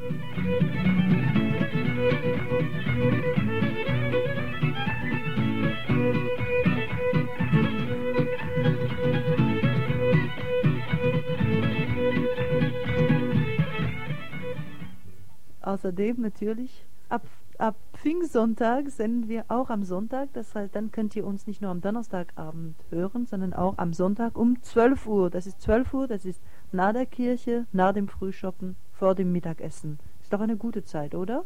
Außerdem 15.65 16.21
natürlich 16.21 16.85
ab, 17.09 17.23
ab 17.57 17.75
Pfingstsonntag 17.93 18.87
senden 18.91 19.27
wir 19.27 19.45
auch 19.47 19.71
am 19.71 19.81
Sonntag. 19.81 20.29
Das 20.33 20.53
heißt, 20.53 20.75
dann 20.75 20.91
könnt 20.91 21.15
ihr 21.15 21.25
uns 21.25 21.47
nicht 21.47 21.59
nur 21.59 21.71
am 21.71 21.81
Donnerstagabend 21.81 22.75
hören, 22.91 23.25
sondern 23.25 23.55
auch 23.55 23.75
am 23.79 23.91
Sonntag 23.91 24.37
um 24.37 24.61
12 24.61 25.07
Uhr. 25.07 25.31
Das 25.31 25.47
ist 25.47 25.59
12 25.63 25.91
Uhr, 25.95 26.07
das 26.07 26.23
ist 26.23 26.39
nach 26.71 26.93
der 26.93 27.07
Kirche, 27.07 27.65
nach 27.71 27.93
dem 27.93 28.07
Frühschoppen, 28.07 28.75
vor 28.93 29.15
dem 29.15 29.31
Mittagessen. 29.31 29.97
Ist 30.21 30.31
doch 30.31 30.39
eine 30.39 30.55
gute 30.55 30.83
Zeit, 30.83 31.15
oder? 31.15 31.45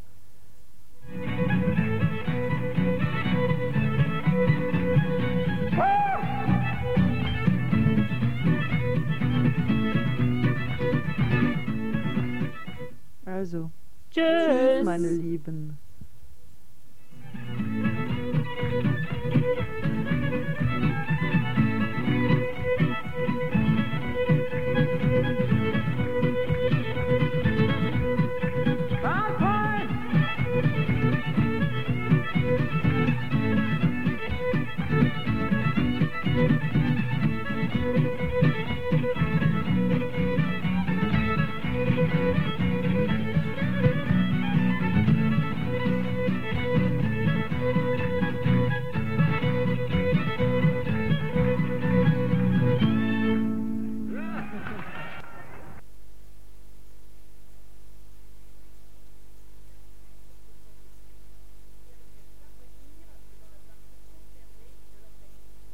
Also, 13.25 13.71
Tschüss. 14.19 14.85
meine 14.85 15.09
Lieben. 15.09 15.78